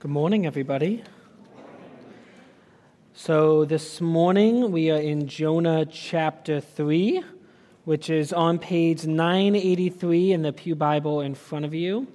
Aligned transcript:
Good 0.00 0.10
morning, 0.10 0.46
everybody. 0.46 1.04
So, 3.12 3.66
this 3.66 4.00
morning 4.00 4.72
we 4.72 4.90
are 4.90 4.98
in 4.98 5.28
Jonah 5.28 5.84
chapter 5.84 6.58
3, 6.58 7.22
which 7.84 8.08
is 8.08 8.32
on 8.32 8.58
page 8.58 9.04
983 9.04 10.32
in 10.32 10.40
the 10.40 10.54
Pew 10.54 10.74
Bible 10.74 11.20
in 11.20 11.34
front 11.34 11.66
of 11.66 11.74
you. 11.74 12.06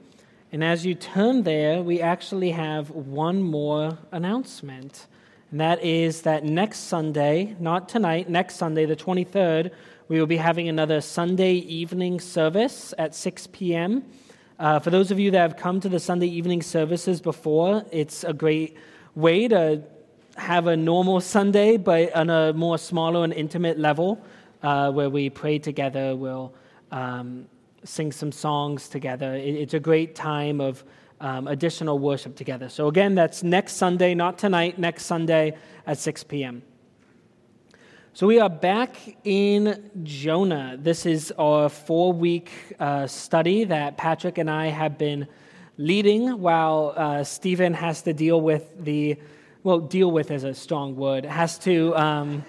And 0.51 0.63
as 0.63 0.83
you 0.83 0.95
turn 0.95 1.43
there, 1.43 1.83
we 1.83 2.01
actually 2.01 2.49
have 2.49 2.89
one 2.89 3.43
more 3.43 3.99
announcement. 4.11 5.05
And 5.51 5.59
that 5.59 5.83
is 5.83 6.23
that 6.23 6.43
next 6.43 6.79
Sunday, 6.87 7.55
not 7.59 7.87
tonight, 7.87 8.27
next 8.27 8.55
Sunday, 8.55 8.87
the 8.87 8.95
23rd, 8.95 9.69
we 10.07 10.19
will 10.19 10.25
be 10.25 10.37
having 10.37 10.67
another 10.67 11.01
Sunday 11.01 11.53
evening 11.53 12.19
service 12.19 12.95
at 12.97 13.13
6 13.13 13.45
p.m. 13.51 14.05
Uh, 14.57 14.79
for 14.79 14.89
those 14.89 15.11
of 15.11 15.19
you 15.19 15.31
that 15.31 15.39
have 15.39 15.57
come 15.57 15.81
to 15.81 15.89
the 15.89 15.99
Sunday 15.99 16.27
evening 16.27 16.61
services 16.61 17.19
before, 17.19 17.83
it's 17.91 18.23
a 18.23 18.31
great 18.31 18.77
way 19.13 19.49
to 19.49 19.83
have 20.37 20.67
a 20.67 20.77
normal 20.77 21.19
Sunday, 21.19 21.75
but 21.75 22.13
on 22.15 22.29
a 22.29 22.53
more 22.53 22.77
smaller 22.77 23.23
and 23.25 23.33
intimate 23.33 23.77
level, 23.77 24.21
uh, 24.63 24.91
where 24.91 25.09
we 25.09 25.29
pray 25.29 25.59
together, 25.59 26.15
we'll 26.15 26.53
um, 26.91 27.47
sing 27.83 28.13
some 28.13 28.31
songs 28.31 28.87
together. 28.87 29.35
It, 29.35 29.55
it's 29.55 29.73
a 29.73 29.79
great 29.79 30.15
time 30.15 30.61
of 30.61 30.85
um, 31.19 31.47
additional 31.47 31.99
worship 31.99 32.35
together. 32.35 32.69
So, 32.69 32.87
again, 32.87 33.13
that's 33.13 33.43
next 33.43 33.73
Sunday, 33.73 34.13
not 34.13 34.37
tonight, 34.37 34.79
next 34.79 35.05
Sunday 35.05 35.57
at 35.85 35.97
6 35.97 36.23
p.m. 36.25 36.63
So 38.15 38.27
we 38.27 38.39
are 38.39 38.49
back 38.49 38.95
in 39.25 39.91
Jonah. 40.03 40.77
This 40.79 41.05
is 41.05 41.33
our 41.37 41.67
four 41.67 42.13
week 42.13 42.49
uh, 42.79 43.07
study 43.07 43.65
that 43.65 43.97
Patrick 43.97 44.37
and 44.37 44.49
I 44.49 44.67
have 44.67 44.97
been 44.97 45.27
leading 45.77 46.39
while 46.39 46.93
uh, 46.95 47.25
Stephen 47.25 47.73
has 47.73 48.03
to 48.03 48.13
deal 48.13 48.39
with 48.39 48.71
the, 48.81 49.17
well, 49.63 49.81
deal 49.81 50.11
with 50.11 50.31
is 50.31 50.45
a 50.45 50.53
strong 50.53 50.95
word, 50.95 51.25
has 51.25 51.57
to 51.59 51.93
um, 51.97 52.45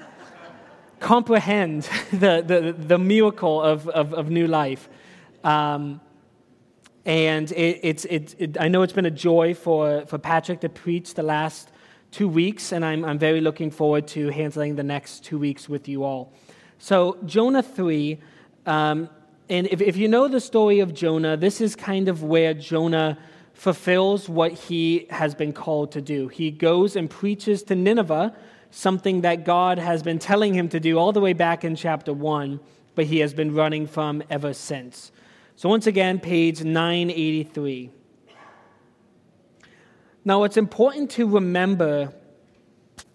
comprehend 1.00 1.82
the, 2.12 2.44
the, 2.46 2.72
the 2.78 2.96
miracle 2.96 3.60
of, 3.60 3.88
of, 3.88 4.14
of 4.14 4.30
new 4.30 4.46
life. 4.46 4.88
Um, 5.42 6.00
and 7.04 7.50
it, 7.50 7.80
it's, 7.82 8.04
it, 8.04 8.36
it, 8.38 8.60
I 8.60 8.68
know 8.68 8.82
it's 8.82 8.92
been 8.92 9.04
a 9.04 9.10
joy 9.10 9.52
for, 9.54 10.06
for 10.06 10.16
Patrick 10.16 10.60
to 10.60 10.68
preach 10.68 11.14
the 11.14 11.24
last 11.24 11.72
two 12.16 12.28
weeks, 12.30 12.72
and 12.72 12.82
I'm, 12.82 13.04
I'm 13.04 13.18
very 13.18 13.42
looking 13.42 13.70
forward 13.70 14.06
to 14.08 14.30
handling 14.30 14.74
the 14.74 14.82
next 14.82 15.22
two 15.22 15.38
weeks 15.38 15.68
with 15.68 15.86
you 15.86 16.02
all. 16.02 16.32
So, 16.78 17.18
Jonah 17.26 17.62
3, 17.62 18.18
um, 18.64 19.10
and 19.50 19.66
if, 19.66 19.82
if 19.82 19.98
you 19.98 20.08
know 20.08 20.26
the 20.26 20.40
story 20.40 20.80
of 20.80 20.94
Jonah, 20.94 21.36
this 21.36 21.60
is 21.60 21.76
kind 21.76 22.08
of 22.08 22.22
where 22.22 22.54
Jonah 22.54 23.18
fulfills 23.52 24.30
what 24.30 24.52
he 24.52 25.06
has 25.10 25.34
been 25.34 25.52
called 25.52 25.92
to 25.92 26.00
do. 26.00 26.28
He 26.28 26.50
goes 26.50 26.96
and 26.96 27.10
preaches 27.10 27.62
to 27.64 27.74
Nineveh, 27.74 28.34
something 28.70 29.20
that 29.20 29.44
God 29.44 29.78
has 29.78 30.02
been 30.02 30.18
telling 30.18 30.54
him 30.54 30.70
to 30.70 30.80
do 30.80 30.98
all 30.98 31.12
the 31.12 31.20
way 31.20 31.34
back 31.34 31.64
in 31.64 31.76
chapter 31.76 32.14
1, 32.14 32.58
but 32.94 33.04
he 33.04 33.18
has 33.18 33.34
been 33.34 33.54
running 33.54 33.86
from 33.86 34.22
ever 34.30 34.54
since. 34.54 35.12
So, 35.56 35.68
once 35.68 35.86
again, 35.86 36.18
page 36.20 36.64
983. 36.64 37.90
Now, 40.26 40.40
what's 40.40 40.56
important 40.56 41.12
to 41.12 41.28
remember 41.28 42.12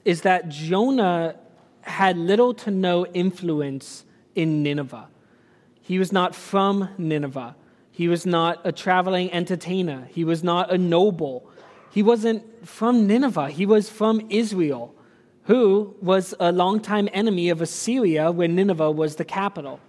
is 0.06 0.22
that 0.22 0.48
Jonah 0.48 1.36
had 1.82 2.18
little 2.18 2.54
to 2.54 2.72
no 2.72 3.06
influence 3.06 4.06
in 4.34 4.64
Nineveh. 4.64 5.10
He 5.82 6.00
was 6.00 6.14
not 6.14 6.34
from 6.34 6.88
Nineveh. 6.98 7.58
He 7.92 8.08
was 8.08 8.26
not 8.26 8.62
a 8.64 8.72
traveling 8.72 9.30
entertainer. 9.34 10.08
He 10.10 10.24
was 10.24 10.42
not 10.42 10.72
a 10.72 10.78
noble. 10.78 11.50
He 11.92 12.02
wasn't 12.02 12.66
from 12.66 13.08
Nineveh. 13.08 13.50
He 13.50 13.66
was 13.66 13.90
from 13.90 14.26
Israel, 14.30 14.96
who 15.44 15.94
was 16.02 16.34
a 16.40 16.54
longtime 16.54 17.10
enemy 17.12 17.50
of 17.50 17.62
Assyria 17.62 18.32
when 18.32 18.56
Nineveh 18.56 18.90
was 18.90 19.18
the 19.18 19.26
capital. 19.26 19.82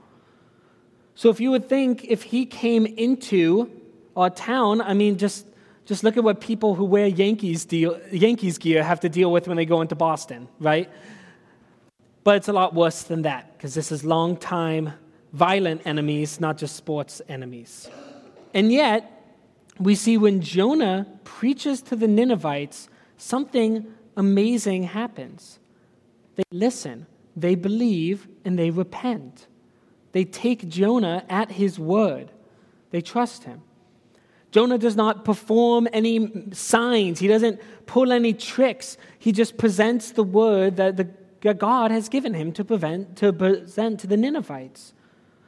So 1.15 1.31
if 1.31 1.39
you 1.39 1.53
would 1.53 1.69
think 1.69 2.05
if 2.05 2.25
he 2.25 2.47
came 2.47 2.85
into 2.85 3.71
our 4.17 4.29
town, 4.29 4.81
I 4.81 4.95
mean, 4.95 5.19
just 5.19 5.47
just 5.85 6.05
look 6.05 6.17
at 6.17 6.25
what 6.25 6.41
people 6.41 6.75
who 6.75 6.85
wear 6.85 7.07
Yankees, 7.07 7.65
deal, 7.65 8.01
Yankees 8.11 8.59
gear 8.59 8.83
have 8.83 9.01
to 9.01 9.09
deal 9.09 9.33
with 9.33 9.49
when 9.49 9.57
they 9.57 9.65
go 9.65 9.81
into 9.81 9.95
Boston, 9.95 10.49
right? 10.61 10.89
But 12.25 12.37
it's 12.37 12.49
a 12.49 12.53
lot 12.53 12.75
worse 12.75 13.03
than 13.03 13.23
that 13.23 13.57
because 13.57 13.75
this 13.75 13.91
is 13.91 14.05
long-time 14.05 14.93
violent 15.33 15.83
enemies, 15.85 16.41
not 16.41 16.59
just 16.59 16.77
sports 16.77 17.21
enemies. 17.29 17.89
And 18.55 18.71
yet, 18.71 19.09
we 19.79 19.95
see 19.95 20.17
when 20.19 20.41
Jonah 20.41 21.07
preaches 21.25 21.83
to 21.83 21.97
the 21.97 22.07
Ninevites, 22.07 22.89
something 23.17 23.87
amazing 24.17 24.85
happens. 24.85 25.59
They 26.37 26.45
listen, 26.53 27.07
they 27.35 27.55
believe, 27.55 28.29
and 28.45 28.59
they 28.59 28.71
repent. 28.71 29.47
They 30.13 30.25
take 30.25 30.69
Jonah 30.69 31.25
at 31.29 31.53
his 31.53 31.79
word, 31.79 32.31
they 32.91 33.01
trust 33.01 33.45
him. 33.45 33.63
Jonah 34.53 34.77
does 34.77 34.97
not 34.97 35.25
perform 35.25 35.89
any 35.93 36.31
signs, 36.53 37.19
he 37.19 37.27
doesn't 37.27 37.61
pull 37.87 38.13
any 38.13 38.35
tricks. 38.35 38.97
He 39.19 39.33
just 39.33 39.57
presents 39.57 40.13
the 40.13 40.23
word 40.23 40.77
that, 40.77 40.97
the, 40.97 41.09
that 41.41 41.59
God 41.59 41.91
has 41.91 42.09
given 42.09 42.35
him 42.35 42.53
to, 42.53 42.65
prevent, 42.65 43.17
to 43.17 43.33
present 43.33 44.01
to 44.01 44.07
the 44.07 44.17
Ninevites. 44.17 44.93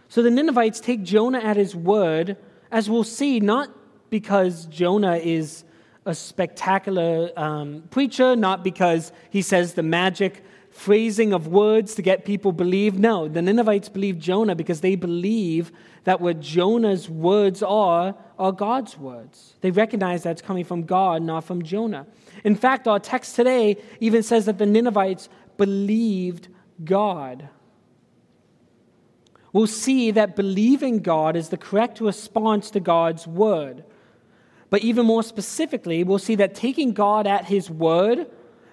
So 0.08 0.22
the 0.22 0.30
Ninevites 0.30 0.80
take 0.80 1.02
Jonah 1.02 1.40
at 1.40 1.56
his 1.56 1.76
word, 1.76 2.36
as 2.70 2.88
we'll 2.88 3.04
see, 3.04 3.40
not 3.40 3.70
because 4.08 4.66
Jonah 4.66 5.16
is 5.16 5.64
a 6.06 6.14
spectacular 6.14 7.30
um, 7.36 7.84
preacher, 7.90 8.36
not 8.36 8.64
because 8.64 9.12
he 9.30 9.42
says 9.42 9.74
the 9.74 9.82
magic 9.82 10.44
phrasing 10.70 11.32
of 11.32 11.46
words 11.46 11.94
to 11.94 12.02
get 12.02 12.24
people 12.24 12.52
believe. 12.52 12.98
No, 12.98 13.28
the 13.28 13.42
Ninevites 13.42 13.88
believe 13.88 14.18
Jonah 14.18 14.54
because 14.54 14.80
they 14.80 14.96
believe 14.96 15.72
that 16.04 16.20
what 16.20 16.40
Jonah's 16.40 17.08
words 17.08 17.62
are 17.62 18.14
are 18.38 18.52
God's 18.52 18.98
words. 18.98 19.54
They 19.60 19.70
recognize 19.70 20.22
that's 20.22 20.42
coming 20.42 20.64
from 20.64 20.84
God, 20.84 21.22
not 21.22 21.44
from 21.44 21.62
Jonah. 21.62 22.06
In 22.42 22.54
fact, 22.54 22.88
our 22.88 22.98
text 22.98 23.36
today 23.36 23.76
even 24.00 24.22
says 24.22 24.46
that 24.46 24.58
the 24.58 24.66
Ninevites 24.66 25.28
believed 25.56 26.48
God. 26.84 27.48
We'll 29.52 29.66
see 29.68 30.10
that 30.10 30.34
believing 30.34 30.98
God 30.98 31.36
is 31.36 31.48
the 31.48 31.56
correct 31.56 32.00
response 32.00 32.70
to 32.72 32.80
God's 32.80 33.26
word. 33.26 33.84
But 34.68 34.82
even 34.82 35.06
more 35.06 35.22
specifically, 35.22 36.02
we'll 36.02 36.18
see 36.18 36.34
that 36.34 36.56
taking 36.56 36.92
God 36.92 37.28
at 37.28 37.44
his 37.44 37.70
word 37.70 38.26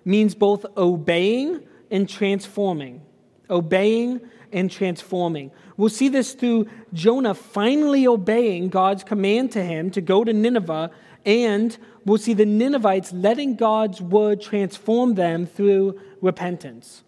means 0.04 0.34
both 0.34 0.66
obeying 0.76 1.62
and 1.92 2.10
transforming. 2.10 3.04
Obeying 3.52 4.22
and 4.52 4.70
transforming. 4.70 5.52
We'll 5.78 5.90
see 5.90 6.10
this 6.10 6.34
through 6.34 6.68
Jonah 6.94 7.34
finally 7.34 8.08
obeying 8.08 8.70
God's 8.70 9.04
command 9.04 9.52
to 9.54 9.64
him 9.64 9.90
to 9.92 10.02
go 10.02 10.24
to 10.24 10.34
Nineveh, 10.34 10.92
and 11.26 11.78
we'll 12.06 12.18
see 12.18 12.34
the 12.34 12.46
Ninevites 12.46 13.14
letting 13.14 13.56
God's 13.56 14.02
word 14.02 14.42
transform 14.42 15.16
them 15.16 15.46
through 15.46 16.00
repentance. 16.22 17.04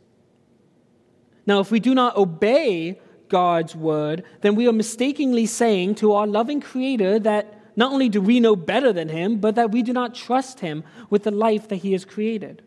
Now, 1.45 1.59
if 1.59 1.71
we 1.71 1.79
do 1.79 1.93
not 1.93 2.15
obey 2.15 2.99
God's 3.29 3.75
word, 3.75 4.23
then 4.41 4.55
we 4.55 4.67
are 4.67 4.73
mistakenly 4.73 5.45
saying 5.45 5.95
to 5.95 6.13
our 6.13 6.27
loving 6.27 6.61
Creator 6.61 7.19
that 7.19 7.59
not 7.75 7.91
only 7.91 8.07
do 8.07 8.21
we 8.21 8.39
know 8.39 8.55
better 8.55 8.93
than 8.93 9.09
Him, 9.09 9.39
but 9.39 9.55
that 9.55 9.71
we 9.71 9.81
do 9.81 9.93
not 9.93 10.13
trust 10.13 10.59
Him 10.59 10.83
with 11.09 11.23
the 11.23 11.31
life 11.31 11.67
that 11.69 11.77
He 11.77 11.93
has 11.93 12.05
created. 12.05 12.61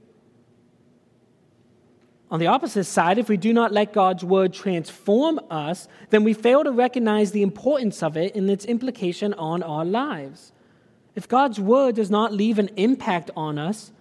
On 2.30 2.40
the 2.40 2.48
opposite 2.48 2.84
side, 2.84 3.18
if 3.18 3.28
we 3.28 3.36
do 3.36 3.52
not 3.52 3.72
let 3.72 3.92
God's 3.92 4.24
word 4.24 4.52
transform 4.52 5.38
us, 5.48 5.86
then 6.10 6.24
we 6.24 6.32
fail 6.32 6.64
to 6.64 6.72
recognize 6.72 7.30
the 7.30 7.42
importance 7.42 8.02
of 8.02 8.16
it 8.16 8.34
and 8.34 8.50
its 8.50 8.64
implication 8.64 9.32
on 9.34 9.62
our 9.62 9.84
lives. 9.84 10.52
If 11.14 11.28
God's 11.28 11.60
word 11.60 11.94
does 11.94 12.10
not 12.10 12.32
leave 12.32 12.58
an 12.58 12.70
impact 12.76 13.30
on 13.36 13.58
us, 13.58 13.92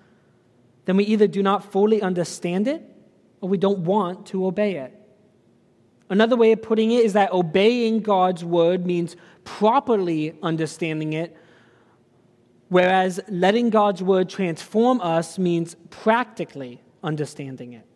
then 0.85 0.97
we 0.97 1.03
either 1.05 1.27
do 1.27 1.43
not 1.43 1.71
fully 1.71 2.01
understand 2.01 2.67
it 2.67 2.83
or 3.41 3.49
we 3.49 3.57
don't 3.57 3.79
want 3.79 4.25
to 4.27 4.45
obey 4.47 4.77
it. 4.77 4.93
Another 6.09 6.35
way 6.35 6.51
of 6.51 6.61
putting 6.61 6.91
it 6.91 7.05
is 7.05 7.13
that 7.13 7.31
obeying 7.31 7.99
God's 7.99 8.43
word 8.43 8.85
means 8.85 9.15
properly 9.43 10.35
understanding 10.41 11.13
it, 11.13 11.35
whereas 12.69 13.19
letting 13.27 13.69
God's 13.69 14.01
word 14.03 14.29
transform 14.29 14.99
us 15.01 15.37
means 15.37 15.75
practically 15.89 16.81
understanding 17.03 17.73
it. 17.73 17.87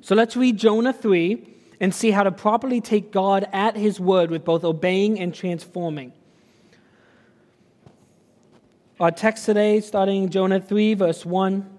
So 0.00 0.14
let's 0.14 0.36
read 0.36 0.56
Jonah 0.56 0.92
3 0.92 1.46
and 1.80 1.94
see 1.94 2.10
how 2.10 2.22
to 2.22 2.32
properly 2.32 2.80
take 2.80 3.10
God 3.10 3.48
at 3.52 3.76
his 3.76 3.98
word 3.98 4.30
with 4.30 4.44
both 4.44 4.64
obeying 4.64 5.18
and 5.18 5.34
transforming. 5.34 6.12
Our 8.98 9.10
text 9.10 9.46
today, 9.46 9.80
starting 9.80 10.28
Jonah 10.28 10.60
3, 10.60 10.94
verse 10.94 11.24
1. 11.24 11.78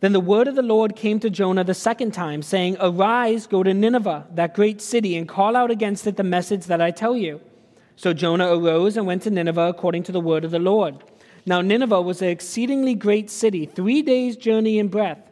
Then 0.00 0.12
the 0.12 0.20
word 0.20 0.48
of 0.48 0.56
the 0.56 0.62
Lord 0.62 0.96
came 0.96 1.18
to 1.20 1.30
Jonah 1.30 1.64
the 1.64 1.74
second 1.74 2.12
time, 2.12 2.42
saying, 2.42 2.76
Arise, 2.80 3.46
go 3.46 3.62
to 3.62 3.72
Nineveh, 3.72 4.26
that 4.34 4.54
great 4.54 4.80
city, 4.80 5.16
and 5.16 5.28
call 5.28 5.56
out 5.56 5.70
against 5.70 6.06
it 6.06 6.16
the 6.16 6.22
message 6.22 6.66
that 6.66 6.80
I 6.80 6.90
tell 6.90 7.16
you. 7.16 7.40
So 7.96 8.12
Jonah 8.14 8.54
arose 8.54 8.96
and 8.96 9.06
went 9.06 9.22
to 9.22 9.30
Nineveh 9.30 9.68
according 9.68 10.02
to 10.04 10.12
the 10.12 10.20
word 10.20 10.44
of 10.44 10.50
the 10.50 10.58
Lord. 10.58 11.02
Now, 11.46 11.60
Nineveh 11.60 12.00
was 12.00 12.22
an 12.22 12.28
exceedingly 12.28 12.94
great 12.94 13.30
city, 13.30 13.66
three 13.66 14.02
days' 14.02 14.36
journey 14.36 14.78
in 14.78 14.88
breadth. 14.88 15.29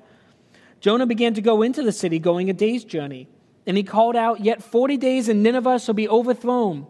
Jonah 0.80 1.06
began 1.06 1.34
to 1.34 1.40
go 1.40 1.62
into 1.62 1.82
the 1.82 1.92
city, 1.92 2.18
going 2.18 2.48
a 2.48 2.52
day's 2.52 2.84
journey. 2.84 3.28
And 3.66 3.76
he 3.76 3.82
called 3.82 4.16
out, 4.16 4.40
Yet 4.40 4.62
forty 4.62 4.96
days 4.96 5.28
and 5.28 5.42
Nineveh 5.42 5.78
shall 5.78 5.94
be 5.94 6.08
overthrown. 6.08 6.86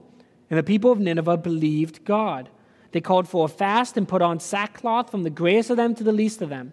And 0.50 0.58
the 0.58 0.62
people 0.62 0.92
of 0.92 1.00
Nineveh 1.00 1.38
believed 1.38 2.04
God. 2.04 2.48
They 2.92 3.00
called 3.00 3.28
for 3.28 3.44
a 3.44 3.48
fast 3.48 3.96
and 3.96 4.08
put 4.08 4.22
on 4.22 4.40
sackcloth 4.40 5.10
from 5.10 5.22
the 5.22 5.30
greatest 5.30 5.70
of 5.70 5.76
them 5.76 5.94
to 5.96 6.04
the 6.04 6.12
least 6.12 6.40
of 6.40 6.48
them. 6.48 6.72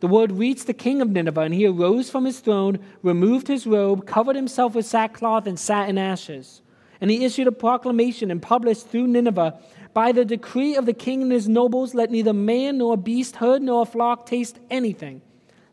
The 0.00 0.08
word 0.08 0.32
reached 0.32 0.66
the 0.66 0.74
king 0.74 1.00
of 1.00 1.08
Nineveh, 1.08 1.40
and 1.40 1.54
he 1.54 1.66
arose 1.66 2.10
from 2.10 2.26
his 2.26 2.40
throne, 2.40 2.78
removed 3.02 3.48
his 3.48 3.66
robe, 3.66 4.06
covered 4.06 4.36
himself 4.36 4.74
with 4.74 4.84
sackcloth, 4.84 5.46
and 5.46 5.58
sat 5.58 5.88
in 5.88 5.96
ashes. 5.96 6.60
And 7.00 7.10
he 7.10 7.24
issued 7.24 7.46
a 7.46 7.52
proclamation 7.52 8.30
and 8.30 8.42
published 8.42 8.88
through 8.88 9.06
Nineveh 9.06 9.58
By 9.94 10.10
the 10.10 10.24
decree 10.24 10.74
of 10.74 10.86
the 10.86 10.92
king 10.92 11.22
and 11.22 11.32
his 11.32 11.48
nobles, 11.48 11.94
let 11.94 12.10
neither 12.10 12.32
man 12.32 12.78
nor 12.78 12.96
beast, 12.96 13.36
herd 13.36 13.62
nor 13.62 13.86
flock 13.86 14.26
taste 14.26 14.58
anything. 14.68 15.22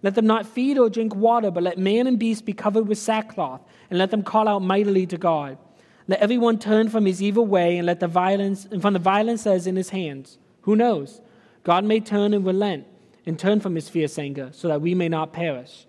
Let 0.03 0.15
them 0.15 0.25
not 0.25 0.47
feed 0.47 0.77
or 0.77 0.89
drink 0.89 1.15
water, 1.15 1.51
but 1.51 1.63
let 1.63 1.77
man 1.77 2.07
and 2.07 2.17
beast 2.17 2.45
be 2.45 2.53
covered 2.53 2.87
with 2.87 2.97
sackcloth, 2.97 3.61
and 3.89 3.99
let 3.99 4.11
them 4.11 4.23
call 4.23 4.47
out 4.47 4.61
mightily 4.61 5.05
to 5.07 5.17
God. 5.17 5.57
Let 6.07 6.19
everyone 6.19 6.57
turn 6.57 6.89
from 6.89 7.05
his 7.05 7.21
evil 7.21 7.45
way, 7.45 7.77
and 7.77 7.85
let 7.85 7.99
the 7.99 8.07
violence 8.07 8.67
and 8.71 8.81
from 8.81 8.93
the 8.93 8.99
violence 8.99 9.43
that 9.43 9.55
is 9.55 9.67
in 9.67 9.75
his 9.75 9.89
hands. 9.89 10.37
Who 10.61 10.75
knows? 10.75 11.21
God 11.63 11.85
may 11.85 11.99
turn 11.99 12.33
and 12.33 12.45
relent, 12.45 12.87
and 13.25 13.37
turn 13.37 13.59
from 13.59 13.75
his 13.75 13.89
fierce 13.89 14.17
anger, 14.17 14.49
so 14.51 14.67
that 14.67 14.81
we 14.81 14.95
may 14.95 15.07
not 15.07 15.33
perish. 15.33 15.85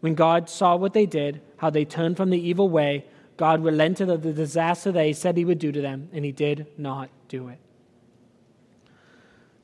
When 0.00 0.14
God 0.14 0.50
saw 0.50 0.76
what 0.76 0.92
they 0.92 1.06
did, 1.06 1.40
how 1.56 1.70
they 1.70 1.84
turned 1.84 2.16
from 2.16 2.30
the 2.30 2.40
evil 2.40 2.68
way, 2.68 3.06
God 3.38 3.64
relented 3.64 4.10
of 4.10 4.22
the 4.22 4.32
disaster 4.32 4.92
he 5.02 5.14
said 5.14 5.36
he 5.36 5.44
would 5.44 5.58
do 5.58 5.72
to 5.72 5.80
them, 5.80 6.10
and 6.12 6.24
he 6.24 6.32
did 6.32 6.66
not 6.76 7.08
do 7.28 7.48
it. 7.48 7.58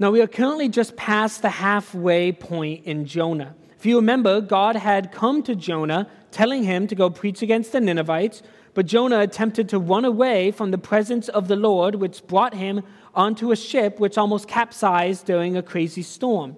Now, 0.01 0.13
we 0.13 0.21
are 0.21 0.29
currently 0.29 0.69
just 0.69 0.95
past 0.95 1.43
the 1.43 1.49
halfway 1.49 2.31
point 2.31 2.85
in 2.85 3.05
Jonah. 3.05 3.57
If 3.77 3.85
you 3.85 3.97
remember, 3.97 4.41
God 4.41 4.77
had 4.77 5.11
come 5.11 5.43
to 5.43 5.57
Jonah 5.57 6.09
telling 6.31 6.63
him 6.63 6.87
to 6.87 6.95
go 6.95 7.11
preach 7.11 7.43
against 7.43 7.73
the 7.73 7.81
Ninevites, 7.81 8.43
but 8.75 8.87
Jonah 8.87 9.19
attempted 9.19 9.69
to 9.71 9.79
run 9.81 10.05
away 10.05 10.53
from 10.53 10.71
the 10.71 10.79
presence 10.79 11.29
of 11.29 11.49
the 11.49 11.57
Lord, 11.57 11.97
which 11.97 12.25
brought 12.29 12.55
him 12.55 12.83
onto 13.13 13.51
a 13.51 13.57
ship 13.57 13.99
which 13.99 14.17
almost 14.17 14.47
capsized 14.47 15.27
during 15.27 15.57
a 15.57 15.65
crazy 15.65 16.03
storm. 16.03 16.57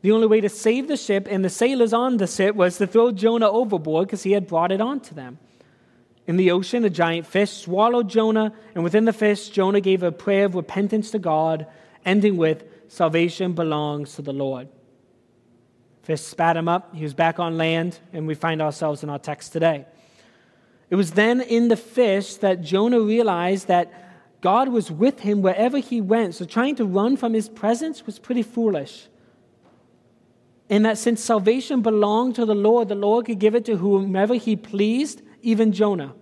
The 0.00 0.12
only 0.12 0.26
way 0.26 0.40
to 0.40 0.48
save 0.48 0.88
the 0.88 0.96
ship 0.96 1.28
and 1.30 1.44
the 1.44 1.50
sailors 1.50 1.92
on 1.92 2.16
the 2.16 2.26
ship 2.26 2.54
was 2.54 2.78
to 2.78 2.86
throw 2.86 3.12
Jonah 3.12 3.50
overboard 3.50 4.06
because 4.06 4.22
he 4.22 4.32
had 4.32 4.46
brought 4.46 4.72
it 4.72 4.80
onto 4.80 5.14
them. 5.14 5.38
In 6.26 6.38
the 6.38 6.52
ocean, 6.52 6.86
a 6.86 6.90
giant 6.90 7.26
fish 7.26 7.50
swallowed 7.50 8.08
Jonah, 8.08 8.54
and 8.74 8.82
within 8.82 9.04
the 9.04 9.12
fish, 9.12 9.50
Jonah 9.50 9.82
gave 9.82 10.02
a 10.02 10.10
prayer 10.10 10.46
of 10.46 10.54
repentance 10.54 11.10
to 11.10 11.18
God 11.18 11.66
ending 12.06 12.38
with, 12.38 12.64
Salvation 12.88 13.52
belongs 13.52 14.14
to 14.14 14.22
the 14.22 14.32
Lord. 14.32 14.68
Fish 16.02 16.20
spat 16.20 16.56
him 16.56 16.68
up. 16.68 16.94
He 16.94 17.02
was 17.02 17.14
back 17.14 17.38
on 17.38 17.58
land, 17.58 17.98
and 18.12 18.26
we 18.26 18.34
find 18.34 18.62
ourselves 18.62 19.02
in 19.02 19.10
our 19.10 19.18
text 19.18 19.52
today. 19.52 19.86
It 20.88 20.94
was 20.94 21.12
then 21.12 21.40
in 21.40 21.68
the 21.68 21.76
fish 21.76 22.36
that 22.36 22.62
Jonah 22.62 23.00
realized 23.00 23.66
that 23.66 23.92
God 24.40 24.68
was 24.68 24.90
with 24.90 25.20
him 25.20 25.42
wherever 25.42 25.78
he 25.78 26.00
went. 26.00 26.36
So 26.36 26.44
trying 26.44 26.76
to 26.76 26.84
run 26.84 27.16
from 27.16 27.34
his 27.34 27.48
presence 27.48 28.06
was 28.06 28.20
pretty 28.20 28.42
foolish. 28.42 29.08
And 30.70 30.84
that 30.84 30.98
since 30.98 31.20
salvation 31.20 31.82
belonged 31.82 32.36
to 32.36 32.44
the 32.44 32.54
Lord, 32.54 32.88
the 32.88 32.94
Lord 32.94 33.26
could 33.26 33.40
give 33.40 33.56
it 33.56 33.64
to 33.64 33.76
whomever 33.76 34.34
he 34.34 34.54
pleased, 34.54 35.22
even 35.42 35.72
Jonah. 35.72 36.14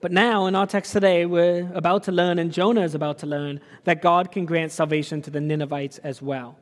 But 0.00 0.12
now, 0.12 0.46
in 0.46 0.54
our 0.54 0.66
text 0.66 0.92
today, 0.92 1.26
we're 1.26 1.68
about 1.74 2.04
to 2.04 2.12
learn, 2.12 2.38
and 2.38 2.52
Jonah 2.52 2.82
is 2.82 2.94
about 2.94 3.18
to 3.18 3.26
learn, 3.26 3.60
that 3.82 4.00
God 4.00 4.30
can 4.30 4.46
grant 4.46 4.70
salvation 4.70 5.22
to 5.22 5.30
the 5.30 5.40
Ninevites 5.40 5.98
as 5.98 6.22
well. 6.22 6.56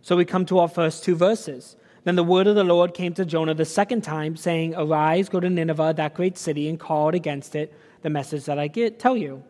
So 0.00 0.16
we 0.16 0.24
come 0.24 0.44
to 0.46 0.58
our 0.58 0.68
first 0.68 1.04
two 1.04 1.14
verses. 1.14 1.76
Then 2.02 2.16
the 2.16 2.24
word 2.24 2.48
of 2.48 2.56
the 2.56 2.64
Lord 2.64 2.94
came 2.94 3.14
to 3.14 3.24
Jonah 3.24 3.54
the 3.54 3.64
second 3.64 4.02
time, 4.02 4.36
saying, 4.36 4.74
Arise, 4.74 5.28
go 5.28 5.38
to 5.38 5.48
Nineveh, 5.48 5.94
that 5.96 6.14
great 6.14 6.36
city, 6.36 6.68
and 6.68 6.80
call 6.80 7.10
it 7.10 7.14
against 7.14 7.54
it 7.54 7.72
the 8.02 8.10
message 8.10 8.46
that 8.46 8.58
I 8.58 8.66
get, 8.66 8.98
tell 8.98 9.16
you. 9.16 9.44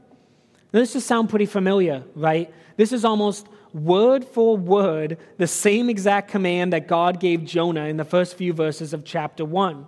Now, 0.73 0.81
this 0.81 0.93
just 0.93 1.07
sound 1.07 1.31
pretty 1.31 1.47
familiar, 1.47 2.05
right? 2.15 2.53
This 2.77 2.93
is 2.93 3.07
almost 3.07 3.49
word 3.73 4.23
for 4.23 4.55
word 4.59 5.17
the 5.39 5.47
same 5.47 5.89
exact 5.89 6.31
command 6.31 6.75
that 6.75 6.89
God 6.89 7.21
gave 7.21 7.45
Jonah 7.47 7.87
in 7.87 7.97
the 7.97 8.05
first 8.05 8.37
few 8.37 8.53
verses 8.53 8.93
of 8.93 9.03
chapter 9.03 9.47
1. 9.47 9.87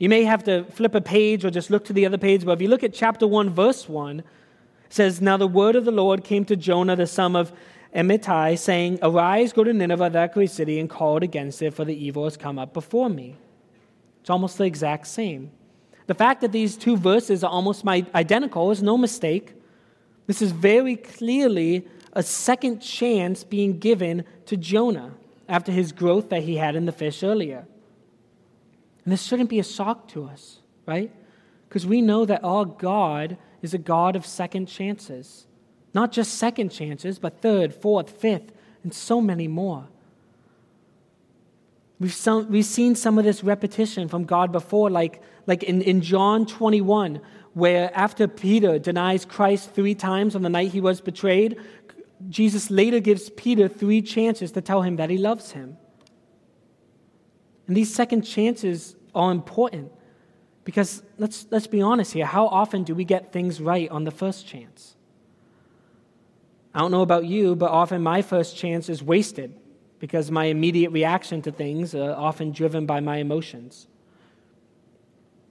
You 0.00 0.08
may 0.08 0.24
have 0.24 0.42
to 0.44 0.64
flip 0.64 0.94
a 0.94 1.00
page 1.02 1.44
or 1.44 1.50
just 1.50 1.68
look 1.68 1.84
to 1.84 1.92
the 1.92 2.06
other 2.06 2.16
page, 2.16 2.46
but 2.46 2.52
if 2.52 2.62
you 2.62 2.68
look 2.68 2.82
at 2.82 2.94
chapter 2.94 3.26
1, 3.26 3.50
verse 3.50 3.86
1, 3.86 4.20
it 4.20 4.24
says, 4.88 5.20
Now 5.20 5.36
the 5.36 5.46
word 5.46 5.76
of 5.76 5.84
the 5.84 5.90
Lord 5.90 6.24
came 6.24 6.46
to 6.46 6.56
Jonah, 6.56 6.96
the 6.96 7.06
son 7.06 7.36
of 7.36 7.52
Amittai, 7.94 8.58
saying, 8.58 8.98
Arise, 9.02 9.52
go 9.52 9.62
to 9.62 9.74
Nineveh, 9.74 10.08
that 10.08 10.32
great 10.32 10.50
city, 10.50 10.80
and 10.80 10.88
call 10.88 11.18
it 11.18 11.22
against 11.22 11.60
it, 11.60 11.74
for 11.74 11.84
the 11.84 11.94
evil 11.94 12.24
has 12.24 12.38
come 12.38 12.58
up 12.58 12.72
before 12.72 13.10
me. 13.10 13.36
It's 14.22 14.30
almost 14.30 14.56
the 14.56 14.64
exact 14.64 15.06
same. 15.06 15.50
The 16.06 16.14
fact 16.14 16.40
that 16.40 16.52
these 16.52 16.78
two 16.78 16.96
verses 16.96 17.44
are 17.44 17.50
almost 17.50 17.86
identical 17.86 18.70
is 18.70 18.82
no 18.82 18.96
mistake. 18.96 19.52
This 20.26 20.40
is 20.40 20.50
very 20.50 20.96
clearly 20.96 21.86
a 22.14 22.22
second 22.22 22.80
chance 22.80 23.44
being 23.44 23.78
given 23.78 24.24
to 24.46 24.56
Jonah 24.56 25.12
after 25.46 25.70
his 25.70 25.92
growth 25.92 26.30
that 26.30 26.44
he 26.44 26.56
had 26.56 26.74
in 26.74 26.86
the 26.86 26.92
fish 26.92 27.22
earlier. 27.22 27.66
And 29.10 29.18
this 29.18 29.24
shouldn't 29.24 29.50
be 29.50 29.58
a 29.58 29.64
shock 29.64 30.06
to 30.10 30.26
us, 30.26 30.60
right? 30.86 31.10
Because 31.68 31.84
we 31.84 32.00
know 32.00 32.24
that 32.26 32.44
our 32.44 32.64
God 32.64 33.38
is 33.60 33.74
a 33.74 33.78
God 33.78 34.14
of 34.14 34.24
second 34.24 34.66
chances. 34.66 35.48
Not 35.92 36.12
just 36.12 36.36
second 36.36 36.68
chances, 36.68 37.18
but 37.18 37.42
third, 37.42 37.74
fourth, 37.74 38.08
fifth, 38.08 38.52
and 38.84 38.94
so 38.94 39.20
many 39.20 39.48
more. 39.48 39.88
We've, 41.98 42.14
some, 42.14 42.52
we've 42.52 42.64
seen 42.64 42.94
some 42.94 43.18
of 43.18 43.24
this 43.24 43.42
repetition 43.42 44.06
from 44.06 44.26
God 44.26 44.52
before, 44.52 44.90
like, 44.90 45.20
like 45.44 45.64
in, 45.64 45.82
in 45.82 46.02
John 46.02 46.46
21, 46.46 47.20
where 47.54 47.90
after 47.92 48.28
Peter 48.28 48.78
denies 48.78 49.24
Christ 49.24 49.74
three 49.74 49.96
times 49.96 50.36
on 50.36 50.42
the 50.42 50.48
night 50.48 50.70
he 50.70 50.80
was 50.80 51.00
betrayed, 51.00 51.56
Jesus 52.28 52.70
later 52.70 53.00
gives 53.00 53.28
Peter 53.30 53.66
three 53.66 54.02
chances 54.02 54.52
to 54.52 54.60
tell 54.60 54.82
him 54.82 54.94
that 54.94 55.10
he 55.10 55.18
loves 55.18 55.50
him. 55.50 55.78
And 57.66 57.76
these 57.76 57.92
second 57.92 58.22
chances 58.22 58.94
are 59.14 59.32
important 59.32 59.92
because 60.64 61.02
let's, 61.18 61.46
let's 61.50 61.66
be 61.66 61.82
honest 61.82 62.12
here. 62.12 62.26
How 62.26 62.46
often 62.46 62.84
do 62.84 62.94
we 62.94 63.04
get 63.04 63.32
things 63.32 63.60
right 63.60 63.90
on 63.90 64.04
the 64.04 64.10
first 64.10 64.46
chance? 64.46 64.94
I 66.74 66.80
don't 66.80 66.90
know 66.90 67.02
about 67.02 67.24
you, 67.24 67.56
but 67.56 67.70
often 67.70 68.02
my 68.02 68.22
first 68.22 68.56
chance 68.56 68.88
is 68.88 69.02
wasted 69.02 69.54
because 69.98 70.30
my 70.30 70.44
immediate 70.46 70.90
reaction 70.90 71.42
to 71.42 71.52
things 71.52 71.94
are 71.94 72.12
often 72.12 72.52
driven 72.52 72.86
by 72.86 73.00
my 73.00 73.16
emotions. 73.16 73.88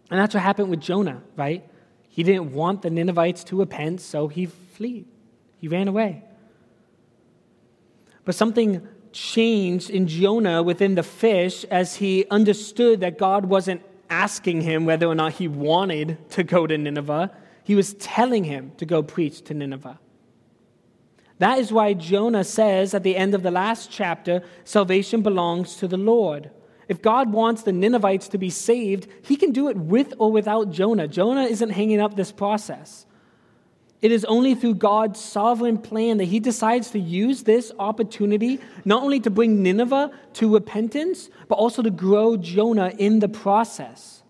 And 0.10 0.19
that's 0.19 0.33
what 0.33 0.41
happened 0.41 0.69
with 0.69 0.79
Jonah, 0.79 1.22
right? 1.36 1.67
He 2.07 2.24
didn't 2.24 2.53
want 2.53 2.81
the 2.81 2.89
Ninevites 2.89 3.43
to 3.45 3.60
repent, 3.60 4.01
so 4.01 4.27
he 4.27 4.45
fled. 4.45 5.05
He 5.57 5.67
ran 5.67 5.88
away. 5.88 6.24
But 8.25 8.36
something 8.36 8.88
changed 9.11 9.89
in 9.89 10.07
Jonah 10.07 10.63
within 10.63 10.95
the 10.95 11.03
fish 11.03 11.63
as 11.65 11.95
he 11.95 12.25
understood 12.29 13.01
that 13.01 13.17
God 13.17 13.45
wasn't 13.45 13.81
asking 14.09 14.61
him 14.61 14.85
whether 14.85 15.05
or 15.05 15.15
not 15.15 15.33
he 15.33 15.47
wanted 15.47 16.17
to 16.31 16.43
go 16.43 16.65
to 16.65 16.77
Nineveh. 16.77 17.31
He 17.63 17.75
was 17.75 17.93
telling 17.95 18.43
him 18.43 18.71
to 18.77 18.85
go 18.85 19.03
preach 19.03 19.41
to 19.43 19.53
Nineveh. 19.53 19.99
That 21.39 21.59
is 21.59 21.71
why 21.71 21.93
Jonah 21.93 22.43
says 22.43 22.93
at 22.93 23.03
the 23.03 23.15
end 23.15 23.33
of 23.33 23.43
the 23.43 23.51
last 23.51 23.89
chapter 23.89 24.43
salvation 24.63 25.21
belongs 25.21 25.77
to 25.77 25.87
the 25.87 25.97
Lord. 25.97 26.51
If 26.89 27.01
God 27.01 27.31
wants 27.31 27.63
the 27.63 27.71
Ninevites 27.71 28.27
to 28.29 28.37
be 28.37 28.49
saved, 28.49 29.07
he 29.21 29.35
can 29.35 29.51
do 29.51 29.69
it 29.69 29.77
with 29.77 30.13
or 30.17 30.31
without 30.31 30.71
Jonah. 30.71 31.07
Jonah 31.07 31.43
isn't 31.43 31.69
hanging 31.69 32.01
up 32.01 32.15
this 32.15 32.31
process. 32.31 33.05
It 34.01 34.12
is 34.13 34.24
only 34.25 34.56
through 34.56 34.75
God's 34.75 35.20
sovereign 35.20 35.77
plan 35.77 36.18
that 36.18 36.25
He 36.25 36.39
decides 36.39 36.91
to 36.91 37.00
use 37.00 37.44
this 37.44 37.72
opportunity 37.77 38.60
not 38.86 39.03
only 39.03 39.20
to 39.20 39.29
bring 39.29 39.62
Nineveh 39.62 40.12
to 40.34 40.53
repentance, 40.53 41.29
but 41.48 41.56
also 41.56 41.82
to 41.82 41.89
grow 41.89 42.38
Jonah 42.38 42.94
in 42.98 43.20
the 43.20 43.27
process. 43.27 44.24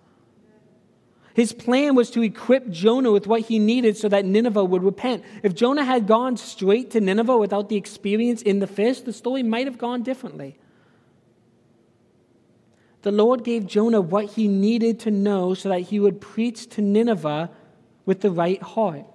His 1.36 1.54
plan 1.54 1.96
was 1.96 2.10
to 2.12 2.22
equip 2.22 2.70
Jonah 2.70 3.12
with 3.12 3.26
what 3.26 3.42
he 3.42 3.60
needed 3.60 3.96
so 3.96 4.10
that 4.10 4.26
Nineveh 4.26 4.66
would 4.66 4.84
repent. 4.84 5.24
If 5.42 5.56
Jonah 5.56 5.86
had 5.86 6.06
gone 6.06 6.36
straight 6.36 6.92
to 6.92 7.00
Nineveh 7.00 7.38
without 7.38 7.70
the 7.70 7.78
experience 7.78 8.42
in 8.42 8.60
the 8.60 8.68
fish, 8.68 9.00
the 9.00 9.14
story 9.14 9.42
might 9.42 9.66
have 9.66 9.78
gone 9.78 10.04
differently. 10.04 10.58
The 13.04 13.12
Lord 13.14 13.46
gave 13.46 13.68
Jonah 13.68 14.02
what 14.02 14.32
he 14.32 14.50
needed 14.50 15.00
to 15.02 15.12
know 15.12 15.54
so 15.54 15.70
that 15.70 15.80
he 15.82 16.00
would 16.00 16.20
preach 16.20 16.68
to 16.72 16.82
Nineveh 16.82 17.50
with 18.06 18.20
the 18.20 18.32
right 18.32 18.62
heart. 18.62 19.06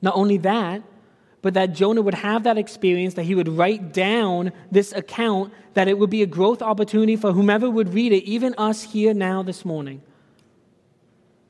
Not 0.00 0.14
only 0.14 0.38
that, 0.38 0.82
but 1.42 1.54
that 1.54 1.72
Jonah 1.72 2.02
would 2.02 2.14
have 2.14 2.42
that 2.44 2.58
experience, 2.58 3.14
that 3.14 3.24
he 3.24 3.34
would 3.34 3.48
write 3.48 3.92
down 3.92 4.52
this 4.70 4.92
account, 4.92 5.52
that 5.74 5.88
it 5.88 5.98
would 5.98 6.10
be 6.10 6.22
a 6.22 6.26
growth 6.26 6.62
opportunity 6.62 7.16
for 7.16 7.32
whomever 7.32 7.70
would 7.70 7.94
read 7.94 8.12
it, 8.12 8.24
even 8.24 8.54
us 8.58 8.82
here 8.82 9.14
now 9.14 9.42
this 9.42 9.64
morning. 9.64 10.02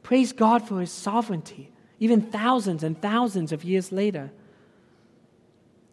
Praise 0.02 0.32
God 0.32 0.66
for 0.66 0.80
his 0.80 0.92
sovereignty, 0.92 1.70
even 2.00 2.20
thousands 2.20 2.82
and 2.82 3.00
thousands 3.00 3.52
of 3.52 3.64
years 3.64 3.92
later. 3.92 4.30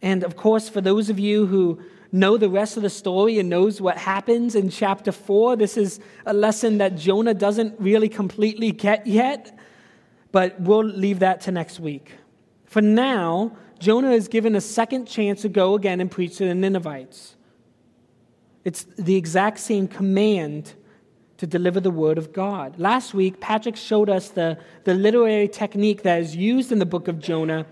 And 0.02 0.24
of 0.24 0.36
course, 0.36 0.70
for 0.70 0.82
those 0.82 1.10
of 1.10 1.18
you 1.18 1.46
who 1.48 1.80
know 2.12 2.38
the 2.38 2.50
rest 2.50 2.78
of 2.78 2.84
the 2.84 2.90
story 2.90 3.40
and 3.40 3.50
knows 3.50 3.82
what 3.82 3.98
happens 3.98 4.56
in 4.56 4.70
chapter 4.70 5.12
4, 5.12 5.56
this 5.56 5.78
is 5.78 6.00
a 6.26 6.34
lesson 6.34 6.78
that 6.78 6.96
Jonah 6.96 7.34
doesn't 7.34 7.80
really 7.80 8.10
completely 8.10 8.72
get 8.72 9.08
yet, 9.08 9.58
but 10.32 10.60
we'll 10.62 10.84
leave 10.84 11.20
that 11.20 11.42
to 11.42 11.52
next 11.52 11.80
week. 11.80 12.12
For 12.76 12.82
now, 12.82 13.56
Jonah 13.80 14.12
is 14.12 14.28
given 14.28 14.54
a 14.54 14.60
second 14.60 15.06
chance 15.06 15.44
to 15.44 15.48
go 15.48 15.76
again 15.76 16.02
and 16.02 16.12
preach 16.12 16.36
to 16.40 16.46
the 16.46 16.54
Ninevites. 16.54 17.38
It's 18.66 18.84
the 18.98 19.16
exact 19.16 19.60
same 19.60 19.88
command 19.88 20.74
to 21.38 21.48
deliver 21.48 21.80
the 21.80 21.90
word 21.90 22.18
of 22.18 22.34
God. 22.34 22.78
Last 22.78 23.14
week, 23.14 23.40
Patrick 23.40 23.78
showed 23.78 24.10
us 24.10 24.28
the, 24.28 24.58
the 24.84 24.94
literary 24.94 25.48
technique 25.48 26.04
that 26.04 26.20
is 26.20 26.36
used 26.36 26.74
in 26.74 26.80
the 26.80 26.86
book 26.86 27.08
of 27.08 27.18
Jonah 27.18 27.66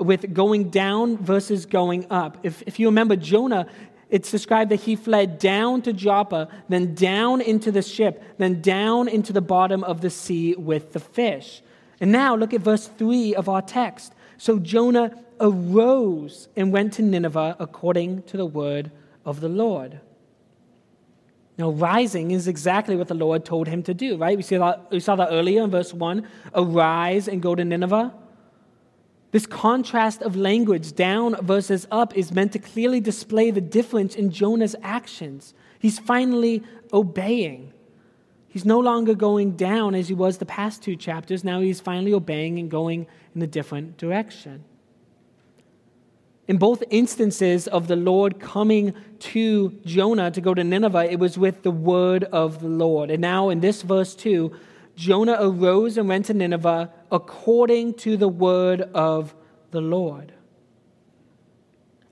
with 0.00 0.32
going 0.32 0.70
down 0.70 1.18
versus 1.18 1.66
going 1.66 2.10
up. 2.10 2.38
If, 2.42 2.62
if 2.62 2.80
you 2.80 2.86
remember, 2.86 3.14
Jonah, 3.14 3.66
it's 4.08 4.30
described 4.30 4.70
that 4.70 4.80
he 4.80 4.96
fled 4.96 5.38
down 5.38 5.82
to 5.82 5.92
Joppa, 5.92 6.48
then 6.70 6.94
down 6.94 7.42
into 7.42 7.70
the 7.70 7.82
ship, 7.82 8.24
then 8.38 8.62
down 8.62 9.06
into 9.06 9.34
the 9.34 9.42
bottom 9.42 9.84
of 9.84 10.00
the 10.00 10.08
sea 10.08 10.54
with 10.54 10.94
the 10.94 11.00
fish. 11.00 11.60
And 12.00 12.10
now 12.10 12.34
look 12.34 12.54
at 12.54 12.62
verse 12.62 12.86
3 12.86 13.34
of 13.34 13.50
our 13.50 13.60
text. 13.60 14.14
So 14.38 14.58
Jonah 14.58 15.22
arose 15.40 16.48
and 16.56 16.72
went 16.72 16.94
to 16.94 17.02
Nineveh 17.02 17.56
according 17.58 18.22
to 18.24 18.36
the 18.36 18.46
word 18.46 18.90
of 19.24 19.40
the 19.40 19.48
Lord. 19.48 20.00
Now, 21.58 21.70
rising 21.70 22.32
is 22.32 22.48
exactly 22.48 22.96
what 22.96 23.08
the 23.08 23.14
Lord 23.14 23.44
told 23.44 23.66
him 23.66 23.82
to 23.84 23.94
do, 23.94 24.16
right? 24.16 24.36
We, 24.36 24.42
see 24.42 24.58
that, 24.58 24.90
we 24.90 25.00
saw 25.00 25.16
that 25.16 25.28
earlier 25.30 25.64
in 25.64 25.70
verse 25.70 25.94
1 25.94 26.26
arise 26.54 27.28
and 27.28 27.40
go 27.40 27.54
to 27.54 27.64
Nineveh. 27.64 28.12
This 29.30 29.46
contrast 29.46 30.22
of 30.22 30.36
language, 30.36 30.94
down 30.94 31.34
versus 31.44 31.86
up, 31.90 32.16
is 32.16 32.30
meant 32.30 32.52
to 32.52 32.58
clearly 32.58 33.00
display 33.00 33.50
the 33.50 33.60
difference 33.60 34.14
in 34.14 34.30
Jonah's 34.30 34.76
actions. 34.82 35.54
He's 35.78 35.98
finally 35.98 36.62
obeying. 36.92 37.72
He's 38.56 38.64
no 38.64 38.80
longer 38.80 39.14
going 39.14 39.50
down 39.54 39.94
as 39.94 40.08
he 40.08 40.14
was 40.14 40.38
the 40.38 40.46
past 40.46 40.82
two 40.82 40.96
chapters. 40.96 41.44
Now 41.44 41.60
he's 41.60 41.78
finally 41.78 42.14
obeying 42.14 42.58
and 42.58 42.70
going 42.70 43.06
in 43.34 43.42
a 43.42 43.46
different 43.46 43.98
direction. 43.98 44.64
In 46.48 46.56
both 46.56 46.82
instances 46.88 47.68
of 47.68 47.86
the 47.86 47.96
Lord 47.96 48.40
coming 48.40 48.94
to 49.18 49.78
Jonah 49.84 50.30
to 50.30 50.40
go 50.40 50.54
to 50.54 50.64
Nineveh, 50.64 51.12
it 51.12 51.18
was 51.18 51.36
with 51.36 51.64
the 51.64 51.70
word 51.70 52.24
of 52.24 52.62
the 52.62 52.68
Lord. 52.68 53.10
And 53.10 53.20
now 53.20 53.50
in 53.50 53.60
this 53.60 53.82
verse 53.82 54.14
2, 54.14 54.50
Jonah 54.94 55.36
arose 55.38 55.98
and 55.98 56.08
went 56.08 56.24
to 56.24 56.32
Nineveh 56.32 56.90
according 57.12 57.92
to 57.96 58.16
the 58.16 58.26
word 58.26 58.80
of 58.80 59.34
the 59.70 59.82
Lord. 59.82 60.32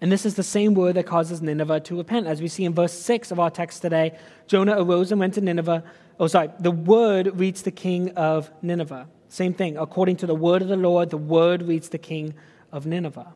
And 0.03 0.13
this 0.13 0.27
is 0.27 0.35
the 0.35 0.43
same 0.43 0.75
word 0.75 0.97
that 0.97 1.07
causes 1.07 1.41
Nineveh 1.41 1.81
to 1.81 1.97
repent. 1.97 2.27
As 2.27 2.43
we 2.43 2.49
see 2.49 2.67
in 2.67 2.75
verse 2.75 2.93
6 2.93 3.31
of 3.31 3.41
our 3.41 3.51
text 3.51 3.81
today, 3.81 4.19
Jonah 4.47 4.75
arose 4.77 5.11
and 5.11 5.19
went 5.19 5.33
to 5.33 5.41
Nineveh. 5.41 5.83
Oh, 6.19 6.27
sorry, 6.27 6.51
the 6.61 6.71
word 6.71 7.39
reads 7.39 7.63
the 7.63 7.71
king 7.71 8.11
of 8.11 8.51
Nineveh. 8.63 9.09
Same 9.29 9.53
thing. 9.53 9.77
According 9.77 10.17
to 10.19 10.27
the 10.27 10.35
word 10.35 10.63
of 10.63 10.69
the 10.69 10.77
Lord, 10.77 11.11
the 11.11 11.17
word 11.17 11.63
reads 11.63 11.89
the 11.89 11.99
king 11.99 12.35
of 12.71 12.87
Nineveh. 12.87 13.35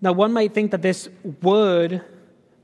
Now, 0.00 0.12
one 0.12 0.32
might 0.32 0.54
think 0.54 0.70
that 0.70 0.82
this 0.82 1.08
word 1.42 2.04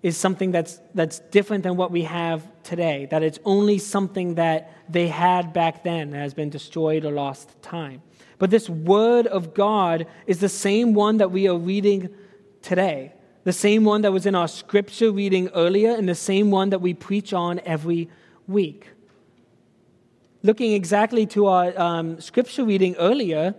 is 0.03 0.17
something 0.17 0.51
that's, 0.51 0.81
that's 0.95 1.21
different 1.31 1.65
than 1.65 1.77
what 1.77 1.91
we 1.91 2.03
have 2.03 2.47
today, 2.63 3.07
that 3.11 3.23
it's 3.23 3.39
only 3.45 3.79
something 3.79 4.35
that 4.35 4.71
they 4.89 5.09
had 5.09 5.53
back 5.53 5.83
then 5.83 6.11
that 6.11 6.19
has 6.19 6.35
been 6.35 6.51
destroyed 6.51 7.05
or 7.05 7.11
lost 7.11 7.61
time. 7.63 8.03
But 8.39 8.51
this 8.51 8.69
word 8.69 9.27
of 9.27 9.55
God 9.55 10.07
is 10.27 10.41
the 10.41 10.49
same 10.49 10.93
one 10.93 11.17
that 11.17 11.31
we 11.31 11.49
are 11.49 11.57
reading 11.57 12.11
today, 12.63 13.15
the 13.45 13.53
same 13.53 13.85
one 13.85 14.03
that 14.03 14.13
was 14.13 14.27
in 14.27 14.35
our 14.35 14.49
scripture 14.49 15.13
reading 15.13 15.49
earlier, 15.55 15.91
and 15.91 16.09
the 16.09 16.15
same 16.15 16.51
one 16.51 16.71
that 16.71 16.81
we 16.81 16.95
preach 16.95 17.33
on 17.33 17.61
every 17.61 18.09
week. 18.49 18.89
Looking 20.43 20.73
exactly 20.73 21.27
to 21.27 21.47
our 21.47 21.79
um, 21.79 22.21
scripture 22.21 22.65
reading 22.65 22.97
earlier, 22.97 23.55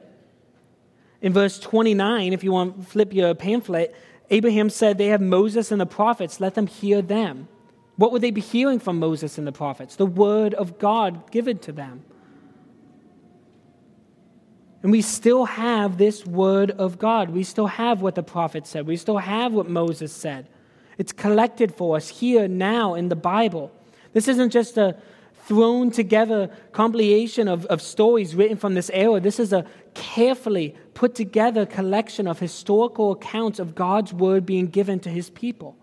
in 1.22 1.34
verse 1.34 1.60
29, 1.60 2.34
if 2.34 2.44
you 2.44 2.52
want 2.52 2.80
to 2.80 2.86
flip 2.88 3.14
your 3.14 3.34
pamphlet, 3.34 3.96
Abraham 4.30 4.70
said, 4.70 4.98
They 4.98 5.08
have 5.08 5.22
Moses 5.22 5.72
and 5.72 5.80
the 5.80 5.86
prophets, 5.86 6.40
let 6.40 6.56
them 6.56 6.68
hear 6.68 7.02
them. 7.02 7.48
What 7.96 8.12
would 8.12 8.22
they 8.22 8.32
be 8.32 8.42
hearing 8.42 8.80
from 8.80 9.00
Moses 9.00 9.38
and 9.38 9.48
the 9.48 9.52
prophets? 9.52 9.96
The 9.96 10.06
word 10.06 10.54
of 10.54 10.78
God 10.78 11.32
given 11.32 11.60
to 11.60 11.72
them. 11.72 12.04
And 14.86 14.92
we 14.92 15.02
still 15.02 15.46
have 15.46 15.98
this 15.98 16.28
word 16.28 16.70
of 16.70 17.00
God. 17.00 17.32
We 17.32 17.44
still 17.44 17.66
have 17.66 18.04
what 18.04 18.14
the 18.14 18.22
prophet 18.22 18.68
said. 18.68 18.86
We 18.86 18.98
still 18.98 19.18
have 19.18 19.52
what 19.52 19.68
Moses 19.68 20.14
said. 20.14 20.48
It's 21.00 21.12
collected 21.12 21.74
for 21.74 21.98
us 21.98 22.08
here 22.08 22.48
now 22.48 22.94
in 22.94 23.10
the 23.10 23.16
Bible. 23.16 23.72
This 24.14 24.28
isn't 24.28 24.52
just 24.52 24.78
a 24.78 24.96
thrown 25.48 25.90
together 25.90 26.52
compilation 26.72 27.48
of, 27.48 27.66
of 27.66 27.82
stories 27.82 28.36
written 28.36 28.58
from 28.58 28.76
this 28.76 28.92
era. 28.94 29.20
This 29.20 29.40
is 29.40 29.54
a 29.54 29.66
carefully 29.96 30.76
put 30.94 31.16
together 31.16 31.66
collection 31.66 32.28
of 32.28 32.38
historical 32.38 33.14
accounts 33.14 33.58
of 33.58 33.74
God's 33.74 34.14
word 34.14 34.46
being 34.46 34.68
given 34.68 35.00
to 35.00 35.10
his 35.10 35.32
people. 35.32 35.76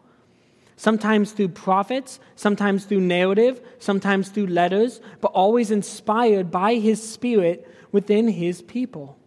Sometimes 0.76 1.32
through 1.32 1.48
prophets, 1.48 2.20
sometimes 2.36 2.84
through 2.84 3.00
narrative, 3.00 3.60
sometimes 3.80 4.28
through 4.28 4.46
letters, 4.46 5.00
but 5.20 5.32
always 5.32 5.72
inspired 5.72 6.52
by 6.52 6.76
his 6.76 7.02
spirit 7.02 7.68
within 7.92 8.28
his 8.28 8.62
people. 8.62 9.18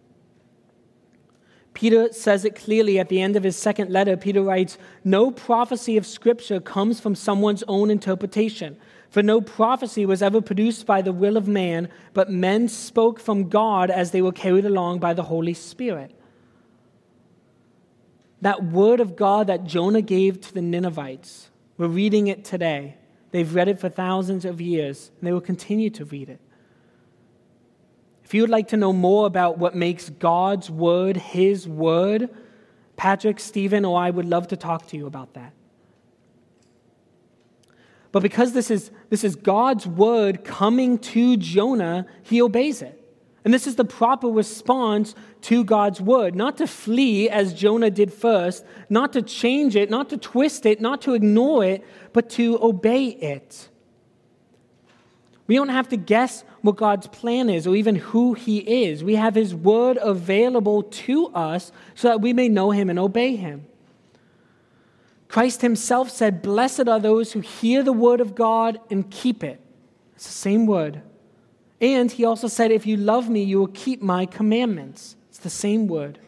Peter 1.72 2.10
says 2.10 2.44
it 2.44 2.54
clearly 2.54 2.98
at 2.98 3.10
the 3.10 3.20
end 3.20 3.36
of 3.36 3.42
his 3.42 3.54
second 3.54 3.90
letter. 3.90 4.16
Peter 4.16 4.42
writes, 4.42 4.78
No 5.04 5.30
prophecy 5.30 5.96
of 5.96 6.06
Scripture 6.06 6.58
comes 6.58 7.00
from 7.00 7.14
someone's 7.14 7.62
own 7.68 7.90
interpretation. 7.90 8.78
For 9.10 9.22
no 9.22 9.40
prophecy 9.40 10.06
was 10.06 10.22
ever 10.22 10.40
produced 10.40 10.86
by 10.86 11.02
the 11.02 11.12
will 11.12 11.36
of 11.36 11.46
man, 11.46 11.88
but 12.14 12.30
men 12.30 12.68
spoke 12.68 13.20
from 13.20 13.48
God 13.48 13.90
as 13.90 14.10
they 14.10 14.22
were 14.22 14.32
carried 14.32 14.64
along 14.64 14.98
by 14.98 15.14
the 15.14 15.24
Holy 15.24 15.54
Spirit. 15.54 16.12
That 18.40 18.64
word 18.64 19.00
of 19.00 19.16
God 19.16 19.46
that 19.46 19.64
Jonah 19.64 20.02
gave 20.02 20.40
to 20.42 20.54
the 20.54 20.62
Ninevites, 20.62 21.50
we're 21.78 21.88
reading 21.88 22.26
it 22.26 22.44
today. 22.44 22.96
They've 23.32 23.54
read 23.54 23.68
it 23.68 23.78
for 23.78 23.88
thousands 23.88 24.44
of 24.44 24.60
years, 24.60 25.10
and 25.18 25.26
they 25.26 25.32
will 25.32 25.40
continue 25.40 25.90
to 25.90 26.04
read 26.06 26.30
it. 26.30 26.40
If 28.26 28.34
you 28.34 28.42
would 28.42 28.50
like 28.50 28.66
to 28.68 28.76
know 28.76 28.92
more 28.92 29.24
about 29.24 29.56
what 29.56 29.76
makes 29.76 30.10
God's 30.10 30.68
word 30.68 31.16
his 31.16 31.68
word, 31.68 32.28
Patrick, 32.96 33.38
Stephen, 33.38 33.84
or 33.84 34.00
I 34.00 34.10
would 34.10 34.24
love 34.24 34.48
to 34.48 34.56
talk 34.56 34.88
to 34.88 34.96
you 34.96 35.06
about 35.06 35.34
that. 35.34 35.52
But 38.10 38.24
because 38.24 38.52
this 38.52 38.68
is, 38.68 38.90
this 39.10 39.22
is 39.22 39.36
God's 39.36 39.86
word 39.86 40.42
coming 40.42 40.98
to 40.98 41.36
Jonah, 41.36 42.04
he 42.24 42.42
obeys 42.42 42.82
it. 42.82 43.00
And 43.44 43.54
this 43.54 43.68
is 43.68 43.76
the 43.76 43.84
proper 43.84 44.26
response 44.26 45.14
to 45.42 45.62
God's 45.62 46.00
word. 46.00 46.34
Not 46.34 46.56
to 46.56 46.66
flee 46.66 47.30
as 47.30 47.54
Jonah 47.54 47.90
did 47.90 48.12
first, 48.12 48.64
not 48.90 49.12
to 49.12 49.22
change 49.22 49.76
it, 49.76 49.88
not 49.88 50.10
to 50.10 50.16
twist 50.16 50.66
it, 50.66 50.80
not 50.80 51.00
to 51.02 51.14
ignore 51.14 51.64
it, 51.64 51.84
but 52.12 52.28
to 52.30 52.60
obey 52.60 53.06
it. 53.06 53.68
We 55.46 55.54
don't 55.54 55.68
have 55.68 55.88
to 55.90 55.96
guess 55.96 56.44
what 56.62 56.76
God's 56.76 57.06
plan 57.06 57.48
is 57.48 57.66
or 57.66 57.76
even 57.76 57.96
who 57.96 58.34
He 58.34 58.58
is. 58.84 59.04
We 59.04 59.14
have 59.14 59.34
His 59.34 59.54
word 59.54 59.98
available 60.00 60.82
to 60.82 61.28
us 61.28 61.70
so 61.94 62.08
that 62.08 62.20
we 62.20 62.32
may 62.32 62.48
know 62.48 62.70
Him 62.70 62.90
and 62.90 62.98
obey 62.98 63.36
Him. 63.36 63.66
Christ 65.28 65.60
himself 65.60 66.10
said, 66.10 66.42
Blessed 66.42 66.88
are 66.88 67.00
those 67.00 67.32
who 67.32 67.40
hear 67.40 67.82
the 67.82 67.92
word 67.92 68.20
of 68.20 68.34
God 68.34 68.80
and 68.90 69.10
keep 69.10 69.42
it. 69.42 69.60
It's 70.14 70.26
the 70.26 70.32
same 70.32 70.66
word. 70.66 71.02
And 71.80 72.10
he 72.10 72.24
also 72.24 72.48
said, 72.48 72.70
If 72.70 72.86
you 72.86 72.96
love 72.96 73.28
me, 73.28 73.42
you 73.42 73.58
will 73.58 73.66
keep 73.68 74.00
my 74.00 74.26
commandments. 74.26 75.16
It's 75.28 75.38
the 75.38 75.50
same 75.50 75.88
word. 75.88 76.18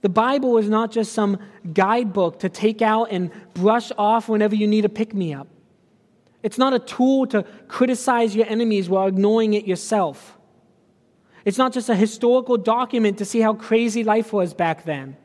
The 0.00 0.08
Bible 0.08 0.58
is 0.58 0.68
not 0.68 0.90
just 0.90 1.12
some 1.12 1.38
guidebook 1.72 2.40
to 2.40 2.48
take 2.48 2.82
out 2.82 3.08
and 3.10 3.30
brush 3.54 3.90
off 3.98 4.28
whenever 4.28 4.54
you 4.54 4.66
need 4.66 4.84
a 4.84 4.88
pick 4.88 5.12
me 5.12 5.34
up. 5.34 5.48
It's 6.42 6.58
not 6.58 6.72
a 6.72 6.78
tool 6.78 7.26
to 7.28 7.44
criticize 7.66 8.34
your 8.36 8.46
enemies 8.46 8.88
while 8.88 9.08
ignoring 9.08 9.54
it 9.54 9.66
yourself. 9.66 10.38
It's 11.44 11.58
not 11.58 11.72
just 11.72 11.88
a 11.88 11.96
historical 11.96 12.56
document 12.56 13.18
to 13.18 13.24
see 13.24 13.40
how 13.40 13.54
crazy 13.54 14.04
life 14.04 14.32
was 14.32 14.54
back 14.54 14.84
then. 14.84 15.16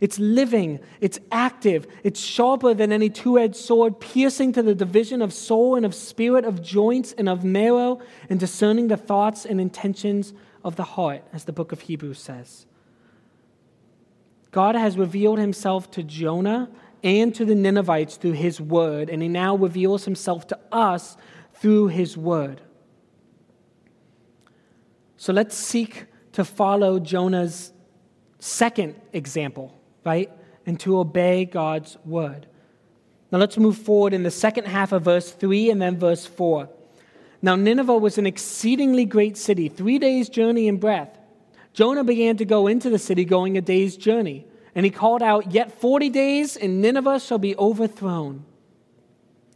It's 0.00 0.18
living, 0.18 0.80
it's 1.00 1.20
active, 1.30 1.86
it's 2.02 2.18
sharper 2.18 2.74
than 2.74 2.90
any 2.90 3.08
two 3.08 3.38
edged 3.38 3.54
sword, 3.54 4.00
piercing 4.00 4.52
to 4.54 4.62
the 4.62 4.74
division 4.74 5.22
of 5.22 5.32
soul 5.32 5.76
and 5.76 5.86
of 5.86 5.94
spirit, 5.94 6.44
of 6.44 6.60
joints 6.60 7.12
and 7.12 7.28
of 7.28 7.44
marrow, 7.44 8.00
and 8.28 8.40
discerning 8.40 8.88
the 8.88 8.96
thoughts 8.96 9.46
and 9.46 9.60
intentions 9.60 10.34
of 10.64 10.74
the 10.74 10.82
heart, 10.82 11.22
as 11.32 11.44
the 11.44 11.52
book 11.52 11.70
of 11.70 11.82
Hebrews 11.82 12.18
says. 12.18 12.66
God 14.50 14.74
has 14.74 14.98
revealed 14.98 15.38
himself 15.38 15.90
to 15.92 16.02
Jonah 16.02 16.68
and 17.02 17.34
to 17.34 17.44
the 17.44 17.54
Ninevites 17.54 18.16
through 18.16 18.32
his 18.32 18.60
word, 18.60 19.10
and 19.10 19.22
he 19.22 19.28
now 19.28 19.56
reveals 19.56 20.04
himself 20.04 20.46
to 20.48 20.58
us 20.70 21.16
through 21.54 21.88
his 21.88 22.16
word. 22.16 22.60
So 25.16 25.32
let's 25.32 25.56
seek 25.56 26.06
to 26.32 26.44
follow 26.44 26.98
Jonah's 26.98 27.72
second 28.38 29.00
example, 29.12 29.78
right? 30.04 30.30
And 30.66 30.78
to 30.80 30.98
obey 30.98 31.44
God's 31.44 31.96
word. 32.04 32.46
Now 33.30 33.38
let's 33.38 33.56
move 33.56 33.78
forward 33.78 34.12
in 34.12 34.24
the 34.24 34.30
second 34.30 34.66
half 34.66 34.92
of 34.92 35.04
verse 35.04 35.30
3 35.30 35.70
and 35.70 35.80
then 35.80 35.96
verse 35.98 36.26
4. 36.26 36.68
Now 37.40 37.56
Nineveh 37.56 37.96
was 37.96 38.18
an 38.18 38.26
exceedingly 38.26 39.04
great 39.04 39.36
city, 39.36 39.68
three 39.68 39.98
days' 39.98 40.28
journey 40.28 40.68
in 40.68 40.78
breadth. 40.78 41.18
Jonah 41.72 42.04
began 42.04 42.36
to 42.36 42.44
go 42.44 42.66
into 42.66 42.90
the 42.90 42.98
city, 42.98 43.24
going 43.24 43.56
a 43.56 43.60
day's 43.60 43.96
journey. 43.96 44.46
And 44.74 44.84
he 44.84 44.90
called 44.90 45.22
out, 45.22 45.52
Yet 45.52 45.80
40 45.80 46.08
days, 46.10 46.56
and 46.56 46.80
Nineveh 46.80 47.20
shall 47.20 47.38
be 47.38 47.56
overthrown. 47.56 48.44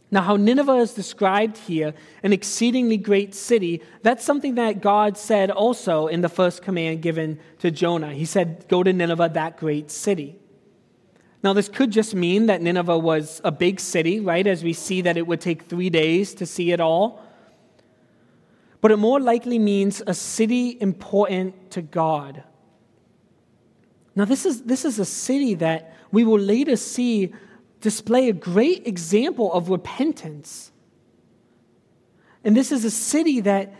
Now, 0.09 0.21
how 0.21 0.37
Nineveh 0.37 0.75
is 0.75 0.93
described 0.93 1.57
here, 1.57 1.93
an 2.23 2.31
exceedingly 2.31 2.95
great 2.95 3.35
city, 3.35 3.81
that's 4.03 4.23
something 4.23 4.55
that 4.55 4.79
God 4.79 5.17
said 5.17 5.51
also 5.51 6.07
in 6.07 6.21
the 6.21 6.29
first 6.29 6.61
command 6.61 7.01
given 7.01 7.39
to 7.59 7.71
Jonah. 7.71 8.13
He 8.13 8.23
said, 8.23 8.65
Go 8.69 8.83
to 8.83 8.93
Nineveh, 8.93 9.31
that 9.33 9.57
great 9.57 9.91
city. 9.91 10.37
Now, 11.43 11.53
this 11.53 11.67
could 11.67 11.91
just 11.91 12.15
mean 12.15 12.45
that 12.45 12.61
Nineveh 12.61 12.97
was 12.97 13.41
a 13.43 13.51
big 13.51 13.79
city, 13.79 14.19
right? 14.19 14.47
As 14.47 14.63
we 14.63 14.73
see 14.73 15.01
that 15.01 15.17
it 15.17 15.27
would 15.27 15.41
take 15.41 15.63
three 15.63 15.89
days 15.89 16.33
to 16.35 16.45
see 16.45 16.71
it 16.71 16.79
all. 16.79 17.21
But 18.79 18.91
it 18.91 18.97
more 18.97 19.19
likely 19.19 19.59
means 19.59 20.01
a 20.07 20.13
city 20.13 20.77
important 20.79 21.71
to 21.71 21.81
God. 21.81 22.43
Now, 24.17 24.25
this 24.25 24.47
is, 24.47 24.63
this 24.63 24.83
is 24.83 24.97
a 24.97 25.05
city 25.05 25.53
that 25.53 25.93
we 26.11 26.23
will 26.23 26.39
later 26.39 26.75
see 26.75 27.31
display 27.81 28.29
a 28.29 28.33
great 28.33 28.87
example 28.87 29.53
of 29.53 29.69
repentance. 29.69 30.71
And 32.43 32.57
this 32.57 32.71
is 32.71 32.83
a 32.83 32.89
city 32.89 33.41
that 33.41 33.75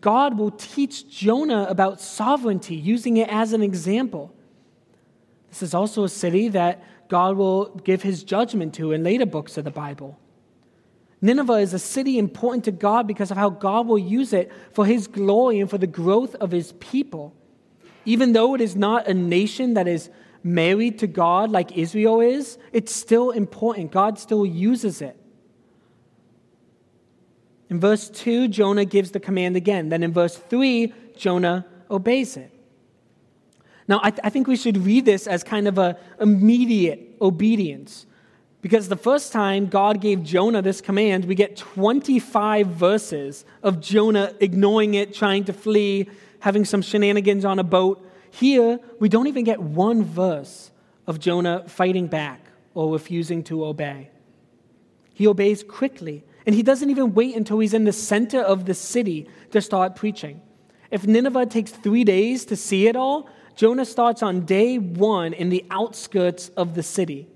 God 0.00 0.38
will 0.38 0.52
teach 0.52 1.10
Jonah 1.10 1.66
about 1.68 2.00
sovereignty, 2.00 2.74
using 2.74 3.18
it 3.18 3.28
as 3.28 3.52
an 3.52 3.62
example. 3.62 4.34
This 5.50 5.62
is 5.62 5.74
also 5.74 6.04
a 6.04 6.08
city 6.08 6.48
that 6.48 6.82
God 7.08 7.36
will 7.36 7.66
give 7.84 8.00
his 8.00 8.24
judgment 8.24 8.72
to 8.76 8.92
in 8.92 9.04
later 9.04 9.26
books 9.26 9.58
of 9.58 9.64
the 9.64 9.70
Bible. 9.70 10.18
Nineveh 11.20 11.58
is 11.58 11.74
a 11.74 11.78
city 11.78 12.18
important 12.18 12.64
to 12.64 12.72
God 12.72 13.06
because 13.06 13.30
of 13.30 13.36
how 13.36 13.50
God 13.50 13.86
will 13.86 13.98
use 13.98 14.32
it 14.32 14.50
for 14.72 14.86
his 14.86 15.06
glory 15.06 15.60
and 15.60 15.68
for 15.68 15.76
the 15.76 15.86
growth 15.86 16.34
of 16.36 16.50
his 16.50 16.72
people. 16.80 17.34
Even 18.04 18.32
though 18.32 18.54
it 18.54 18.60
is 18.60 18.74
not 18.76 19.06
a 19.06 19.14
nation 19.14 19.74
that 19.74 19.86
is 19.86 20.10
married 20.42 20.98
to 20.98 21.06
God 21.06 21.50
like 21.50 21.76
Israel 21.76 22.20
is, 22.20 22.58
it's 22.72 22.94
still 22.94 23.30
important. 23.30 23.92
God 23.92 24.18
still 24.18 24.44
uses 24.44 25.00
it. 25.00 25.16
In 27.70 27.80
verse 27.80 28.10
2, 28.10 28.48
Jonah 28.48 28.84
gives 28.84 29.12
the 29.12 29.20
command 29.20 29.56
again. 29.56 29.88
Then 29.88 30.02
in 30.02 30.12
verse 30.12 30.36
3, 30.36 30.92
Jonah 31.16 31.64
obeys 31.90 32.36
it. 32.36 32.50
Now, 33.88 34.00
I, 34.02 34.10
th- 34.10 34.20
I 34.24 34.30
think 34.30 34.46
we 34.46 34.56
should 34.56 34.78
read 34.78 35.04
this 35.04 35.26
as 35.26 35.42
kind 35.42 35.66
of 35.66 35.78
a 35.78 35.98
immediate 36.20 37.16
obedience. 37.20 38.06
Because 38.60 38.88
the 38.88 38.96
first 38.96 39.32
time 39.32 39.66
God 39.66 40.00
gave 40.00 40.22
Jonah 40.22 40.62
this 40.62 40.80
command, 40.80 41.24
we 41.24 41.34
get 41.34 41.56
25 41.56 42.66
verses 42.68 43.44
of 43.62 43.80
Jonah 43.80 44.34
ignoring 44.38 44.94
it, 44.94 45.12
trying 45.12 45.44
to 45.44 45.52
flee, 45.52 46.08
having 46.42 46.64
some 46.64 46.82
shenanigans 46.82 47.44
on 47.44 47.60
a 47.60 47.64
boat. 47.64 48.04
Here, 48.32 48.80
we 48.98 49.08
don't 49.08 49.28
even 49.28 49.44
get 49.44 49.62
one 49.62 50.02
verse 50.02 50.72
of 51.06 51.20
Jonah 51.20 51.64
fighting 51.68 52.08
back 52.08 52.40
or 52.74 52.92
refusing 52.92 53.44
to 53.44 53.64
obey. 53.64 54.10
He 55.14 55.28
obeys 55.28 55.62
quickly, 55.62 56.24
and 56.44 56.52
he 56.52 56.64
doesn't 56.64 56.90
even 56.90 57.14
wait 57.14 57.36
until 57.36 57.60
he's 57.60 57.74
in 57.74 57.84
the 57.84 57.92
center 57.92 58.40
of 58.40 58.66
the 58.66 58.74
city 58.74 59.28
to 59.52 59.60
start 59.60 59.94
preaching. 59.94 60.42
If 60.90 61.06
Nineveh 61.06 61.46
takes 61.46 61.70
three 61.70 62.02
days 62.02 62.44
to 62.46 62.56
see 62.56 62.88
it 62.88 62.96
all, 62.96 63.28
Jonah 63.54 63.84
starts 63.84 64.20
on 64.20 64.44
day 64.44 64.78
one 64.78 65.34
in 65.34 65.48
the 65.48 65.64
outskirts 65.70 66.48
of 66.56 66.74
the 66.74 66.82
city. 66.82 67.28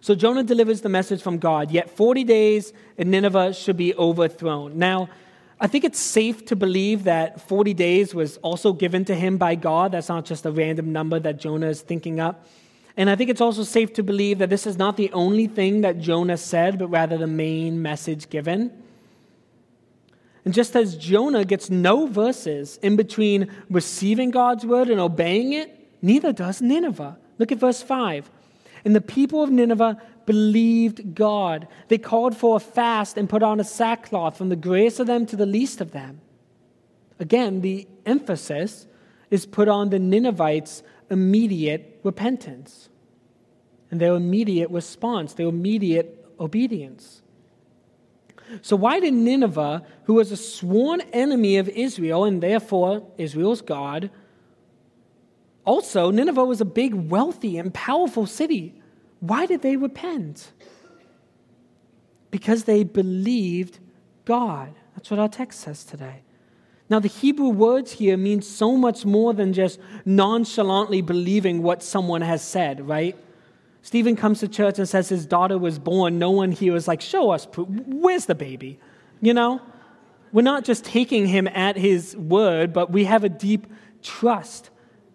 So 0.00 0.16
Jonah 0.16 0.42
delivers 0.42 0.80
the 0.80 0.88
message 0.88 1.22
from 1.22 1.38
God, 1.38 1.70
yet 1.70 1.88
40 1.88 2.24
days 2.24 2.72
and 2.98 3.12
Nineveh 3.12 3.54
should 3.54 3.76
be 3.76 3.94
overthrown. 3.94 4.76
Now, 4.76 5.08
I 5.64 5.66
think 5.66 5.84
it's 5.84 5.98
safe 5.98 6.44
to 6.44 6.56
believe 6.56 7.04
that 7.04 7.40
40 7.48 7.72
days 7.72 8.14
was 8.14 8.36
also 8.42 8.74
given 8.74 9.06
to 9.06 9.14
him 9.14 9.38
by 9.38 9.54
God. 9.54 9.92
That's 9.92 10.10
not 10.10 10.26
just 10.26 10.44
a 10.44 10.50
random 10.50 10.92
number 10.92 11.18
that 11.18 11.38
Jonah 11.38 11.68
is 11.68 11.80
thinking 11.80 12.20
up. 12.20 12.46
And 12.98 13.08
I 13.08 13.16
think 13.16 13.30
it's 13.30 13.40
also 13.40 13.62
safe 13.62 13.94
to 13.94 14.02
believe 14.02 14.40
that 14.40 14.50
this 14.50 14.66
is 14.66 14.76
not 14.76 14.98
the 14.98 15.10
only 15.14 15.46
thing 15.46 15.80
that 15.80 16.00
Jonah 16.00 16.36
said, 16.36 16.78
but 16.78 16.88
rather 16.88 17.16
the 17.16 17.26
main 17.26 17.80
message 17.80 18.28
given. 18.28 18.72
And 20.44 20.52
just 20.52 20.76
as 20.76 20.98
Jonah 20.98 21.46
gets 21.46 21.70
no 21.70 22.08
verses 22.08 22.78
in 22.82 22.96
between 22.96 23.50
receiving 23.70 24.30
God's 24.30 24.66
word 24.66 24.90
and 24.90 25.00
obeying 25.00 25.54
it, 25.54 25.74
neither 26.02 26.34
does 26.34 26.60
Nineveh. 26.60 27.16
Look 27.38 27.52
at 27.52 27.56
verse 27.56 27.80
5. 27.80 28.30
And 28.84 28.94
the 28.94 29.00
people 29.00 29.42
of 29.42 29.48
Nineveh 29.48 29.96
believed 30.26 31.14
God. 31.14 31.68
They 31.88 31.98
called 31.98 32.36
for 32.36 32.56
a 32.56 32.60
fast 32.60 33.16
and 33.16 33.28
put 33.28 33.42
on 33.42 33.60
a 33.60 33.64
sackcloth 33.64 34.36
from 34.36 34.48
the 34.48 34.56
greatest 34.56 35.00
of 35.00 35.06
them 35.06 35.26
to 35.26 35.36
the 35.36 35.46
least 35.46 35.80
of 35.80 35.92
them. 35.92 36.20
Again, 37.18 37.60
the 37.60 37.86
emphasis 38.06 38.86
is 39.30 39.46
put 39.46 39.68
on 39.68 39.90
the 39.90 39.98
Ninevites' 39.98 40.82
immediate 41.10 42.00
repentance 42.02 42.88
and 43.90 44.00
their 44.00 44.14
immediate 44.14 44.70
response, 44.70 45.34
their 45.34 45.48
immediate 45.48 46.26
obedience. 46.40 47.22
So, 48.62 48.76
why 48.76 49.00
did 49.00 49.14
Nineveh, 49.14 49.84
who 50.04 50.14
was 50.14 50.32
a 50.32 50.36
sworn 50.36 51.00
enemy 51.12 51.56
of 51.56 51.68
Israel 51.68 52.24
and 52.24 52.42
therefore 52.42 53.06
Israel's 53.16 53.62
God, 53.62 54.10
also, 55.64 56.10
Nineveh 56.10 56.44
was 56.44 56.60
a 56.60 56.66
big, 56.66 56.94
wealthy, 56.94 57.56
and 57.56 57.72
powerful 57.72 58.26
city. 58.26 58.74
Why 59.24 59.46
did 59.46 59.62
they 59.62 59.76
repent? 59.76 60.52
Because 62.30 62.64
they 62.64 62.84
believed 62.84 63.78
God. 64.26 64.74
That's 64.94 65.10
what 65.10 65.18
our 65.18 65.30
text 65.30 65.60
says 65.60 65.82
today. 65.82 66.20
Now, 66.90 66.98
the 66.98 67.08
Hebrew 67.08 67.48
words 67.48 67.92
here 67.92 68.18
mean 68.18 68.42
so 68.42 68.76
much 68.76 69.06
more 69.06 69.32
than 69.32 69.54
just 69.54 69.80
nonchalantly 70.04 71.00
believing 71.00 71.62
what 71.62 71.82
someone 71.82 72.20
has 72.20 72.42
said, 72.42 72.86
right? 72.86 73.16
Stephen 73.80 74.14
comes 74.14 74.40
to 74.40 74.48
church 74.48 74.78
and 74.78 74.86
says 74.86 75.08
his 75.08 75.24
daughter 75.24 75.56
was 75.56 75.78
born. 75.78 76.18
No 76.18 76.30
one 76.30 76.52
here 76.52 76.76
is 76.76 76.86
like, 76.86 77.00
Show 77.00 77.30
us. 77.30 77.48
Where's 77.56 78.26
the 78.26 78.34
baby? 78.34 78.78
You 79.22 79.32
know? 79.32 79.62
We're 80.32 80.42
not 80.42 80.64
just 80.64 80.84
taking 80.84 81.26
him 81.26 81.48
at 81.48 81.78
his 81.78 82.14
word, 82.14 82.74
but 82.74 82.90
we 82.90 83.04
have 83.04 83.24
a 83.24 83.30
deep 83.30 83.68
trust 84.02 84.68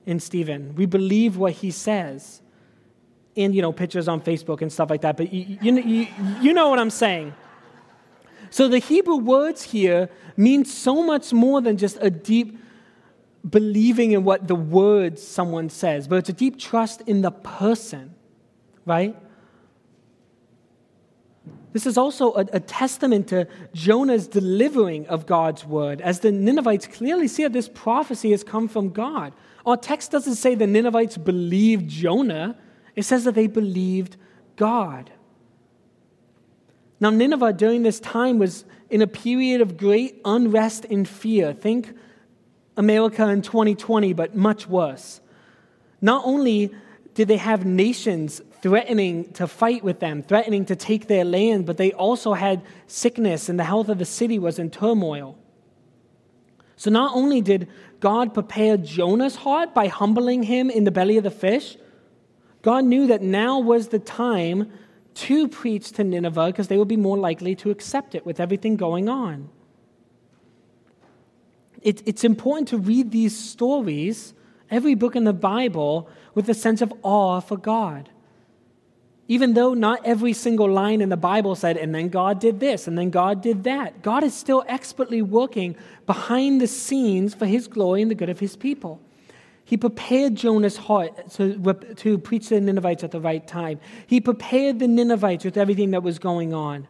in 0.08 0.20
Stephen. 0.20 0.74
We 0.74 0.88
believe 0.88 1.38
what 1.38 1.54
he 1.54 1.70
says 1.70 2.42
and 3.40 3.56
you 3.56 3.62
know 3.62 3.72
pictures 3.72 4.08
on 4.08 4.22
Facebook 4.22 4.62
and 4.62 4.72
stuff 4.72 4.90
like 4.90 5.02
that. 5.02 5.18
But 5.18 5.34
you, 5.34 5.58
you, 5.62 5.82
you, 5.82 6.08
you 6.42 6.54
know 6.54 6.70
what 6.70 6.80
I'm 6.80 6.90
saying. 6.90 7.34
So 8.50 8.68
the 8.68 8.80
Hebrew 8.80 9.18
words 9.18 9.64
here 9.64 10.10
mean 10.36 10.66
so 10.66 11.04
much 11.04 11.32
more 11.34 11.62
than 11.62 11.78
just 11.78 11.98
a 12.02 12.10
deep 12.10 12.58
believing 13.48 14.12
in 14.12 14.24
what 14.24 14.48
the 14.48 14.56
words 14.56 15.26
someone 15.26 15.70
says, 15.70 16.08
but 16.08 16.18
it's 16.18 16.30
a 16.30 16.34
deep 16.34 16.60
trust 16.60 17.02
in 17.02 17.22
the 17.22 17.32
person, 17.32 18.14
right? 18.86 19.16
This 21.72 21.86
is 21.86 21.98
also 21.98 22.34
a, 22.34 22.46
a, 22.54 22.60
testament 22.60 23.28
to 23.28 23.48
Jonah's 23.74 24.28
delivering 24.28 25.08
of 25.08 25.28
God's 25.28 25.64
word. 25.66 26.02
As 26.02 26.20
the 26.20 26.32
Ninevites 26.32 26.88
clearly 26.88 27.28
see 27.28 27.44
that 27.44 27.54
this 27.54 27.70
prophecy 27.70 28.32
has 28.32 28.44
come 28.44 28.68
from 28.68 28.90
God. 28.90 29.34
Our 29.66 29.78
text 29.78 30.12
doesn't 30.12 30.36
say 30.36 30.56
the 30.56 30.66
Ninevites 30.66 31.18
believed 31.18 31.88
Jonah, 31.88 32.58
it 33.00 33.06
says 33.06 33.24
that 33.24 33.34
they 33.34 33.48
believed 33.48 34.18
God. 34.58 35.10
Now, 37.00 37.10
Nineveh 37.10 37.54
during 37.54 37.84
this 37.84 38.02
time 38.02 38.40
was 38.40 38.66
in 38.90 39.02
a 39.02 39.08
period 39.08 39.62
of 39.62 39.78
great 39.78 40.20
unrest 40.26 40.84
and 40.84 41.08
fear. 41.08 41.54
Think 41.54 41.96
America 42.76 43.26
in 43.30 43.42
2020, 43.42 44.12
but 44.12 44.36
much 44.36 44.68
worse. 44.68 45.22
Not 46.02 46.24
only 46.26 46.76
did 47.14 47.30
they 47.30 47.38
have 47.38 47.66
nations 47.66 48.42
threatening 48.62 49.32
to 49.32 49.48
fight 49.48 49.82
with 49.82 50.02
them, 50.02 50.22
threatening 50.22 50.66
to 50.66 50.76
take 50.76 51.08
their 51.08 51.24
land, 51.24 51.66
but 51.66 51.78
they 51.78 51.94
also 51.94 52.34
had 52.34 52.62
sickness 52.88 53.48
and 53.48 53.58
the 53.58 53.64
health 53.64 53.88
of 53.88 53.98
the 53.98 54.04
city 54.04 54.38
was 54.38 54.60
in 54.60 54.70
turmoil. 54.70 55.38
So 56.76 56.92
not 56.92 57.16
only 57.16 57.40
did 57.40 57.70
God 58.02 58.34
prepare 58.34 58.76
Jonah's 58.76 59.38
heart 59.38 59.74
by 59.74 59.88
humbling 59.88 60.44
him 60.44 60.70
in 60.70 60.84
the 60.84 60.92
belly 60.92 61.16
of 61.16 61.24
the 61.24 61.32
fish, 61.32 61.78
God 62.62 62.86
knew 62.86 63.08
that 63.08 63.22
now 63.22 63.60
was 63.60 63.88
the 63.88 64.00
time 64.00 64.72
to 65.16 65.48
preach 65.48 65.92
to 65.94 66.04
Nineveh 66.04 66.48
because 66.48 66.68
they 66.68 66.78
would 66.78 66.88
be 66.88 66.98
more 66.98 67.18
likely 67.18 67.56
to 67.56 67.72
accept 67.72 68.16
it 68.16 68.26
with 68.26 68.40
everything 68.40 68.76
going 68.76 69.10
on. 69.10 69.50
It, 71.82 72.04
it's 72.06 72.24
important 72.24 72.68
to 72.70 72.78
read 72.78 73.12
these 73.12 73.38
stories, 73.38 74.34
every 74.70 74.96
book 74.96 75.16
in 75.16 75.24
the 75.24 75.34
Bible, 75.34 76.10
with 76.36 76.50
a 76.50 76.54
sense 76.54 76.82
of 76.82 76.94
awe 77.04 77.40
for 77.40 77.58
God. 77.58 78.10
Even 79.28 79.54
though 79.54 79.74
not 79.74 80.02
every 80.06 80.34
single 80.34 80.70
line 80.70 81.02
in 81.02 81.10
the 81.10 81.18
Bible 81.18 81.56
said, 81.56 81.78
and 81.78 81.94
then 81.94 82.10
God 82.10 82.40
did 82.40 82.60
this, 82.60 82.88
and 82.88 82.98
then 82.98 83.10
God 83.10 83.42
did 83.42 83.64
that, 83.64 84.02
God 84.02 84.24
is 84.24 84.34
still 84.34 84.66
expertly 84.68 85.22
working 85.22 85.76
behind 86.06 86.60
the 86.60 86.68
scenes 86.68 87.36
for 87.36 87.46
His 87.46 87.68
glory 87.68 88.02
and 88.02 88.10
the 88.10 88.16
good 88.16 88.30
of 88.30 88.40
His 88.40 88.56
people. 88.56 89.00
He 89.70 89.78
prepared 89.78 90.34
Jonah's 90.34 90.78
heart 90.78 91.30
to, 91.34 91.74
to 91.98 92.18
preach 92.18 92.48
to 92.48 92.56
the 92.56 92.62
Ninevites 92.62 93.04
at 93.04 93.12
the 93.12 93.22
right 93.22 93.48
time. 93.48 93.80
He 94.08 94.20
prepared 94.20 94.80
the 94.80 94.88
Ninevites 94.88 95.46
with 95.46 95.58
everything 95.58 95.92
that 95.92 96.02
was 96.02 96.18
going 96.18 96.56
on. 96.56 96.88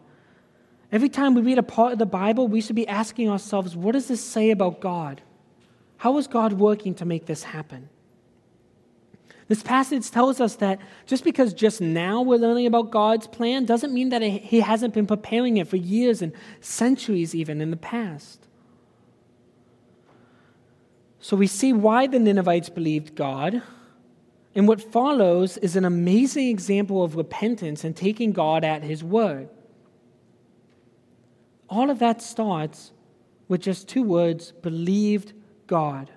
Every 0.90 1.10
time 1.10 1.34
we 1.34 1.42
read 1.42 1.58
a 1.58 1.64
part 1.64 1.92
of 1.92 2.00
the 2.00 2.06
Bible, 2.06 2.48
we 2.48 2.62
should 2.62 2.78
be 2.78 2.88
asking 2.88 3.30
ourselves, 3.30 3.76
what 3.76 3.92
does 3.92 4.08
this 4.08 4.24
say 4.24 4.50
about 4.50 4.80
God? 4.80 5.22
How 5.98 6.18
is 6.20 6.28
God 6.28 6.54
working 6.54 6.96
to 6.96 7.06
make 7.06 7.26
this 7.26 7.44
happen? 7.44 7.90
This 9.50 9.62
passage 9.62 10.10
tells 10.10 10.40
us 10.40 10.56
that 10.56 10.80
just 11.06 11.26
because 11.26 11.54
just 11.54 11.82
now 11.82 12.22
we're 12.22 12.38
learning 12.38 12.66
about 12.66 12.92
God's 12.92 13.28
plan 13.28 13.66
doesn't 13.66 13.94
mean 13.94 14.08
that 14.08 14.22
He 14.22 14.62
hasn't 14.62 14.94
been 14.94 15.06
preparing 15.06 15.58
it 15.58 15.68
for 15.68 15.76
years 15.76 16.22
and 16.22 16.32
centuries, 16.62 17.36
even 17.36 17.60
in 17.60 17.72
the 17.72 17.78
past. 17.78 18.39
So 21.20 21.36
we 21.36 21.48
see 21.48 21.74
why 21.74 22.08
the 22.08 22.20
Ninevites 22.20 22.70
believed 22.70 23.16
God. 23.16 23.62
And 24.56 24.68
what 24.68 24.82
follows 24.82 25.58
is 25.58 25.76
an 25.76 25.86
amazing 25.86 26.48
example 26.48 27.04
of 27.04 27.16
repentance 27.16 27.84
and 27.84 27.96
taking 27.96 28.32
God 28.32 28.64
at 28.64 28.84
His 28.84 29.04
word. 29.04 29.50
All 31.70 31.90
of 31.90 32.00
that 32.00 32.22
starts 32.22 32.92
with 33.48 33.62
just 33.62 33.88
two 33.88 34.04
words 34.04 34.52
believed 34.52 35.34
God. 35.68 36.10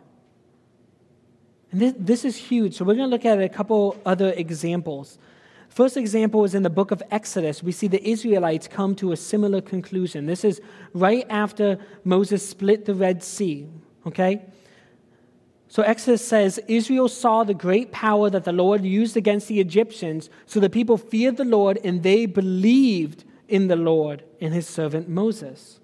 And 1.71 1.81
this, 1.81 1.95
this 1.99 2.25
is 2.25 2.37
huge. 2.37 2.75
So 2.75 2.85
we're 2.85 2.95
going 2.95 3.09
to 3.09 3.15
look 3.15 3.25
at 3.25 3.41
a 3.41 3.49
couple 3.49 3.97
other 4.07 4.33
examples. 4.37 5.19
First 5.69 5.97
example 5.97 6.45
is 6.45 6.55
in 6.55 6.63
the 6.63 6.71
book 6.71 6.91
of 6.91 7.03
Exodus. 7.11 7.63
We 7.63 7.73
see 7.73 7.89
the 7.89 8.07
Israelites 8.07 8.69
come 8.69 8.95
to 8.97 9.13
a 9.13 9.17
similar 9.17 9.61
conclusion. 9.61 10.27
This 10.27 10.45
is 10.45 10.61
right 10.93 11.27
after 11.31 11.79
Moses 12.05 12.47
split 12.47 12.85
the 12.85 12.95
Red 12.95 13.23
Sea. 13.23 13.67
Okay? 14.07 14.43
So 15.73 15.83
Exodus 15.83 16.23
says 16.23 16.61
Israel 16.69 17.09
saw 17.09 17.45
the 17.45 17.55
great 17.55 17.93
power 17.93 18.29
that 18.29 18.45
the 18.45 18.53
Lord 18.53 18.85
used 18.85 19.17
against 19.17 19.49
the 19.49 19.59
Egyptians, 19.59 20.29
so 20.45 20.61
the 20.61 20.69
people 20.69 20.99
feared 20.99 21.39
the 21.39 21.47
Lord 21.47 21.79
and 21.83 22.03
they 22.03 22.27
believed 22.27 23.25
in 23.49 23.69
the 23.69 23.77
Lord 23.77 24.23
and 24.39 24.53
his 24.53 24.67
servant 24.67 25.09
Moses. 25.09 25.81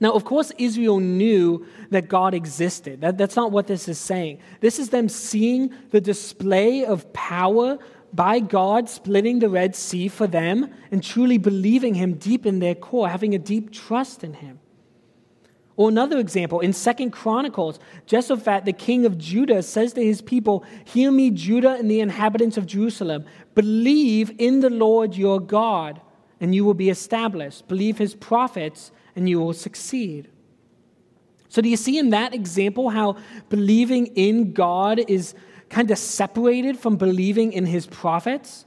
Now, 0.00 0.10
of 0.14 0.24
course, 0.24 0.50
Israel 0.58 0.98
knew 0.98 1.64
that 1.90 2.08
God 2.08 2.34
existed. 2.34 3.02
That, 3.02 3.16
that's 3.16 3.36
not 3.36 3.52
what 3.52 3.68
this 3.68 3.86
is 3.86 3.98
saying. 3.98 4.40
This 4.58 4.80
is 4.80 4.88
them 4.88 5.08
seeing 5.08 5.72
the 5.92 6.00
display 6.00 6.84
of 6.84 7.12
power 7.12 7.78
by 8.12 8.40
God 8.40 8.88
splitting 8.88 9.38
the 9.38 9.48
Red 9.48 9.76
Sea 9.76 10.08
for 10.08 10.26
them 10.26 10.74
and 10.90 11.04
truly 11.04 11.38
believing 11.38 11.94
Him 11.94 12.14
deep 12.14 12.46
in 12.46 12.58
their 12.58 12.74
core, 12.74 13.08
having 13.08 13.32
a 13.32 13.38
deep 13.38 13.70
trust 13.70 14.24
in 14.24 14.34
Him. 14.34 14.58
Another 15.88 16.18
example, 16.18 16.60
in 16.60 16.72
Second 16.72 17.10
Chronicles, 17.12 17.78
Jehoshaphat, 18.06 18.64
the 18.64 18.72
king 18.72 19.06
of 19.06 19.18
Judah, 19.18 19.62
says 19.62 19.92
to 19.94 20.04
his 20.04 20.20
people, 20.20 20.64
Hear 20.84 21.10
me, 21.10 21.30
Judah 21.30 21.74
and 21.74 21.90
the 21.90 22.00
inhabitants 22.00 22.56
of 22.56 22.66
Jerusalem. 22.66 23.24
Believe 23.54 24.32
in 24.38 24.60
the 24.60 24.70
Lord 24.70 25.16
your 25.16 25.40
God, 25.40 26.00
and 26.40 26.54
you 26.54 26.64
will 26.64 26.74
be 26.74 26.90
established. 26.90 27.68
Believe 27.68 27.98
his 27.98 28.14
prophets, 28.14 28.90
and 29.16 29.28
you 29.28 29.40
will 29.40 29.52
succeed. 29.52 30.28
So, 31.48 31.60
do 31.60 31.68
you 31.68 31.76
see 31.76 31.98
in 31.98 32.10
that 32.10 32.34
example 32.34 32.90
how 32.90 33.16
believing 33.50 34.06
in 34.06 34.52
God 34.52 34.98
is 35.08 35.34
kind 35.68 35.90
of 35.90 35.98
separated 35.98 36.78
from 36.78 36.96
believing 36.96 37.52
in 37.52 37.66
his 37.66 37.86
prophets? 37.86 38.64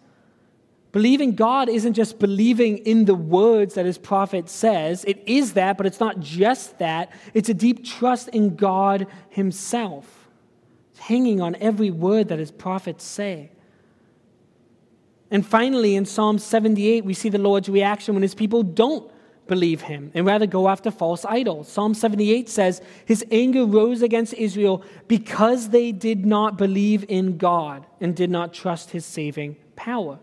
Believing 0.95 1.35
God 1.35 1.67
isn't 1.67 1.91
just 1.91 2.19
believing 2.19 2.77
in 2.77 3.03
the 3.03 3.15
words 3.15 3.73
that 3.73 3.85
his 3.85 3.97
prophet 3.97 4.47
says. 4.47 5.03
It 5.03 5.21
is 5.25 5.51
that, 5.51 5.75
but 5.75 5.85
it's 5.85 5.99
not 5.99 6.21
just 6.21 6.79
that. 6.79 7.11
It's 7.33 7.49
a 7.49 7.53
deep 7.53 7.83
trust 7.83 8.29
in 8.29 8.55
God 8.55 9.05
himself. 9.27 10.29
It's 10.91 11.01
hanging 11.01 11.41
on 11.41 11.57
every 11.59 11.91
word 11.91 12.29
that 12.29 12.39
his 12.39 12.49
prophets 12.49 13.03
say. 13.03 13.51
And 15.29 15.45
finally, 15.45 15.97
in 15.97 16.05
Psalm 16.05 16.39
78, 16.39 17.03
we 17.03 17.13
see 17.13 17.27
the 17.27 17.39
Lord's 17.39 17.67
reaction 17.67 18.15
when 18.15 18.21
his 18.21 18.33
people 18.33 18.63
don't 18.63 19.11
believe 19.47 19.81
him 19.81 20.11
and 20.13 20.25
rather 20.25 20.47
go 20.47 20.69
after 20.69 20.91
false 20.91 21.25
idols. 21.25 21.67
Psalm 21.67 21.93
78 21.93 22.47
says, 22.47 22.81
His 23.03 23.25
anger 23.31 23.65
rose 23.65 24.01
against 24.01 24.33
Israel 24.35 24.81
because 25.09 25.71
they 25.71 25.91
did 25.91 26.25
not 26.25 26.57
believe 26.57 27.03
in 27.09 27.37
God 27.37 27.85
and 27.99 28.15
did 28.15 28.29
not 28.29 28.53
trust 28.53 28.91
his 28.91 29.05
saving 29.05 29.57
power. 29.75 30.19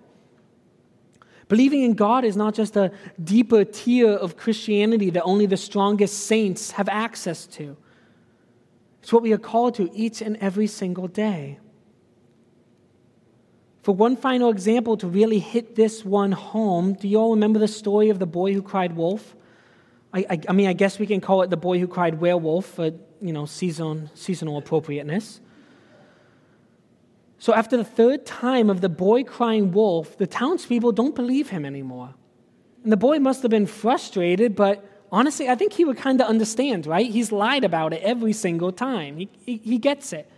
Believing 1.52 1.82
in 1.82 1.92
God 1.92 2.24
is 2.24 2.34
not 2.34 2.54
just 2.54 2.78
a 2.78 2.90
deeper 3.22 3.62
tier 3.62 4.08
of 4.08 4.38
Christianity 4.38 5.10
that 5.10 5.22
only 5.24 5.44
the 5.44 5.58
strongest 5.58 6.26
saints 6.26 6.70
have 6.70 6.88
access 6.88 7.46
to. 7.48 7.76
It's 9.02 9.12
what 9.12 9.22
we 9.22 9.34
are 9.34 9.44
called 9.52 9.74
to 9.74 9.90
each 9.92 10.22
and 10.22 10.38
every 10.38 10.66
single 10.66 11.08
day. 11.08 11.58
For 13.82 13.94
one 13.94 14.16
final 14.16 14.48
example 14.48 14.96
to 14.96 15.06
really 15.06 15.40
hit 15.40 15.76
this 15.76 16.06
one 16.06 16.32
home, 16.32 16.94
do 16.94 17.06
you 17.06 17.18
all 17.18 17.32
remember 17.32 17.58
the 17.58 17.68
story 17.68 18.08
of 18.08 18.18
the 18.18 18.24
boy 18.24 18.54
who 18.54 18.62
cried 18.62 18.96
wolf? 18.96 19.36
I, 20.14 20.24
I, 20.30 20.40
I 20.48 20.52
mean, 20.54 20.68
I 20.68 20.72
guess 20.72 20.98
we 20.98 21.06
can 21.06 21.20
call 21.20 21.42
it 21.42 21.50
the 21.50 21.58
boy 21.58 21.78
who 21.78 21.86
cried 21.86 22.18
werewolf 22.18 22.64
for 22.64 22.92
you 23.20 23.34
know 23.34 23.44
season, 23.44 24.08
seasonal 24.14 24.56
appropriateness. 24.56 25.42
So, 27.42 27.52
after 27.52 27.76
the 27.76 27.82
third 27.82 28.24
time 28.24 28.70
of 28.70 28.82
the 28.82 28.88
boy 28.88 29.24
crying 29.24 29.72
wolf, 29.72 30.16
the 30.16 30.28
townspeople 30.28 30.92
don't 30.92 31.16
believe 31.16 31.48
him 31.48 31.64
anymore. 31.64 32.14
And 32.84 32.92
the 32.92 32.96
boy 32.96 33.18
must 33.18 33.42
have 33.42 33.50
been 33.50 33.66
frustrated, 33.66 34.54
but 34.54 34.88
honestly, 35.10 35.48
I 35.48 35.56
think 35.56 35.72
he 35.72 35.84
would 35.84 35.96
kind 35.96 36.20
of 36.20 36.28
understand, 36.28 36.86
right? 36.86 37.10
He's 37.10 37.32
lied 37.32 37.64
about 37.64 37.94
it 37.94 38.02
every 38.04 38.32
single 38.32 38.70
time. 38.70 39.16
He, 39.16 39.28
he, 39.44 39.56
he 39.56 39.78
gets 39.78 40.12
it. 40.12 40.30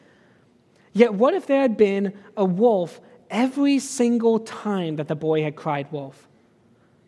Yet, 0.95 1.12
what 1.12 1.35
if 1.35 1.47
there 1.47 1.61
had 1.61 1.77
been 1.77 2.14
a 2.38 2.47
wolf 2.47 3.03
every 3.29 3.81
single 3.81 4.38
time 4.38 4.97
that 4.97 5.09
the 5.09 5.14
boy 5.14 5.43
had 5.43 5.57
cried 5.57 5.93
wolf? 5.93 6.27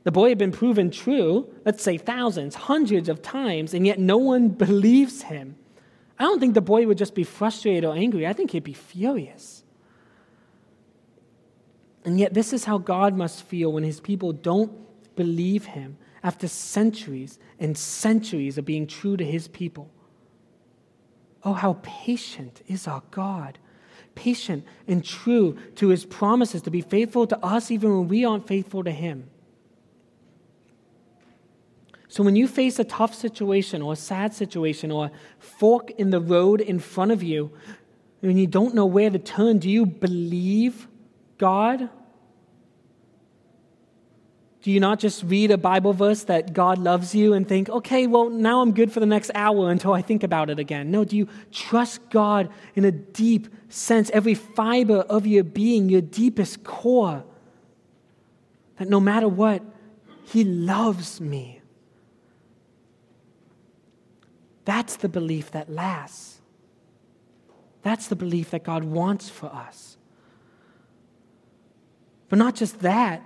The 0.04 0.12
boy 0.12 0.28
had 0.28 0.36
been 0.36 0.52
proven 0.52 0.90
true, 0.90 1.48
let's 1.64 1.82
say 1.82 1.96
thousands, 1.96 2.54
hundreds 2.54 3.08
of 3.08 3.22
times, 3.22 3.72
and 3.72 3.86
yet 3.86 3.98
no 3.98 4.18
one 4.18 4.50
believes 4.50 5.22
him. 5.22 5.56
I 6.18 6.24
don't 6.24 6.38
think 6.38 6.52
the 6.52 6.60
boy 6.60 6.86
would 6.86 6.98
just 6.98 7.14
be 7.14 7.24
frustrated 7.24 7.86
or 7.86 7.96
angry. 7.96 8.26
I 8.26 8.34
think 8.34 8.50
he'd 8.50 8.62
be 8.62 8.74
furious. 8.74 9.55
And 12.06 12.20
yet, 12.20 12.34
this 12.34 12.52
is 12.52 12.64
how 12.64 12.78
God 12.78 13.16
must 13.16 13.42
feel 13.42 13.72
when 13.72 13.82
his 13.82 13.98
people 13.98 14.32
don't 14.32 14.72
believe 15.16 15.64
him 15.64 15.98
after 16.22 16.46
centuries 16.46 17.40
and 17.58 17.76
centuries 17.76 18.56
of 18.56 18.64
being 18.64 18.86
true 18.86 19.16
to 19.16 19.24
his 19.24 19.48
people. 19.48 19.90
Oh, 21.42 21.52
how 21.52 21.78
patient 21.82 22.62
is 22.68 22.86
our 22.86 23.02
God! 23.10 23.58
Patient 24.14 24.64
and 24.86 25.04
true 25.04 25.58
to 25.74 25.88
his 25.88 26.04
promises 26.04 26.62
to 26.62 26.70
be 26.70 26.80
faithful 26.80 27.26
to 27.26 27.44
us 27.44 27.72
even 27.72 27.90
when 27.90 28.08
we 28.08 28.24
aren't 28.24 28.46
faithful 28.46 28.84
to 28.84 28.92
him. 28.92 29.28
So, 32.06 32.22
when 32.22 32.36
you 32.36 32.46
face 32.46 32.78
a 32.78 32.84
tough 32.84 33.16
situation 33.16 33.82
or 33.82 33.94
a 33.94 33.96
sad 33.96 34.32
situation 34.32 34.92
or 34.92 35.06
a 35.06 35.10
fork 35.40 35.90
in 35.98 36.10
the 36.10 36.20
road 36.20 36.60
in 36.60 36.78
front 36.78 37.10
of 37.10 37.24
you, 37.24 37.50
and 38.22 38.38
you 38.38 38.46
don't 38.46 38.76
know 38.76 38.86
where 38.86 39.10
to 39.10 39.18
turn, 39.18 39.58
do 39.58 39.68
you 39.68 39.86
believe 39.86 40.86
God? 41.36 41.90
Do 44.66 44.72
you 44.72 44.80
not 44.80 44.98
just 44.98 45.22
read 45.22 45.52
a 45.52 45.56
Bible 45.56 45.92
verse 45.92 46.24
that 46.24 46.52
God 46.52 46.78
loves 46.78 47.14
you 47.14 47.34
and 47.34 47.48
think, 47.48 47.68
okay, 47.68 48.08
well, 48.08 48.28
now 48.30 48.62
I'm 48.62 48.72
good 48.72 48.90
for 48.90 48.98
the 48.98 49.06
next 49.06 49.30
hour 49.32 49.70
until 49.70 49.92
I 49.92 50.02
think 50.02 50.24
about 50.24 50.50
it 50.50 50.58
again? 50.58 50.90
No, 50.90 51.04
do 51.04 51.16
you 51.16 51.28
trust 51.52 52.00
God 52.10 52.50
in 52.74 52.84
a 52.84 52.90
deep 52.90 53.46
sense, 53.68 54.10
every 54.10 54.34
fiber 54.34 55.02
of 55.08 55.24
your 55.24 55.44
being, 55.44 55.88
your 55.88 56.00
deepest 56.00 56.64
core, 56.64 57.22
that 58.78 58.88
no 58.88 58.98
matter 58.98 59.28
what, 59.28 59.62
He 60.24 60.42
loves 60.42 61.20
me? 61.20 61.60
That's 64.64 64.96
the 64.96 65.08
belief 65.08 65.52
that 65.52 65.70
lasts. 65.70 66.40
That's 67.82 68.08
the 68.08 68.16
belief 68.16 68.50
that 68.50 68.64
God 68.64 68.82
wants 68.82 69.28
for 69.28 69.46
us. 69.46 69.96
But 72.28 72.40
not 72.40 72.56
just 72.56 72.80
that, 72.80 73.22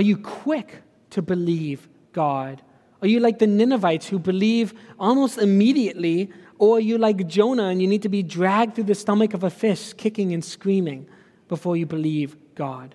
are 0.00 0.02
you 0.02 0.16
quick 0.16 0.82
to 1.10 1.20
believe 1.20 1.86
God? 2.14 2.62
Are 3.02 3.06
you 3.06 3.20
like 3.20 3.38
the 3.38 3.46
Ninevites 3.46 4.08
who 4.08 4.18
believe 4.18 4.72
almost 4.98 5.36
immediately, 5.36 6.30
or 6.56 6.78
are 6.78 6.80
you 6.80 6.96
like 6.96 7.26
Jonah 7.26 7.64
and 7.64 7.82
you 7.82 7.86
need 7.86 8.00
to 8.00 8.08
be 8.08 8.22
dragged 8.22 8.76
through 8.76 8.84
the 8.84 8.94
stomach 8.94 9.34
of 9.34 9.44
a 9.44 9.50
fish, 9.50 9.92
kicking 9.92 10.32
and 10.32 10.42
screaming 10.42 11.06
before 11.48 11.76
you 11.76 11.84
believe 11.84 12.34
God? 12.54 12.94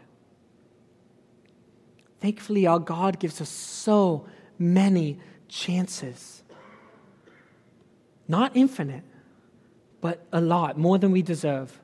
Thankfully, 2.21 2.65
our 2.65 2.79
God 2.79 3.19
gives 3.19 3.39
us 3.39 3.49
so 3.49 4.25
many 4.57 5.19
chances. 5.47 6.41
Not 8.27 8.51
infinite, 8.55 9.03
but 10.01 10.25
a 10.33 10.41
lot, 10.41 10.75
more 10.79 10.97
than 10.97 11.11
we 11.11 11.21
deserve. 11.21 11.79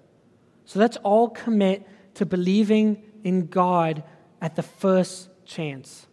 So 0.66 0.80
let's 0.80 0.98
all 0.98 1.30
commit 1.30 1.88
to 2.16 2.26
believing 2.26 3.04
in 3.24 3.46
God 3.46 4.02
at 4.42 4.56
the 4.56 4.64
first 4.64 5.30
chance. 5.46 6.08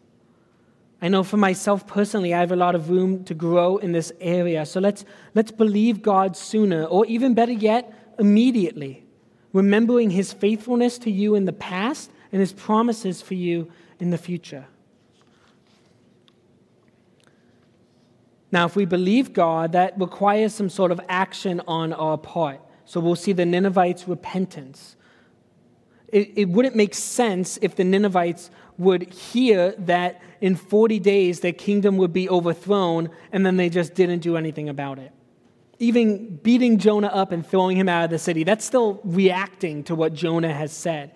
I 1.01 1.09
know 1.09 1.23
for 1.23 1.37
myself 1.37 1.87
personally, 1.87 2.35
I 2.35 2.41
have 2.41 2.53
a 2.53 2.57
lot 2.57 2.75
of 2.75 2.91
room 2.91 3.25
to 3.25 3.35
grow 3.35 3.77
in 3.77 3.93
this 3.93 4.13
area. 4.21 4.67
So 4.67 4.81
let's, 4.81 5.05
let's 5.35 5.53
believe 5.53 6.03
God 6.03 6.37
sooner, 6.37 6.85
or 6.85 7.07
even 7.07 7.35
better 7.35 7.53
yet, 7.53 8.15
immediately, 8.19 9.05
remembering 9.53 10.11
his 10.11 10.33
faithfulness 10.33 10.99
to 10.99 11.11
you 11.11 11.37
in 11.37 11.45
the 11.45 11.53
past 11.53 12.11
and 12.33 12.41
his 12.41 12.53
promises 12.53 13.23
for 13.23 13.35
you 13.35 13.71
in 14.01 14.11
the 14.11 14.19
future. 14.19 14.67
Now, 18.51 18.67
if 18.67 18.75
we 18.75 18.85
believe 18.85 19.33
God, 19.33 19.73
that 19.73 19.99
requires 20.01 20.55
some 20.55 20.71
sort 20.71 20.91
of 20.91 21.01
action 21.09 21.61
on 21.69 21.93
our 21.93 22.19
part. 22.19 22.61
So 22.87 22.99
we'll 22.99 23.17
see 23.17 23.33
the 23.33 23.45
Ninevites' 23.45 24.09
repentance. 24.09 24.97
It, 26.09 26.33
it 26.37 26.49
wouldn't 26.49 26.75
make 26.75 26.95
sense 26.95 27.59
if 27.61 27.77
the 27.77 27.85
Ninevites 27.85 28.51
would 28.79 29.13
hear 29.13 29.73
that 29.79 30.23
in 30.41 30.57
40 30.57 30.99
days 31.01 31.41
their 31.41 31.53
kingdom 31.53 31.97
would 31.99 32.13
be 32.13 32.29
overthrown 32.29 33.11
and 33.33 33.45
then 33.45 33.57
they 33.57 33.69
just 33.69 33.95
didn't 33.95 34.21
do 34.21 34.37
anything 34.37 34.69
about 34.69 34.99
it. 34.99 35.13
Even 35.81 36.37
beating 36.37 36.79
Jonah 36.79 37.09
up 37.09 37.31
and 37.31 37.47
throwing 37.47 37.77
him 37.77 37.89
out 37.89 38.05
of 38.05 38.11
the 38.11 38.19
city, 38.19 38.45
that's 38.45 38.65
still 38.65 39.01
reacting 39.05 39.85
to 39.85 39.95
what 39.95 40.15
Jonah 40.15 40.53
has 40.53 40.73
said. 40.73 41.13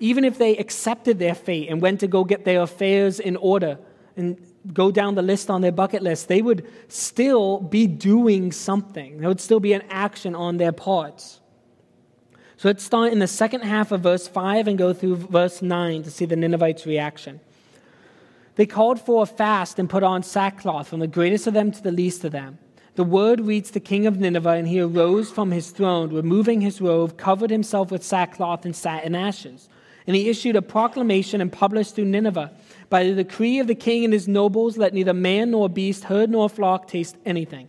Even 0.00 0.24
if 0.24 0.38
they 0.38 0.56
accepted 0.56 1.18
their 1.18 1.34
fate 1.34 1.68
and 1.68 1.80
went 1.80 2.00
to 2.00 2.08
go 2.08 2.24
get 2.24 2.44
their 2.44 2.62
affairs 2.62 3.20
in 3.20 3.36
order 3.36 3.78
and 4.16 4.36
go 4.72 4.90
down 4.90 5.14
the 5.14 5.22
list 5.22 5.48
on 5.48 5.60
their 5.60 5.72
bucket 5.72 6.02
list, 6.02 6.28
they 6.28 6.42
would 6.42 6.68
still 6.88 7.60
be 7.60 7.86
doing 7.86 8.52
something. 8.52 9.18
There 9.18 9.28
would 9.28 9.40
still 9.40 9.60
be 9.60 9.72
an 9.72 9.82
action 9.88 10.34
on 10.34 10.56
their 10.56 10.72
parts. 10.72 11.40
So 12.62 12.68
let's 12.68 12.84
start 12.84 13.12
in 13.12 13.18
the 13.18 13.26
second 13.26 13.62
half 13.62 13.90
of 13.90 14.02
verse 14.02 14.28
5 14.28 14.68
and 14.68 14.78
go 14.78 14.92
through 14.92 15.16
verse 15.16 15.62
9 15.62 16.04
to 16.04 16.10
see 16.12 16.26
the 16.26 16.36
Ninevites' 16.36 16.86
reaction. 16.86 17.40
They 18.54 18.66
called 18.66 19.00
for 19.00 19.24
a 19.24 19.26
fast 19.26 19.80
and 19.80 19.90
put 19.90 20.04
on 20.04 20.22
sackcloth, 20.22 20.86
from 20.86 21.00
the 21.00 21.08
greatest 21.08 21.48
of 21.48 21.54
them 21.54 21.72
to 21.72 21.82
the 21.82 21.90
least 21.90 22.22
of 22.22 22.30
them. 22.30 22.58
The 22.94 23.02
word 23.02 23.40
reached 23.40 23.74
the 23.74 23.80
king 23.80 24.06
of 24.06 24.20
Nineveh, 24.20 24.50
and 24.50 24.68
he 24.68 24.78
arose 24.78 25.28
from 25.28 25.50
his 25.50 25.72
throne, 25.72 26.14
removing 26.14 26.60
his 26.60 26.80
robe, 26.80 27.18
covered 27.18 27.50
himself 27.50 27.90
with 27.90 28.04
sackcloth, 28.04 28.64
and 28.64 28.76
sat 28.76 29.02
in 29.02 29.16
ashes. 29.16 29.68
And 30.06 30.14
he 30.14 30.28
issued 30.28 30.54
a 30.54 30.62
proclamation 30.62 31.40
and 31.40 31.52
published 31.52 31.96
through 31.96 32.04
Nineveh 32.04 32.52
by 32.88 33.02
the 33.02 33.24
decree 33.24 33.58
of 33.58 33.66
the 33.66 33.74
king 33.74 34.04
and 34.04 34.12
his 34.12 34.28
nobles, 34.28 34.78
let 34.78 34.94
neither 34.94 35.14
man 35.14 35.50
nor 35.50 35.68
beast, 35.68 36.04
herd 36.04 36.30
nor 36.30 36.48
flock 36.48 36.86
taste 36.86 37.16
anything. 37.26 37.66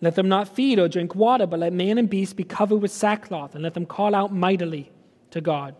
Let 0.00 0.14
them 0.14 0.28
not 0.28 0.48
feed 0.48 0.78
or 0.78 0.88
drink 0.88 1.14
water, 1.14 1.46
but 1.46 1.60
let 1.60 1.72
man 1.72 1.98
and 1.98 2.08
beast 2.08 2.36
be 2.36 2.44
covered 2.44 2.78
with 2.78 2.90
sackcloth, 2.90 3.54
and 3.54 3.62
let 3.62 3.74
them 3.74 3.86
call 3.86 4.14
out 4.14 4.32
mightily 4.32 4.90
to 5.30 5.40
God. 5.40 5.74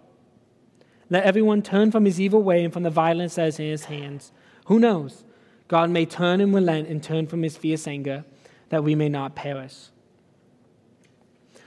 Let 1.11 1.25
everyone 1.25 1.63
turn 1.63 1.91
from 1.91 2.05
his 2.05 2.21
evil 2.21 2.43
way 2.43 2.65
and 2.65 2.73
from 2.73 2.83
the 2.83 2.91
violence 2.91 3.37
that 3.37 3.49
is 3.49 3.61
in 3.61 3.67
his 3.67 3.85
hands. 3.85 4.33
Who 4.67 4.79
knows? 4.79 5.25
God 5.69 5.91
may 5.91 6.07
turn 6.07 6.41
and 6.41 6.55
relent 6.55 6.89
and 6.89 7.03
turn 7.03 7.27
from 7.27 7.43
his 7.43 7.57
fierce 7.57 7.87
anger, 7.87 8.25
that 8.71 8.83
we 8.83 8.95
may 8.95 9.09
not 9.09 9.35
perish. 9.35 9.91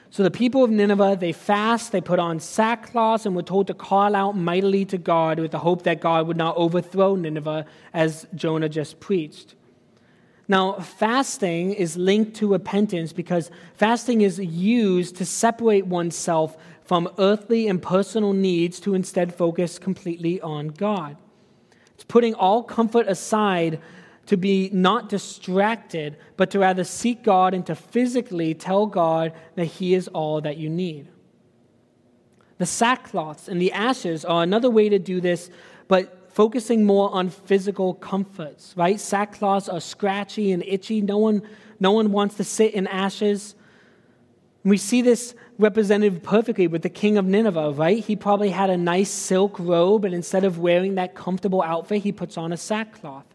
So 0.10 0.24
the 0.24 0.32
people 0.32 0.64
of 0.64 0.72
Nineveh, 0.72 1.18
they 1.20 1.32
fast, 1.32 1.92
they 1.92 2.02
put 2.02 2.18
on 2.18 2.40
sackcloth, 2.40 3.26
and 3.26 3.36
were 3.36 3.44
told 3.44 3.68
to 3.68 3.74
call 3.76 4.16
out 4.16 4.36
mightily 4.36 4.84
to 4.86 4.98
God 4.98 5.40
with 5.40 5.52
the 5.52 5.60
hope 5.60 5.84
that 5.84 6.02
God 6.02 6.28
would 6.28 6.38
not 6.38 6.58
overthrow 6.58 7.16
Nineveh, 7.16 7.66
as 7.94 8.26
Jonah 8.34 8.70
just 8.70 9.00
preached. 9.00 9.54
Now, 10.50 10.74
fasting 10.80 11.74
is 11.74 11.96
linked 11.96 12.36
to 12.38 12.52
repentance 12.52 13.14
because 13.14 13.52
fasting 13.76 14.22
is 14.22 14.40
used 14.40 15.16
to 15.18 15.26
separate 15.26 15.86
oneself 15.86 16.58
from 16.84 17.08
earthly 17.20 17.68
and 17.68 17.80
personal 17.80 18.34
needs 18.34 18.80
to 18.80 18.96
instead 18.96 19.34
focus 19.34 19.78
completely 19.78 20.42
on 20.42 20.70
God. 20.70 21.18
It's 21.94 22.04
putting 22.04 22.34
all 22.34 22.64
comfort 22.64 23.08
aside 23.08 23.80
to 24.26 24.38
be 24.38 24.72
not 24.74 25.08
distracted, 25.08 26.18
but 26.36 26.50
to 26.50 26.58
rather 26.58 26.84
seek 26.84 27.24
God 27.24 27.54
and 27.54 27.64
to 27.68 27.76
physically 27.76 28.56
tell 28.56 28.88
God 28.88 29.34
that 29.54 29.66
He 29.66 29.94
is 29.94 30.08
all 30.08 30.42
that 30.42 30.58
you 30.58 30.68
need. 30.68 31.08
The 32.58 32.66
sackcloths 32.66 33.48
and 33.48 33.62
the 33.62 33.72
ashes 33.72 34.26
are 34.26 34.42
another 34.42 34.70
way 34.70 34.90
to 34.90 34.98
do 34.98 35.22
this, 35.22 35.52
but 35.88 36.19
focusing 36.40 36.86
more 36.86 37.14
on 37.14 37.30
physical 37.30 37.96
comforts, 37.96 38.74
right? 38.78 38.96
Sackcloths 38.96 39.68
are 39.68 39.82
scratchy 39.82 40.54
and 40.54 40.64
itchy. 40.64 41.02
No 41.02 41.18
one, 41.18 41.42
no 41.82 41.92
one 41.92 42.14
wants 42.14 42.36
to 42.36 42.46
sit 42.46 42.74
in 42.74 42.88
ashes. 42.88 43.56
We 44.64 44.78
see 44.78 45.02
this 45.02 45.36
represented 45.58 46.24
perfectly 46.24 46.68
with 46.68 46.82
the 46.82 46.90
king 46.90 47.18
of 47.18 47.26
Nineveh, 47.26 47.72
right? 47.72 48.02
He 48.02 48.16
probably 48.16 48.52
had 48.52 48.70
a 48.70 48.78
nice 48.78 49.10
silk 49.10 49.60
robe, 49.60 50.06
and 50.06 50.16
instead 50.16 50.46
of 50.46 50.60
wearing 50.60 50.96
that 50.96 51.14
comfortable 51.14 51.62
outfit, 51.62 52.04
he 52.04 52.14
puts 52.14 52.38
on 52.38 52.54
a 52.54 52.58
sackcloth. 52.58 53.26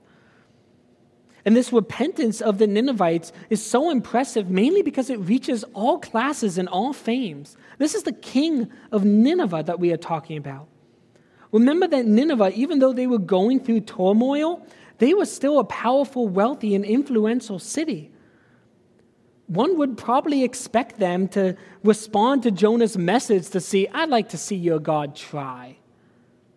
And 1.44 1.54
this 1.54 1.74
repentance 1.74 2.40
of 2.40 2.56
the 2.56 2.66
Ninevites 2.66 3.32
is 3.50 3.62
so 3.62 3.90
impressive, 3.90 4.48
mainly 4.48 4.80
because 4.80 5.10
it 5.10 5.18
reaches 5.18 5.62
all 5.74 5.98
classes 5.98 6.56
and 6.56 6.70
all 6.70 6.94
fames. 6.94 7.58
This 7.76 7.94
is 7.94 8.04
the 8.04 8.12
king 8.12 8.70
of 8.90 9.04
Nineveh 9.04 9.64
that 9.64 9.78
we 9.78 9.92
are 9.92 9.98
talking 9.98 10.38
about. 10.38 10.68
Remember 11.54 11.86
that 11.86 12.04
Nineveh, 12.04 12.50
even 12.56 12.80
though 12.80 12.92
they 12.92 13.06
were 13.06 13.16
going 13.16 13.60
through 13.60 13.82
turmoil, 13.82 14.66
they 14.98 15.14
were 15.14 15.24
still 15.24 15.60
a 15.60 15.64
powerful, 15.64 16.26
wealthy, 16.26 16.74
and 16.74 16.84
influential 16.84 17.60
city. 17.60 18.10
One 19.46 19.78
would 19.78 19.96
probably 19.96 20.42
expect 20.42 20.98
them 20.98 21.28
to 21.28 21.56
respond 21.84 22.42
to 22.42 22.50
Jonah's 22.50 22.98
message 22.98 23.50
to 23.50 23.60
see, 23.60 23.86
I'd 23.86 24.08
like 24.08 24.30
to 24.30 24.36
see 24.36 24.56
your 24.56 24.80
God 24.80 25.14
try. 25.14 25.76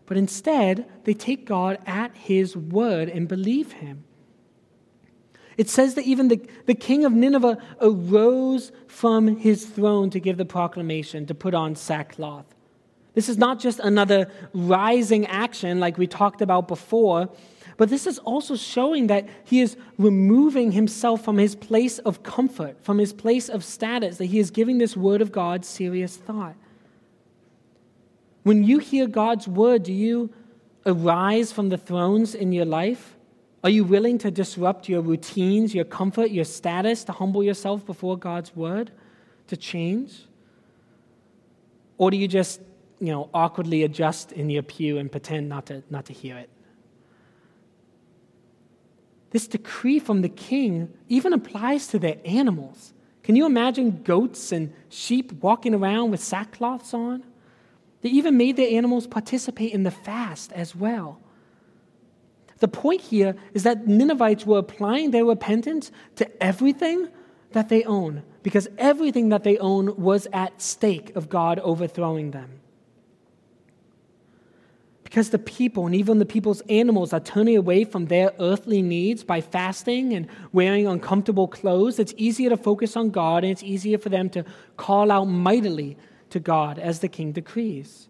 But 0.08 0.18
instead, 0.18 0.90
they 1.04 1.14
take 1.14 1.46
God 1.46 1.78
at 1.86 2.16
his 2.16 2.58
word 2.58 3.08
and 3.08 3.28
believe 3.28 3.74
him. 3.74 4.04
It 5.58 5.70
says 5.70 5.94
that 5.94 6.06
even 6.06 6.30
the, 6.30 6.42
the 6.66 6.74
king 6.74 7.06
of 7.06 7.14
Nineveh 7.14 7.60
arose 7.82 8.72
from 8.88 9.38
his 9.38 9.64
throne 9.64 10.10
to 10.10 10.20
give 10.20 10.38
the 10.38 10.46
proclamation, 10.46 11.28
to 11.28 11.36
put 11.36 11.54
on 11.54 11.76
sackcloth. 11.76 12.57
This 13.18 13.30
is 13.30 13.38
not 13.40 13.60
just 13.60 13.80
another 13.80 14.30
rising 14.54 15.26
action 15.26 15.80
like 15.80 15.98
we 15.98 16.06
talked 16.06 16.40
about 16.40 16.68
before, 16.68 17.30
but 17.76 17.90
this 17.90 18.06
is 18.06 18.20
also 18.20 18.56
showing 18.56 19.08
that 19.08 19.28
he 19.44 19.60
is 19.60 19.76
removing 19.98 20.72
himself 20.72 21.26
from 21.26 21.40
his 21.40 21.56
place 21.56 21.98
of 21.98 22.22
comfort, 22.22 22.78
from 22.84 23.00
his 23.00 23.14
place 23.14 23.50
of 23.50 23.64
status, 23.64 24.20
that 24.20 24.26
he 24.26 24.38
is 24.38 24.52
giving 24.52 24.78
this 24.78 24.96
word 24.96 25.24
of 25.24 25.32
God 25.32 25.66
serious 25.66 26.16
thought. 26.16 26.54
When 28.44 28.64
you 28.64 28.78
hear 28.78 29.08
God's 29.08 29.48
word, 29.48 29.82
do 29.82 29.94
you 29.94 30.32
arise 30.86 31.52
from 31.52 31.70
the 31.70 31.78
thrones 31.80 32.36
in 32.36 32.52
your 32.52 32.66
life? 32.66 33.18
Are 33.64 33.72
you 33.72 33.84
willing 33.84 34.20
to 34.20 34.30
disrupt 34.30 34.88
your 34.88 35.02
routines, 35.02 35.74
your 35.74 35.86
comfort, 35.86 36.30
your 36.30 36.46
status, 36.46 37.04
to 37.06 37.14
humble 37.14 37.44
yourself 37.44 37.84
before 37.84 38.16
God's 38.16 38.56
word, 38.56 38.92
to 39.48 39.58
change? 39.58 40.22
Or 41.98 42.12
do 42.12 42.18
you 42.18 42.28
just, 42.28 42.62
you 43.00 43.12
know, 43.12 43.30
awkwardly 43.34 43.84
adjust 43.84 44.32
in 44.32 44.50
your 44.50 44.64
pew 44.64 44.98
and 44.98 45.12
pretend 45.12 45.50
not 45.50 45.68
to, 45.68 45.84
not 45.90 46.06
to 46.06 46.14
hear 46.14 46.38
it? 46.38 46.50
This 49.32 49.48
decree 49.48 50.00
from 50.00 50.22
the 50.22 50.30
king 50.30 50.94
even 51.10 51.34
applies 51.34 51.88
to 51.88 52.00
their 52.00 52.18
animals. 52.26 52.94
Can 53.24 53.36
you 53.36 53.46
imagine 53.46 54.04
goats 54.04 54.52
and 54.52 54.74
sheep 54.90 55.34
walking 55.44 55.74
around 55.74 56.12
with 56.12 56.22
sackcloths 56.22 56.94
on? 56.94 57.24
They 58.02 58.10
even 58.10 58.38
made 58.38 58.56
their 58.56 58.76
animals 58.78 59.06
participate 59.06 59.74
in 59.74 59.84
the 59.84 59.92
fast 59.92 60.54
as 60.54 60.76
well. 60.76 61.20
The 62.60 62.68
point 62.68 63.02
here 63.02 63.36
is 63.54 63.64
that 63.64 63.86
Ninevites 63.86 64.46
were 64.46 64.60
applying 64.60 65.12
their 65.12 65.26
repentance 65.26 65.92
to 66.16 66.44
everything 66.44 67.10
that 67.52 67.70
they 67.70 67.84
own, 67.84 68.24
because 68.44 68.68
everything 68.78 69.30
that 69.30 69.44
they 69.44 69.58
own 69.58 69.96
was 69.96 70.28
at 70.34 70.62
stake 70.62 71.16
of 71.16 71.30
God 71.30 71.60
overthrowing 71.60 72.32
them. 72.32 72.60
Because 75.08 75.30
the 75.30 75.39
people 75.39 75.86
and 75.86 75.96
even 75.96 76.20
the 76.20 76.26
people's 76.26 76.60
animals 76.67 77.13
are 77.13 77.22
turning 77.22 77.56
away 77.56 77.86
from 77.86 78.08
their 78.08 78.34
earthly 78.41 78.82
needs 78.82 79.24
by 79.24 79.39
fasting 79.39 80.12
and 80.12 80.28
wearing 80.52 80.86
uncomfortable 80.86 81.48
clothes, 81.48 81.98
it's 81.98 82.13
easier 82.17 82.50
to 82.50 82.58
focus 82.58 82.98
on 82.98 83.12
God 83.12 83.46
and 83.46 83.52
it's 83.54 83.63
easier 83.63 83.98
for 83.98 84.10
them 84.10 84.30
to 84.32 84.43
call 84.76 85.10
out 85.10 85.24
mightily 85.24 85.96
to 86.32 86.41
God 86.41 86.78
as 86.78 87.00
the 87.00 87.08
king 87.08 87.32
decrees. 87.32 88.10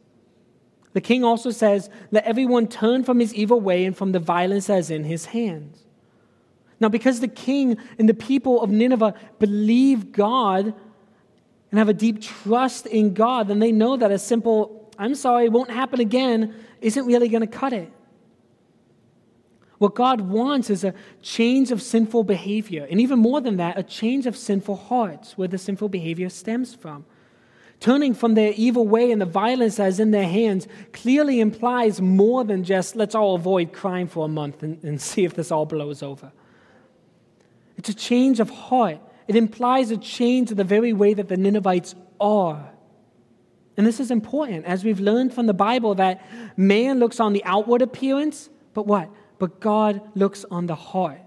The 0.94 1.02
king 1.02 1.24
also 1.24 1.52
says, 1.52 1.92
Let 2.10 2.24
everyone 2.24 2.68
turn 2.68 3.04
from 3.04 3.20
his 3.20 3.32
evil 3.36 3.62
way 3.62 3.86
and 3.86 3.96
from 3.96 4.12
the 4.12 4.20
violence 4.20 4.66
that 4.66 4.80
is 4.80 4.90
in 4.90 5.04
his 5.04 5.26
hands. 5.26 5.86
Now, 6.80 6.90
because 6.90 7.20
the 7.20 7.28
king 7.28 7.78
and 8.00 8.10
the 8.10 8.16
people 8.16 8.60
of 8.64 8.72
Nineveh 8.72 9.14
believe 9.38 10.12
God 10.12 10.74
and 11.70 11.78
have 11.78 11.90
a 11.90 11.94
deep 11.94 12.24
trust 12.24 12.88
in 12.88 13.14
God, 13.14 13.50
then 13.50 13.60
they 13.60 13.72
know 13.72 13.98
that 13.98 14.10
a 14.10 14.18
simple, 14.18 14.92
I'm 14.98 15.14
sorry, 15.14 15.46
it 15.46 15.52
won't 15.52 15.70
happen 15.70 16.00
again, 16.00 16.56
isn't 16.82 17.06
really 17.06 17.30
going 17.30 17.42
to 17.42 17.48
cut 17.48 17.74
it. 17.74 17.92
What 19.78 19.94
God 19.94 20.22
wants 20.22 20.70
is 20.70 20.84
a 20.84 20.94
change 21.22 21.72
of 21.72 21.82
sinful 21.82 22.24
behavior, 22.24 22.88
and 22.90 23.00
even 23.00 23.20
more 23.20 23.42
than 23.42 23.58
that, 23.58 23.78
a 23.78 23.84
change 23.84 24.26
of 24.26 24.36
sinful 24.36 24.76
hearts 24.76 25.38
where 25.38 25.48
the 25.48 25.58
sinful 25.58 25.90
behavior 25.90 26.30
stems 26.30 26.74
from. 26.74 27.06
Turning 27.80 28.16
from 28.16 28.34
their 28.34 28.54
evil 28.56 28.88
way 28.88 29.12
and 29.12 29.22
the 29.22 29.26
violence 29.26 29.76
that 29.76 29.88
is 29.88 30.00
in 30.00 30.10
their 30.10 30.28
hands 30.28 30.68
clearly 30.94 31.40
implies 31.40 32.02
more 32.02 32.44
than 32.44 32.64
just 32.64 32.96
let's 32.96 33.14
all 33.14 33.36
avoid 33.36 33.72
crime 33.72 34.08
for 34.08 34.26
a 34.26 34.28
month 34.28 34.64
and, 34.64 34.84
and 34.84 35.00
see 35.00 35.26
if 35.26 35.36
this 35.36 35.52
all 35.52 35.68
blows 35.68 36.02
over. 36.02 36.32
It's 37.78 37.90
a 37.90 37.94
change 37.94 38.40
of 38.40 38.50
heart. 38.50 39.00
It 39.28 39.36
implies 39.36 39.92
a 39.92 39.98
change 39.98 40.50
of 40.50 40.58
the 40.58 40.64
very 40.64 40.92
way 40.94 41.14
that 41.14 41.28
the 41.28 41.38
Ninevites 41.38 41.94
are. 42.20 42.72
And 43.78 43.86
this 43.86 44.00
is 44.00 44.10
important 44.10 44.66
as 44.66 44.84
we've 44.84 45.00
learned 45.00 45.34
from 45.34 45.46
the 45.46 45.54
Bible 45.54 45.96
that 45.96 46.26
man 46.58 47.00
looks 47.00 47.20
on 47.20 47.34
the 47.34 47.46
outward 47.46 47.84
appearance, 47.84 48.50
but 48.74 48.88
what? 48.88 49.10
But 49.38 49.60
God 49.60 50.02
looks 50.16 50.44
on 50.50 50.66
the 50.66 50.76
heart. 50.76 51.22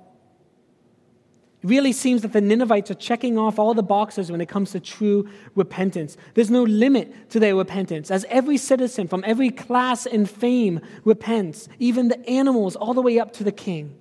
It 1.62 1.68
really 1.68 1.92
seems 1.92 2.22
that 2.22 2.32
the 2.32 2.40
Ninevites 2.40 2.90
are 2.90 2.94
checking 2.94 3.38
off 3.38 3.58
all 3.58 3.74
the 3.74 3.82
boxes 3.82 4.32
when 4.32 4.40
it 4.40 4.48
comes 4.48 4.72
to 4.72 4.80
true 4.80 5.28
repentance. 5.54 6.16
There's 6.34 6.50
no 6.50 6.62
limit 6.62 7.30
to 7.30 7.38
their 7.38 7.54
repentance, 7.54 8.10
as 8.10 8.24
every 8.30 8.56
citizen 8.56 9.06
from 9.06 9.22
every 9.26 9.50
class 9.50 10.06
and 10.06 10.28
fame 10.28 10.80
repents, 11.04 11.68
even 11.78 12.08
the 12.08 12.28
animals, 12.28 12.76
all 12.76 12.94
the 12.94 13.02
way 13.02 13.20
up 13.20 13.32
to 13.34 13.44
the 13.44 13.52
king. 13.52 13.99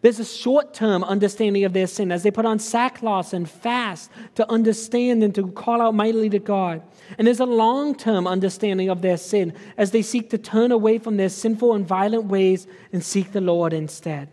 There's 0.00 0.20
a 0.20 0.24
short 0.24 0.74
term 0.74 1.02
understanding 1.02 1.64
of 1.64 1.72
their 1.72 1.86
sin 1.86 2.12
as 2.12 2.22
they 2.22 2.30
put 2.30 2.46
on 2.46 2.58
sackcloth 2.58 3.32
and 3.32 3.48
fast 3.48 4.10
to 4.36 4.48
understand 4.50 5.22
and 5.24 5.34
to 5.34 5.48
call 5.48 5.82
out 5.82 5.94
mightily 5.94 6.30
to 6.30 6.38
God. 6.38 6.82
And 7.16 7.26
there's 7.26 7.40
a 7.40 7.46
long 7.46 7.94
term 7.94 8.26
understanding 8.26 8.90
of 8.90 9.02
their 9.02 9.16
sin 9.16 9.52
as 9.76 9.90
they 9.90 10.02
seek 10.02 10.30
to 10.30 10.38
turn 10.38 10.70
away 10.70 10.98
from 10.98 11.16
their 11.16 11.28
sinful 11.28 11.74
and 11.74 11.86
violent 11.86 12.24
ways 12.24 12.66
and 12.92 13.02
seek 13.02 13.32
the 13.32 13.40
Lord 13.40 13.72
instead. 13.72 14.28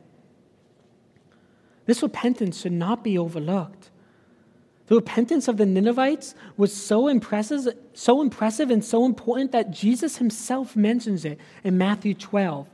This 1.85 2.01
repentance 2.01 2.61
should 2.61 2.71
not 2.71 3.03
be 3.03 3.17
overlooked. 3.17 3.89
The 4.87 4.95
repentance 4.95 5.47
of 5.47 5.57
the 5.57 5.65
Ninevites 5.65 6.35
was 6.57 6.71
so 6.71 7.07
impressive, 7.07 7.67
so 7.93 8.21
impressive 8.21 8.69
and 8.69 8.85
so 8.85 9.05
important 9.05 9.51
that 9.51 9.71
Jesus 9.71 10.17
himself 10.17 10.75
mentions 10.75 11.25
it 11.25 11.39
in 11.63 11.77
Matthew 11.77 12.13
12. 12.13 12.67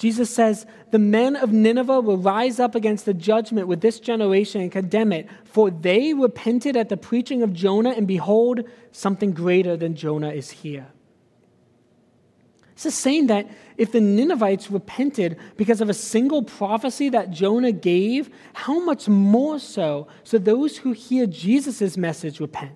Jesus 0.00 0.30
says, 0.30 0.64
The 0.92 0.98
men 0.98 1.36
of 1.36 1.52
Nineveh 1.52 2.00
will 2.00 2.16
rise 2.16 2.58
up 2.58 2.74
against 2.74 3.04
the 3.04 3.12
judgment 3.12 3.68
with 3.68 3.82
this 3.82 4.00
generation 4.00 4.62
and 4.62 4.72
condemn 4.72 5.12
it, 5.12 5.28
for 5.44 5.70
they 5.70 6.14
repented 6.14 6.74
at 6.74 6.88
the 6.88 6.96
preaching 6.96 7.42
of 7.42 7.52
Jonah, 7.52 7.90
and 7.90 8.08
behold, 8.08 8.62
something 8.92 9.32
greater 9.32 9.76
than 9.76 9.94
Jonah 9.94 10.30
is 10.30 10.50
here. 10.50 10.86
This 12.76 12.86
is 12.86 12.94
saying 12.94 13.26
that 13.26 13.46
if 13.76 13.92
the 13.92 14.00
Ninevites 14.00 14.70
repented 14.70 15.36
because 15.58 15.82
of 15.82 15.90
a 15.90 15.94
single 15.94 16.44
prophecy 16.44 17.10
that 17.10 17.30
Jonah 17.30 17.70
gave, 17.70 18.30
how 18.54 18.82
much 18.82 19.06
more 19.06 19.58
so 19.58 20.08
so 20.24 20.38
those 20.38 20.78
who 20.78 20.92
hear 20.92 21.26
Jesus' 21.26 21.98
message 21.98 22.40
repent? 22.40 22.72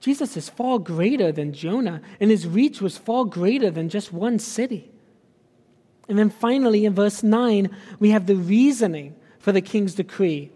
Jesus 0.00 0.36
is 0.36 0.48
far 0.48 0.80
greater 0.80 1.30
than 1.30 1.52
Jonah, 1.52 2.02
and 2.18 2.32
his 2.32 2.44
reach 2.44 2.80
was 2.80 2.98
far 2.98 3.24
greater 3.24 3.70
than 3.70 3.88
just 3.88 4.12
one 4.12 4.40
city. 4.40 4.90
And 6.08 6.18
then 6.18 6.30
finally, 6.30 6.84
in 6.84 6.94
verse 6.94 7.22
9, 7.22 7.70
we 7.98 8.10
have 8.10 8.26
the 8.26 8.36
reasoning 8.36 9.14
for 9.38 9.52
the 9.52 9.60
king's 9.60 9.94
decree. 9.94 10.50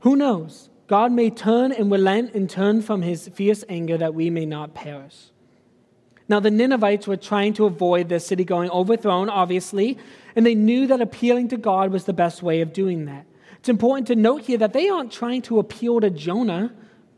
Who 0.00 0.16
knows? 0.16 0.70
God 0.86 1.12
may 1.12 1.30
turn 1.30 1.72
and 1.72 1.90
relent 1.90 2.34
and 2.34 2.48
turn 2.48 2.82
from 2.82 3.02
his 3.02 3.28
fierce 3.28 3.62
anger 3.68 3.98
that 3.98 4.14
we 4.14 4.30
may 4.30 4.46
not 4.46 4.74
perish. 4.74 5.30
Now, 6.28 6.40
the 6.40 6.50
Ninevites 6.50 7.06
were 7.06 7.16
trying 7.16 7.54
to 7.54 7.66
avoid 7.66 8.08
their 8.08 8.18
city 8.18 8.44
going 8.44 8.70
overthrown, 8.70 9.30
obviously, 9.30 9.98
and 10.36 10.44
they 10.44 10.54
knew 10.54 10.86
that 10.86 11.00
appealing 11.00 11.48
to 11.48 11.56
God 11.56 11.90
was 11.90 12.04
the 12.04 12.12
best 12.12 12.42
way 12.42 12.60
of 12.60 12.72
doing 12.72 13.06
that. 13.06 13.24
It's 13.58 13.68
important 13.68 14.06
to 14.08 14.16
note 14.16 14.42
here 14.42 14.58
that 14.58 14.72
they 14.72 14.88
aren't 14.88 15.10
trying 15.10 15.42
to 15.42 15.58
appeal 15.58 16.00
to 16.00 16.10
Jonah, 16.10 16.72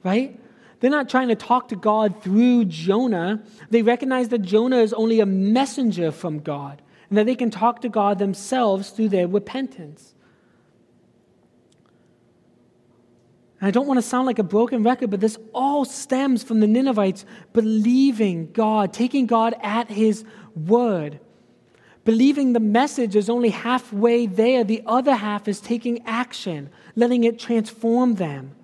right? 0.04 0.38
They're 0.78 0.90
not 0.90 1.08
trying 1.08 1.28
to 1.28 1.34
talk 1.34 1.68
to 1.68 1.76
God 1.76 2.22
through 2.22 2.66
Jonah. 2.66 3.42
They 3.68 3.82
recognize 3.82 4.28
that 4.28 4.42
Jonah 4.42 4.78
is 4.78 4.92
only 4.92 5.20
a 5.20 5.26
messenger 5.26 6.12
from 6.12 6.40
God 6.40 6.80
and 7.10 7.18
that 7.18 7.26
they 7.26 7.34
can 7.34 7.50
talk 7.50 7.82
to 7.82 7.88
God 7.88 8.18
themselves 8.18 8.90
through 8.90 9.10
their 9.10 9.28
repentance. 9.28 10.14
I 13.60 13.70
don't 13.70 13.86
want 13.86 13.98
to 13.98 14.02
sound 14.02 14.26
like 14.26 14.38
a 14.38 14.44
broken 14.44 14.82
record, 14.82 15.10
but 15.10 15.20
this 15.20 15.36
all 15.52 15.84
stems 15.84 16.42
from 16.42 16.60
the 16.60 16.66
Ninevites 16.66 17.26
believing 17.52 18.52
God, 18.52 18.92
taking 18.92 19.26
God 19.26 19.54
at 19.62 19.90
His 19.90 20.24
word. 20.56 21.20
Believing 22.04 22.54
the 22.54 22.60
message 22.60 23.14
is 23.14 23.28
only 23.28 23.50
halfway 23.50 24.24
there, 24.26 24.64
the 24.64 24.82
other 24.86 25.14
half 25.14 25.46
is 25.46 25.60
taking 25.60 26.02
action, 26.06 26.70
letting 26.96 27.24
it 27.24 27.38
transform 27.38 28.14
them. 28.14 28.54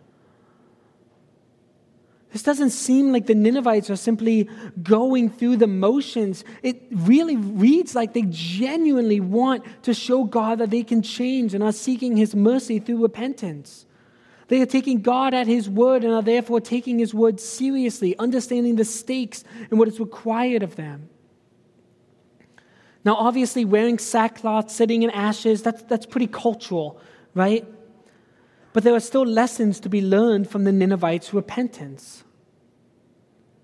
This 2.37 2.43
doesn't 2.43 2.69
seem 2.69 3.13
like 3.13 3.25
the 3.25 3.35
Ninevites 3.35 3.89
are 3.89 3.97
simply 3.97 4.47
going 4.83 5.31
through 5.31 5.57
the 5.57 5.67
motions. 5.67 6.45
It 6.63 6.83
really 6.91 7.35
reads 7.35 7.95
like 7.95 8.13
they 8.13 8.27
genuinely 8.29 9.21
want 9.21 9.65
to 9.85 9.95
show 9.95 10.25
God 10.25 10.59
that 10.59 10.69
they 10.69 10.83
can 10.83 11.01
change 11.01 11.55
and 11.55 11.65
are 11.65 11.73
seeking 11.73 12.15
His 12.15 12.35
mercy 12.35 12.79
through 12.79 13.01
repentance. 13.01 13.87
They 14.49 14.61
are 14.61 14.67
taking 14.67 15.01
God 15.01 15.33
at 15.33 15.47
His 15.47 15.71
word 15.71 16.05
and 16.05 16.13
are 16.13 16.21
therefore 16.21 16.61
taking 16.61 16.99
His 16.99 17.15
word 17.15 17.41
seriously, 17.41 18.15
understanding 18.19 18.77
the 18.77 18.85
stakes 18.85 19.43
and 19.71 19.79
what 19.79 19.89
is 19.89 19.99
required 19.99 20.63
of 20.63 20.77
them. 20.77 21.09
Now, 23.03 23.15
obviously, 23.15 23.65
wearing 23.65 23.99
sackcloth, 23.99 24.71
sitting 24.71 25.05
in 25.05 25.09
ashes, 25.09 25.63
that's, 25.63 25.85
that's 25.85 26.05
pretty 26.05 26.27
cultural, 26.27 27.01
right? 27.33 27.65
But 28.75 28.85
there 28.85 28.95
are 28.95 29.01
still 29.01 29.25
lessons 29.25 29.81
to 29.81 29.89
be 29.89 30.03
learned 30.03 30.51
from 30.51 30.65
the 30.65 30.73
Ninevites' 30.73 31.33
repentance. 31.33 32.25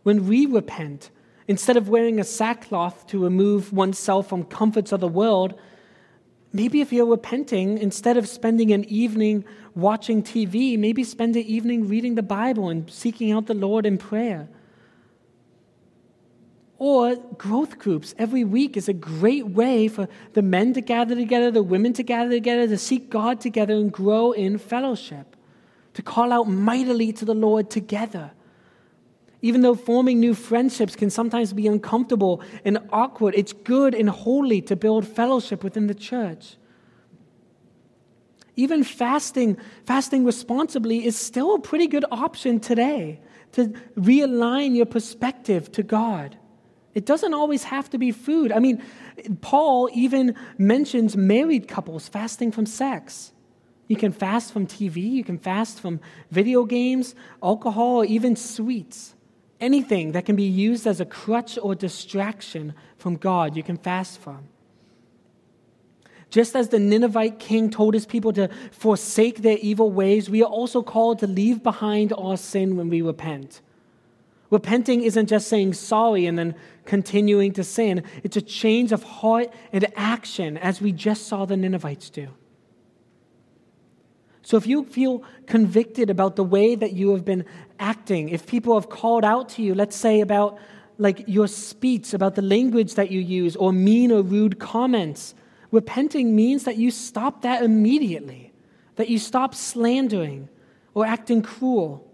When 0.02 0.26
we 0.26 0.46
repent, 0.46 1.10
instead 1.46 1.76
of 1.76 1.88
wearing 1.88 2.18
a 2.18 2.24
sackcloth 2.24 3.06
to 3.08 3.22
remove 3.22 3.72
oneself 3.72 4.28
from 4.28 4.44
comforts 4.44 4.92
of 4.92 5.00
the 5.00 5.08
world, 5.08 5.58
maybe 6.52 6.80
if 6.80 6.92
you're 6.92 7.06
repenting, 7.06 7.78
instead 7.78 8.16
of 8.16 8.28
spending 8.28 8.72
an 8.72 8.84
evening 8.84 9.44
watching 9.74 10.22
TV, 10.22 10.78
maybe 10.78 11.04
spend 11.04 11.36
an 11.36 11.42
evening 11.42 11.88
reading 11.88 12.14
the 12.14 12.22
Bible 12.22 12.68
and 12.68 12.90
seeking 12.90 13.32
out 13.32 13.46
the 13.46 13.54
Lord 13.54 13.86
in 13.86 13.98
prayer. 13.98 14.48
Or 16.78 17.14
growth 17.14 17.78
groups 17.78 18.12
every 18.18 18.42
week 18.42 18.76
is 18.76 18.88
a 18.88 18.92
great 18.92 19.46
way 19.46 19.86
for 19.86 20.08
the 20.32 20.42
men 20.42 20.74
to 20.74 20.80
gather 20.80 21.14
together, 21.14 21.50
the 21.52 21.62
women 21.62 21.92
to 21.92 22.02
gather 22.02 22.30
together, 22.30 22.66
to 22.66 22.76
seek 22.76 23.08
God 23.08 23.40
together 23.40 23.74
and 23.74 23.92
grow 23.92 24.32
in 24.32 24.58
fellowship, 24.58 25.36
to 25.94 26.02
call 26.02 26.32
out 26.32 26.48
mightily 26.48 27.12
to 27.12 27.24
the 27.24 27.34
Lord 27.34 27.70
together. 27.70 28.32
Even 29.42 29.62
though 29.62 29.74
forming 29.74 30.20
new 30.20 30.34
friendships 30.34 30.94
can 30.94 31.10
sometimes 31.10 31.52
be 31.52 31.66
uncomfortable 31.66 32.40
and 32.64 32.78
awkward, 32.92 33.34
it's 33.36 33.52
good 33.52 33.92
and 33.92 34.08
holy 34.08 34.62
to 34.62 34.76
build 34.76 35.06
fellowship 35.06 35.64
within 35.64 35.88
the 35.88 35.94
church. 35.94 36.56
Even 38.54 38.84
fasting, 38.84 39.56
fasting 39.84 40.24
responsibly 40.24 41.04
is 41.04 41.16
still 41.16 41.56
a 41.56 41.58
pretty 41.58 41.88
good 41.88 42.04
option 42.12 42.60
today 42.60 43.20
to 43.52 43.68
realign 43.96 44.76
your 44.76 44.86
perspective 44.86 45.72
to 45.72 45.82
God. 45.82 46.36
It 46.94 47.06
doesn't 47.06 47.34
always 47.34 47.64
have 47.64 47.90
to 47.90 47.98
be 47.98 48.12
food. 48.12 48.52
I 48.52 48.58
mean, 48.58 48.82
Paul 49.40 49.88
even 49.92 50.36
mentions 50.58 51.16
married 51.16 51.66
couples 51.66 52.08
fasting 52.08 52.52
from 52.52 52.66
sex. 52.66 53.32
You 53.88 53.96
can 53.96 54.12
fast 54.12 54.52
from 54.52 54.66
TV, 54.66 55.10
you 55.10 55.24
can 55.24 55.38
fast 55.38 55.80
from 55.80 56.00
video 56.30 56.64
games, 56.64 57.14
alcohol, 57.42 58.04
even 58.04 58.36
sweets. 58.36 59.14
Anything 59.62 60.10
that 60.12 60.26
can 60.26 60.34
be 60.34 60.42
used 60.42 60.88
as 60.88 61.00
a 61.00 61.04
crutch 61.04 61.56
or 61.56 61.76
distraction 61.76 62.74
from 62.98 63.14
God, 63.16 63.56
you 63.56 63.62
can 63.62 63.76
fast 63.76 64.18
from. 64.18 64.48
Just 66.30 66.56
as 66.56 66.70
the 66.70 66.80
Ninevite 66.80 67.38
king 67.38 67.70
told 67.70 67.94
his 67.94 68.04
people 68.04 68.32
to 68.32 68.48
forsake 68.72 69.42
their 69.42 69.58
evil 69.58 69.92
ways, 69.92 70.28
we 70.28 70.42
are 70.42 70.50
also 70.50 70.82
called 70.82 71.20
to 71.20 71.28
leave 71.28 71.62
behind 71.62 72.12
our 72.12 72.36
sin 72.36 72.76
when 72.76 72.88
we 72.88 73.02
repent. 73.02 73.60
Repenting 74.50 75.02
isn't 75.02 75.28
just 75.28 75.46
saying 75.46 75.74
sorry 75.74 76.26
and 76.26 76.36
then 76.36 76.56
continuing 76.84 77.52
to 77.52 77.62
sin, 77.62 78.02
it's 78.24 78.36
a 78.36 78.42
change 78.42 78.90
of 78.90 79.04
heart 79.04 79.48
and 79.72 79.86
action, 79.94 80.58
as 80.58 80.80
we 80.80 80.90
just 80.90 81.28
saw 81.28 81.44
the 81.44 81.56
Ninevites 81.56 82.10
do. 82.10 82.28
So 84.42 84.56
if 84.56 84.66
you 84.66 84.84
feel 84.84 85.22
convicted 85.46 86.10
about 86.10 86.36
the 86.36 86.44
way 86.44 86.74
that 86.74 86.92
you 86.92 87.10
have 87.10 87.24
been 87.24 87.44
acting, 87.78 88.28
if 88.28 88.46
people 88.46 88.74
have 88.74 88.88
called 88.88 89.24
out 89.24 89.48
to 89.50 89.62
you, 89.62 89.74
let's 89.74 89.96
say 89.96 90.20
about 90.20 90.58
like 90.98 91.24
your 91.26 91.48
speech, 91.48 92.12
about 92.12 92.34
the 92.34 92.42
language 92.42 92.94
that 92.94 93.10
you 93.10 93.20
use, 93.20 93.56
or 93.56 93.72
mean 93.72 94.12
or 94.12 94.22
rude 94.22 94.58
comments, 94.58 95.34
Repenting 95.72 96.36
means 96.36 96.64
that 96.64 96.76
you 96.76 96.90
stop 96.90 97.42
that 97.42 97.64
immediately, 97.64 98.52
that 98.96 99.08
you 99.08 99.18
stop 99.18 99.54
slandering 99.54 100.48
or 100.94 101.06
acting 101.06 101.40
cruel. 101.40 102.06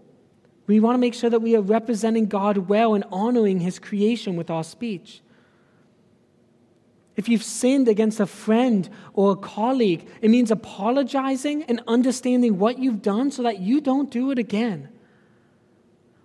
We 0.65 0.79
want 0.79 0.95
to 0.95 0.99
make 0.99 1.13
sure 1.13 1.29
that 1.29 1.41
we 1.41 1.55
are 1.57 1.61
representing 1.61 2.27
God 2.27 2.69
well 2.69 2.95
and 2.95 3.03
honoring 3.11 3.59
His 3.59 3.77
creation 3.77 4.37
with 4.37 4.49
our 4.49 4.63
speech. 4.63 5.21
If 7.19 7.27
you've 7.27 7.43
sinned 7.43 7.89
against 7.89 8.21
a 8.21 8.25
friend 8.25 8.89
or 9.13 9.33
a 9.33 9.35
colleague, 9.35 10.07
it 10.21 10.31
means 10.31 10.51
apologizing 10.51 11.63
and 11.63 11.81
understanding 11.85 12.57
what 12.57 12.79
you've 12.79 13.01
done 13.01 13.29
so 13.29 13.43
that 13.43 13.59
you 13.59 13.81
don't 13.81 14.09
do 14.09 14.31
it 14.31 14.39
again. 14.39 14.87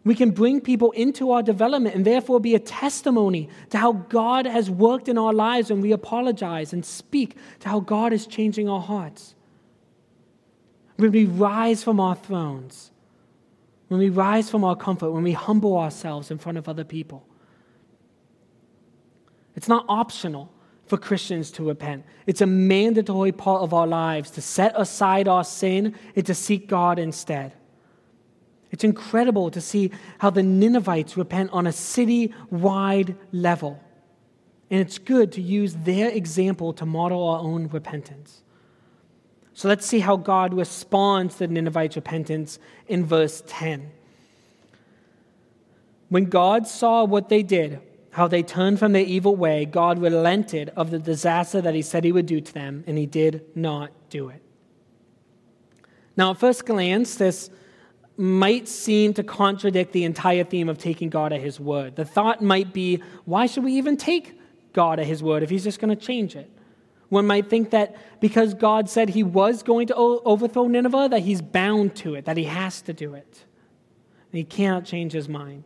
We 0.05 0.15
can 0.15 0.31
bring 0.31 0.61
people 0.61 0.93
into 0.93 1.33
our 1.33 1.43
development 1.43 1.97
and 1.97 2.05
therefore 2.05 2.39
be 2.39 2.55
a 2.55 2.61
testimony 2.61 3.49
to 3.71 3.79
how 3.79 3.95
God 3.95 4.47
has 4.47 4.71
worked 4.71 5.09
in 5.09 5.19
our 5.19 5.33
lives 5.33 5.69
when 5.69 5.81
we 5.81 5.91
apologize 5.91 6.73
and 6.73 6.87
speak 6.87 7.37
to 7.59 7.69
how 7.69 7.81
God 7.81 8.13
is 8.13 8.25
changing 8.25 8.69
our 8.69 8.81
hearts. 8.81 9.35
When 10.95 11.11
we 11.11 11.25
rise 11.25 11.83
from 11.83 11.99
our 11.99 12.15
thrones, 12.15 12.93
when 13.89 13.99
we 13.99 14.11
rise 14.11 14.49
from 14.49 14.63
our 14.63 14.77
comfort, 14.77 15.11
when 15.11 15.25
we 15.25 15.33
humble 15.33 15.77
ourselves 15.77 16.31
in 16.31 16.39
front 16.39 16.57
of 16.57 16.69
other 16.69 16.85
people. 16.85 17.27
It's 19.57 19.67
not 19.67 19.85
optional 19.89 20.54
for 20.87 20.97
Christians 20.99 21.51
to 21.53 21.67
repent. 21.67 22.05
It's 22.27 22.41
a 22.41 22.47
mandatory 22.47 23.33
part 23.33 23.63
of 23.63 23.73
our 23.73 23.87
lives 23.87 24.31
to 24.33 24.43
set 24.43 24.73
aside 24.77 25.29
our 25.29 25.45
sin 25.45 25.95
and 26.15 26.27
to 26.27 26.35
seek 26.35 26.69
God 26.69 26.99
instead. 26.99 27.53
It's 28.71 28.85
incredible 28.85 29.51
to 29.53 29.61
see 29.61 29.93
how 30.19 30.31
the 30.31 30.43
Ninevites 30.43 31.17
repent 31.17 31.51
on 31.53 31.67
a 31.67 31.73
city 31.73 32.35
wide 32.51 33.17
level. 33.33 33.81
And 34.71 34.81
it's 34.81 34.99
good 34.99 35.31
to 35.33 35.41
use 35.41 35.75
their 35.75 36.09
example 36.09 36.73
to 36.75 36.85
model 36.85 37.27
our 37.27 37.39
own 37.39 37.69
repentance. 37.69 38.43
So 39.53 39.69
let's 39.69 39.87
see 39.87 40.01
how 40.01 40.17
God 40.17 40.53
responds 40.53 41.37
to 41.37 41.47
the 41.47 41.55
Ninevites' 41.55 41.95
repentance 41.95 42.59
in 42.89 43.05
verse 43.05 43.43
10. 43.47 43.93
When 46.09 46.25
God 46.25 46.67
saw 46.67 47.05
what 47.05 47.29
they 47.29 47.45
did, 47.45 47.81
how 48.15 48.29
they 48.29 48.45
turned 48.45 48.79
from 48.79 48.93
their 48.93 49.03
evil 49.03 49.35
way, 49.35 49.65
God 49.65 49.99
relented 49.99 50.71
of 50.77 50.93
the 50.93 51.01
disaster 51.01 51.61
that 51.61 51.75
he 51.75 51.83
said 51.83 52.05
he 52.05 52.13
would 52.13 52.27
do 52.27 52.41
to 52.41 52.55
them, 52.55 52.85
and 52.87 52.97
he 52.97 53.07
did 53.07 53.45
not 53.57 53.91
do 54.09 54.29
it. 54.29 54.41
Now, 56.17 56.31
at 56.31 56.39
first 56.39 56.65
glance, 56.65 57.17
this 57.17 57.51
might 58.17 58.69
seem 58.69 59.15
to 59.15 59.25
contradict 59.25 59.93
the 59.93 60.05
entire 60.05 60.45
theme 60.45 60.69
of 60.69 60.79
taking 60.79 61.11
God 61.11 61.33
at 61.33 61.41
his 61.41 61.59
word. 61.59 61.97
The 61.97 62.05
thought 62.05 62.41
might 62.41 62.73
be, 62.73 63.03
why 63.25 63.47
should 63.47 63.65
we 63.65 63.73
even 63.73 63.97
take 63.97 64.39
God 64.73 65.01
at 65.01 65.07
his 65.07 65.21
word 65.21 65.43
if 65.43 65.51
he's 65.51 65.65
just 65.65 65.81
going 65.81 65.97
to 65.97 66.01
change 66.01 66.37
it? 66.37 66.49
One 67.09 67.27
might 67.27 67.51
think 67.51 67.71
that 67.71 67.97
because 68.21 68.55
God 68.55 68.89
said 68.89 69.09
he 69.09 69.25
was 69.25 69.65
going 69.65 69.89
to 69.89 69.97
overthrow 69.97 70.69
Nineveh, 70.69 71.09
that 71.11 71.23
he's 71.23 71.43
bound 71.43 71.97
to 71.97 72.15
it, 72.15 72.27
that 72.27 72.37
he 72.37 72.45
has 72.45 72.81
to 72.83 72.93
do 72.93 73.15
it. 73.15 73.45
And 74.31 74.39
he 74.39 74.45
cannot 74.45 74.85
change 74.85 75.13
his 75.13 75.29
mind. 75.29 75.65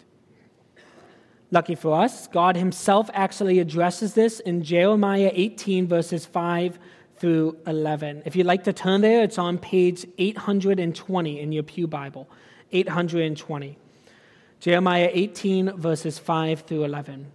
Lucky 1.50 1.74
for 1.74 1.98
us, 1.98 2.26
God 2.26 2.56
Himself 2.56 3.08
actually 3.14 3.58
addresses 3.58 4.14
this 4.14 4.38
in 4.40 4.62
Jeremiah 4.62 5.30
18, 5.32 5.86
verses 5.86 6.26
5 6.26 6.78
through 7.16 7.56
11. 7.66 8.22
If 8.26 8.36
you'd 8.36 8.46
like 8.46 8.64
to 8.64 8.72
turn 8.72 9.00
there, 9.00 9.22
it's 9.22 9.38
on 9.38 9.58
page 9.58 10.06
820 10.18 11.40
in 11.40 11.52
your 11.52 11.62
Pew 11.62 11.86
Bible. 11.86 12.28
820. 12.70 13.78
Jeremiah 14.60 15.10
18, 15.10 15.76
verses 15.76 16.18
5 16.18 16.60
through 16.60 16.84
11. 16.84 17.32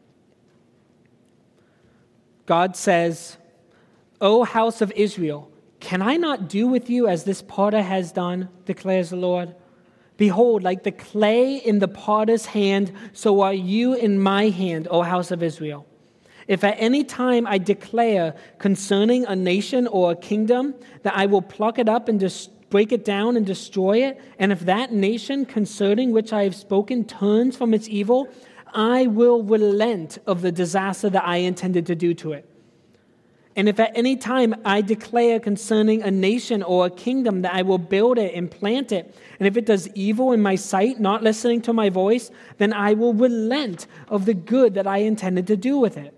God 2.45 2.75
says, 2.75 3.37
O 4.21 4.43
house 4.43 4.81
of 4.81 4.91
Israel, 4.91 5.49
can 5.79 6.01
I 6.01 6.17
not 6.17 6.47
do 6.47 6.67
with 6.67 6.89
you 6.89 7.07
as 7.07 7.23
this 7.23 7.41
potter 7.41 7.81
has 7.81 8.11
done, 8.11 8.49
declares 8.65 9.09
the 9.09 9.15
Lord? 9.15 9.55
Behold, 10.17 10.63
like 10.63 10.83
the 10.83 10.91
clay 10.91 11.57
in 11.57 11.79
the 11.79 11.87
potter's 11.87 12.45
hand, 12.45 12.91
so 13.13 13.41
are 13.41 13.53
you 13.53 13.93
in 13.93 14.19
my 14.19 14.49
hand, 14.49 14.87
O 14.91 15.01
house 15.01 15.31
of 15.31 15.41
Israel. 15.41 15.85
If 16.47 16.63
at 16.63 16.75
any 16.77 17.03
time 17.03 17.47
I 17.47 17.57
declare 17.57 18.35
concerning 18.59 19.25
a 19.25 19.35
nation 19.35 19.87
or 19.87 20.11
a 20.11 20.15
kingdom 20.15 20.75
that 21.03 21.15
I 21.15 21.25
will 21.25 21.41
pluck 21.41 21.79
it 21.79 21.87
up 21.89 22.09
and 22.09 22.19
just 22.19 22.51
break 22.69 22.91
it 22.91 23.05
down 23.05 23.37
and 23.37 23.45
destroy 23.45 24.03
it, 24.03 24.19
and 24.39 24.51
if 24.51 24.61
that 24.61 24.91
nation 24.91 25.45
concerning 25.45 26.11
which 26.11 26.33
I 26.33 26.43
have 26.43 26.55
spoken 26.55 27.05
turns 27.05 27.55
from 27.55 27.73
its 27.73 27.87
evil, 27.87 28.27
I 28.73 29.07
will 29.07 29.43
relent 29.43 30.17
of 30.25 30.41
the 30.41 30.51
disaster 30.51 31.09
that 31.09 31.23
I 31.23 31.37
intended 31.37 31.85
to 31.87 31.95
do 31.95 32.13
to 32.15 32.33
it. 32.33 32.49
And 33.55 33.69
if 33.69 33.79
at 33.79 33.95
any 33.95 34.15
time 34.15 34.55
I 34.65 34.81
declare 34.81 35.39
concerning 35.39 36.01
a 36.01 36.09
nation 36.09 36.63
or 36.63 36.87
a 36.87 36.89
kingdom 36.89 37.43
that 37.43 37.53
I 37.53 37.61
will 37.61 37.77
build 37.77 38.17
it 38.17 38.33
and 38.33 38.49
plant 38.49 38.91
it, 38.91 39.15
and 39.39 39.47
if 39.47 39.57
it 39.57 39.65
does 39.65 39.87
evil 39.89 40.31
in 40.31 40.41
my 40.41 40.55
sight, 40.55 40.99
not 40.99 41.21
listening 41.21 41.61
to 41.63 41.73
my 41.73 41.89
voice, 41.89 42.31
then 42.57 42.73
I 42.73 42.93
will 42.93 43.13
relent 43.13 43.85
of 44.07 44.25
the 44.25 44.33
good 44.33 44.73
that 44.73 44.87
I 44.87 44.97
intended 44.97 45.45
to 45.47 45.57
do 45.57 45.77
with 45.77 45.97
it. 45.97 46.15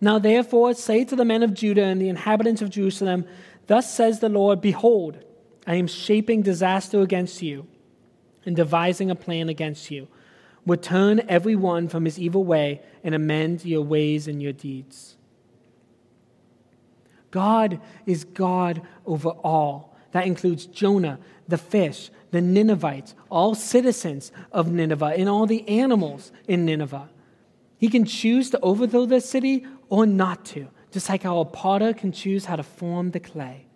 Now 0.00 0.18
therefore 0.18 0.74
say 0.74 1.04
to 1.04 1.14
the 1.14 1.24
men 1.24 1.42
of 1.42 1.54
Judah 1.54 1.84
and 1.84 2.00
the 2.00 2.08
inhabitants 2.08 2.62
of 2.62 2.70
Jerusalem, 2.70 3.24
Thus 3.68 3.92
says 3.92 4.20
the 4.20 4.28
Lord, 4.28 4.60
Behold, 4.60 5.24
I 5.66 5.74
am 5.74 5.86
shaping 5.86 6.42
disaster 6.42 7.00
against 7.00 7.42
you 7.42 7.66
and 8.44 8.56
devising 8.56 9.10
a 9.10 9.14
plan 9.14 9.48
against 9.48 9.90
you. 9.90 10.08
Return 10.66 11.20
every 11.28 11.54
one 11.54 11.88
from 11.88 12.04
his 12.04 12.18
evil 12.18 12.44
way 12.44 12.80
and 13.04 13.14
amend 13.14 13.64
your 13.64 13.82
ways 13.82 14.26
and 14.26 14.42
your 14.42 14.52
deeds. 14.52 15.17
God 17.30 17.80
is 18.06 18.24
God 18.24 18.82
over 19.06 19.28
all. 19.28 19.96
That 20.12 20.26
includes 20.26 20.66
Jonah, 20.66 21.18
the 21.46 21.58
fish, 21.58 22.10
the 22.30 22.40
Ninevites, 22.40 23.14
all 23.30 23.54
citizens 23.54 24.32
of 24.52 24.70
Nineveh, 24.70 25.14
and 25.16 25.28
all 25.28 25.46
the 25.46 25.66
animals 25.68 26.32
in 26.46 26.64
Nineveh. 26.64 27.08
He 27.78 27.88
can 27.88 28.04
choose 28.04 28.50
to 28.50 28.60
overthrow 28.60 29.06
the 29.06 29.20
city 29.20 29.66
or 29.88 30.06
not 30.06 30.44
to, 30.46 30.68
just 30.90 31.08
like 31.08 31.22
how 31.22 31.38
a 31.38 31.44
potter 31.44 31.92
can 31.92 32.12
choose 32.12 32.44
how 32.44 32.56
to 32.56 32.62
form 32.62 33.12
the 33.12 33.20
clay. 33.20 33.66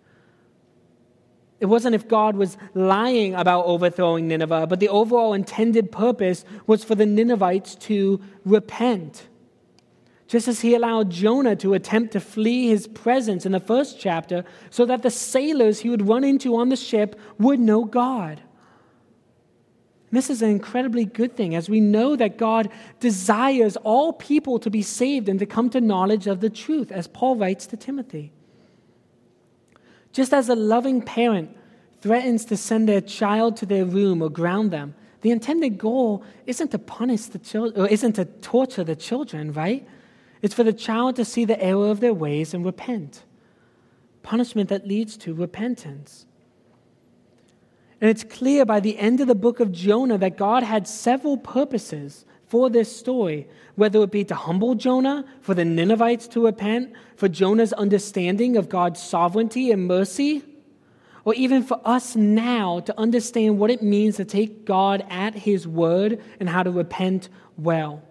It 1.59 1.67
wasn't 1.67 1.95
if 1.95 2.09
God 2.09 2.35
was 2.35 2.57
lying 2.73 3.35
about 3.35 3.65
overthrowing 3.65 4.27
Nineveh, 4.27 4.67
but 4.67 4.81
the 4.81 4.89
overall 4.89 5.33
intended 5.33 5.91
purpose 5.91 6.43
was 6.67 6.83
for 6.83 6.95
the 6.95 7.05
Ninevites 7.05 7.75
to 7.75 8.19
repent 8.43 9.29
just 10.27 10.47
as 10.47 10.61
he 10.61 10.73
allowed 10.73 11.09
Jonah 11.09 11.55
to 11.57 11.73
attempt 11.73 12.13
to 12.13 12.19
flee 12.19 12.67
his 12.67 12.87
presence 12.87 13.45
in 13.45 13.51
the 13.51 13.59
first 13.59 13.99
chapter, 13.99 14.45
so 14.69 14.85
that 14.85 15.03
the 15.03 15.11
sailors 15.11 15.79
he 15.79 15.89
would 15.89 16.07
run 16.07 16.23
into 16.23 16.55
on 16.55 16.69
the 16.69 16.75
ship 16.75 17.19
would 17.37 17.59
know 17.59 17.83
God. 17.85 18.41
this 20.11 20.29
is 20.29 20.43
an 20.43 20.49
incredibly 20.49 21.05
good 21.05 21.35
thing, 21.35 21.55
as 21.55 21.69
we 21.69 21.79
know 21.79 22.15
that 22.15 22.37
God 22.37 22.69
desires 22.99 23.75
all 23.77 24.13
people 24.13 24.59
to 24.59 24.69
be 24.69 24.83
saved 24.83 25.27
and 25.27 25.39
to 25.39 25.45
come 25.45 25.69
to 25.71 25.81
knowledge 25.81 26.27
of 26.27 26.39
the 26.39 26.51
truth, 26.51 26.91
as 26.91 27.07
Paul 27.07 27.35
writes 27.35 27.65
to 27.67 27.77
Timothy. 27.77 28.31
Just 30.11 30.31
as 30.31 30.49
a 30.49 30.55
loving 30.55 31.01
parent 31.01 31.57
threatens 32.01 32.45
to 32.45 32.57
send 32.57 32.87
their 32.87 33.01
child 33.01 33.57
to 33.57 33.65
their 33.65 33.85
room 33.85 34.21
or 34.21 34.29
ground 34.29 34.69
them, 34.69 34.93
the 35.21 35.31
intended 35.31 35.77
goal 35.79 36.23
isn't 36.45 36.69
to 36.71 36.77
punish 36.77 37.25
the 37.25 37.39
children, 37.39 37.81
or 37.81 37.87
isn't 37.87 38.13
to 38.13 38.25
torture 38.25 38.83
the 38.83 38.95
children, 38.95 39.51
right? 39.53 39.87
It's 40.43 40.53
for 40.53 40.65
the 40.65 40.73
child 40.73 41.15
to 41.15 41.25
see 41.25 41.45
the 41.45 41.59
error 41.63 41.89
of 41.89 42.01
their 42.01 42.13
ways 42.13 42.53
and 42.53 42.65
repent. 42.65 43.23
Punishment 44.23 44.69
that 44.69 44.85
leads 44.85 45.15
to 45.17 45.33
repentance. 45.33 46.25
And 48.01 48.09
it's 48.09 48.25
clear 48.25 48.65
by 48.65 48.81
the 48.81 48.99
end 48.99 49.21
of 49.21 49.27
the 49.27 49.35
book 49.35 49.61
of 49.61 49.71
Jonah 49.71 50.17
that 50.17 50.37
God 50.37 50.63
had 50.63 50.85
several 50.85 51.37
purposes 51.37 52.25
for 52.45 52.69
this 52.69 52.93
story, 52.93 53.47
whether 53.75 54.03
it 54.03 54.11
be 54.11 54.25
to 54.25 54.35
humble 54.35 54.75
Jonah, 54.75 55.23
for 55.39 55.53
the 55.53 55.63
Ninevites 55.63 56.27
to 56.27 56.45
repent, 56.45 56.91
for 57.15 57.29
Jonah's 57.29 57.71
understanding 57.71 58.57
of 58.57 58.67
God's 58.67 59.01
sovereignty 59.01 59.71
and 59.71 59.87
mercy, 59.87 60.43
or 61.23 61.33
even 61.35 61.63
for 61.63 61.79
us 61.85 62.17
now 62.17 62.81
to 62.81 62.99
understand 62.99 63.57
what 63.57 63.71
it 63.71 63.81
means 63.81 64.17
to 64.17 64.25
take 64.25 64.65
God 64.65 65.05
at 65.09 65.33
His 65.33 65.65
word 65.65 66.21
and 66.41 66.49
how 66.49 66.63
to 66.63 66.69
repent 66.69 67.29
well. 67.57 68.03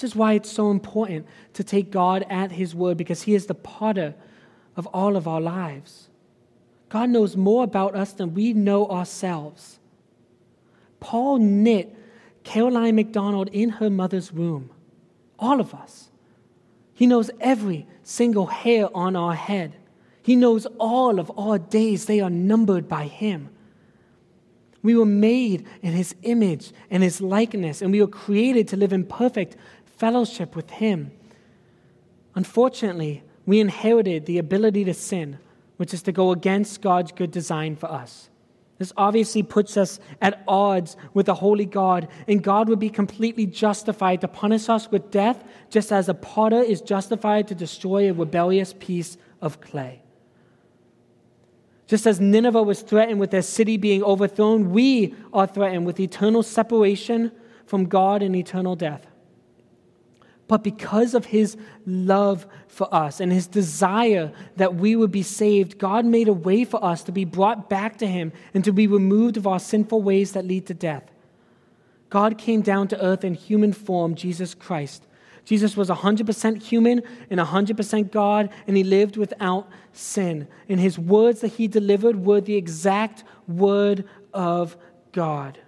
This 0.00 0.12
is 0.12 0.16
why 0.16 0.32
it's 0.32 0.50
so 0.50 0.70
important 0.70 1.26
to 1.52 1.62
take 1.62 1.90
God 1.90 2.24
at 2.30 2.52
His 2.52 2.74
word 2.74 2.96
because 2.96 3.22
He 3.22 3.34
is 3.34 3.44
the 3.44 3.54
potter 3.54 4.14
of 4.74 4.86
all 4.86 5.14
of 5.14 5.28
our 5.28 5.42
lives. 5.42 6.08
God 6.88 7.10
knows 7.10 7.36
more 7.36 7.64
about 7.64 7.94
us 7.94 8.14
than 8.14 8.32
we 8.32 8.54
know 8.54 8.88
ourselves. 8.88 9.78
Paul 11.00 11.36
knit 11.36 11.94
Caroline 12.44 12.96
McDonald 12.96 13.50
in 13.52 13.68
her 13.68 13.90
mother's 13.90 14.32
womb, 14.32 14.70
all 15.38 15.60
of 15.60 15.74
us. 15.74 16.08
He 16.94 17.06
knows 17.06 17.30
every 17.38 17.86
single 18.02 18.46
hair 18.46 18.88
on 18.96 19.16
our 19.16 19.34
head. 19.34 19.76
He 20.22 20.34
knows 20.34 20.66
all 20.78 21.20
of 21.20 21.30
our 21.38 21.58
days, 21.58 22.06
they 22.06 22.20
are 22.20 22.30
numbered 22.30 22.88
by 22.88 23.04
Him. 23.04 23.50
We 24.82 24.96
were 24.96 25.04
made 25.04 25.66
in 25.82 25.92
His 25.92 26.14
image 26.22 26.72
and 26.90 27.02
His 27.02 27.20
likeness, 27.20 27.82
and 27.82 27.92
we 27.92 28.00
were 28.00 28.06
created 28.06 28.66
to 28.68 28.78
live 28.78 28.94
in 28.94 29.04
perfect 29.04 29.56
fellowship 30.00 30.56
with 30.56 30.70
Him. 30.70 31.12
Unfortunately, 32.34 33.22
we 33.44 33.60
inherited 33.60 34.24
the 34.24 34.38
ability 34.38 34.84
to 34.84 34.94
sin, 34.94 35.38
which 35.76 35.92
is 35.92 36.02
to 36.04 36.12
go 36.12 36.32
against 36.32 36.80
God's 36.80 37.12
good 37.12 37.30
design 37.30 37.76
for 37.76 37.90
us. 37.90 38.30
This 38.78 38.94
obviously 38.96 39.42
puts 39.42 39.76
us 39.76 40.00
at 40.22 40.42
odds 40.48 40.96
with 41.12 41.26
the 41.26 41.34
holy 41.34 41.66
God, 41.66 42.08
and 42.26 42.42
God 42.42 42.70
would 42.70 42.78
be 42.78 42.88
completely 42.88 43.44
justified 43.44 44.22
to 44.22 44.28
punish 44.28 44.70
us 44.70 44.90
with 44.90 45.10
death, 45.10 45.44
just 45.68 45.92
as 45.92 46.08
a 46.08 46.14
potter 46.14 46.62
is 46.62 46.80
justified 46.80 47.46
to 47.48 47.54
destroy 47.54 48.08
a 48.08 48.14
rebellious 48.14 48.72
piece 48.72 49.18
of 49.42 49.60
clay. 49.60 50.00
Just 51.88 52.06
as 52.06 52.20
Nineveh 52.20 52.62
was 52.62 52.80
threatened 52.80 53.20
with 53.20 53.32
their 53.32 53.42
city 53.42 53.76
being 53.76 54.02
overthrown, 54.02 54.70
we 54.70 55.14
are 55.34 55.46
threatened 55.46 55.84
with 55.84 56.00
eternal 56.00 56.42
separation 56.42 57.32
from 57.66 57.84
God 57.84 58.22
and 58.22 58.34
eternal 58.34 58.76
death. 58.76 59.09
But 60.50 60.64
because 60.64 61.14
of 61.14 61.26
his 61.26 61.56
love 61.86 62.44
for 62.66 62.92
us 62.92 63.20
and 63.20 63.30
his 63.30 63.46
desire 63.46 64.32
that 64.56 64.74
we 64.74 64.96
would 64.96 65.12
be 65.12 65.22
saved, 65.22 65.78
God 65.78 66.04
made 66.04 66.26
a 66.26 66.32
way 66.32 66.64
for 66.64 66.84
us 66.84 67.04
to 67.04 67.12
be 67.12 67.24
brought 67.24 67.70
back 67.70 67.98
to 67.98 68.06
him 68.08 68.32
and 68.52 68.64
to 68.64 68.72
be 68.72 68.88
removed 68.88 69.36
of 69.36 69.46
our 69.46 69.60
sinful 69.60 70.02
ways 70.02 70.32
that 70.32 70.44
lead 70.44 70.66
to 70.66 70.74
death. 70.74 71.04
God 72.08 72.36
came 72.36 72.62
down 72.62 72.88
to 72.88 73.00
earth 73.00 73.22
in 73.22 73.34
human 73.34 73.72
form, 73.72 74.16
Jesus 74.16 74.52
Christ. 74.52 75.06
Jesus 75.44 75.76
was 75.76 75.88
100% 75.88 76.60
human 76.60 77.02
and 77.30 77.38
100% 77.38 78.10
God, 78.10 78.50
and 78.66 78.76
he 78.76 78.82
lived 78.82 79.16
without 79.16 79.68
sin. 79.92 80.48
And 80.68 80.80
his 80.80 80.98
words 80.98 81.42
that 81.42 81.52
he 81.52 81.68
delivered 81.68 82.24
were 82.26 82.40
the 82.40 82.56
exact 82.56 83.22
word 83.46 84.04
of 84.34 84.76
God. 85.12 85.60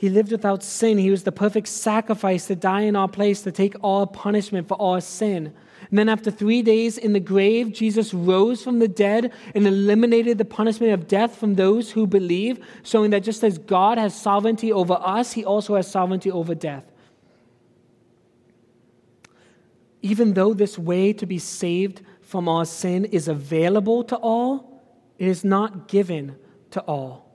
He 0.00 0.08
lived 0.08 0.32
without 0.32 0.62
sin. 0.62 0.96
He 0.96 1.10
was 1.10 1.24
the 1.24 1.30
perfect 1.30 1.68
sacrifice 1.68 2.46
to 2.46 2.56
die 2.56 2.80
in 2.80 2.96
our 2.96 3.06
place, 3.06 3.42
to 3.42 3.52
take 3.52 3.74
all 3.82 4.06
punishment 4.06 4.66
for 4.66 4.80
our 4.80 4.98
sin. 4.98 5.52
And 5.90 5.98
then, 5.98 6.08
after 6.08 6.30
three 6.30 6.62
days 6.62 6.96
in 6.96 7.12
the 7.12 7.20
grave, 7.20 7.74
Jesus 7.74 8.14
rose 8.14 8.64
from 8.64 8.78
the 8.78 8.88
dead 8.88 9.30
and 9.54 9.66
eliminated 9.66 10.38
the 10.38 10.46
punishment 10.46 10.94
of 10.94 11.06
death 11.06 11.36
from 11.36 11.56
those 11.56 11.90
who 11.90 12.06
believe, 12.06 12.64
showing 12.82 13.10
that 13.10 13.22
just 13.22 13.44
as 13.44 13.58
God 13.58 13.98
has 13.98 14.18
sovereignty 14.18 14.72
over 14.72 14.94
us, 14.94 15.32
he 15.32 15.44
also 15.44 15.76
has 15.76 15.90
sovereignty 15.90 16.30
over 16.30 16.54
death. 16.54 16.84
Even 20.00 20.32
though 20.32 20.54
this 20.54 20.78
way 20.78 21.12
to 21.12 21.26
be 21.26 21.38
saved 21.38 22.00
from 22.22 22.48
our 22.48 22.64
sin 22.64 23.04
is 23.04 23.28
available 23.28 24.02
to 24.04 24.16
all, 24.16 24.82
it 25.18 25.28
is 25.28 25.44
not 25.44 25.88
given 25.88 26.36
to 26.70 26.80
all. 26.84 27.29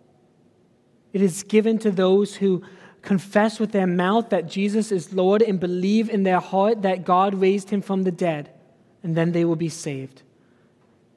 It 1.16 1.22
is 1.22 1.44
given 1.44 1.78
to 1.78 1.92
those 1.92 2.36
who 2.36 2.62
confess 3.02 3.58
with 3.58 3.72
their 3.72 3.88
mouth 3.88 4.32
that 4.32 4.50
Jesus 4.50 4.92
is 4.92 5.14
Lord 5.14 5.42
and 5.42 5.62
believe 5.62 6.10
in 6.10 6.24
their 6.24 6.42
heart 6.42 6.82
that 6.82 7.06
God 7.06 7.36
raised 7.36 7.70
him 7.70 7.82
from 7.82 8.04
the 8.04 8.12
dead, 8.12 8.50
and 9.02 9.16
then 9.16 9.32
they 9.32 9.46
will 9.46 9.56
be 9.56 9.70
saved. 9.70 10.24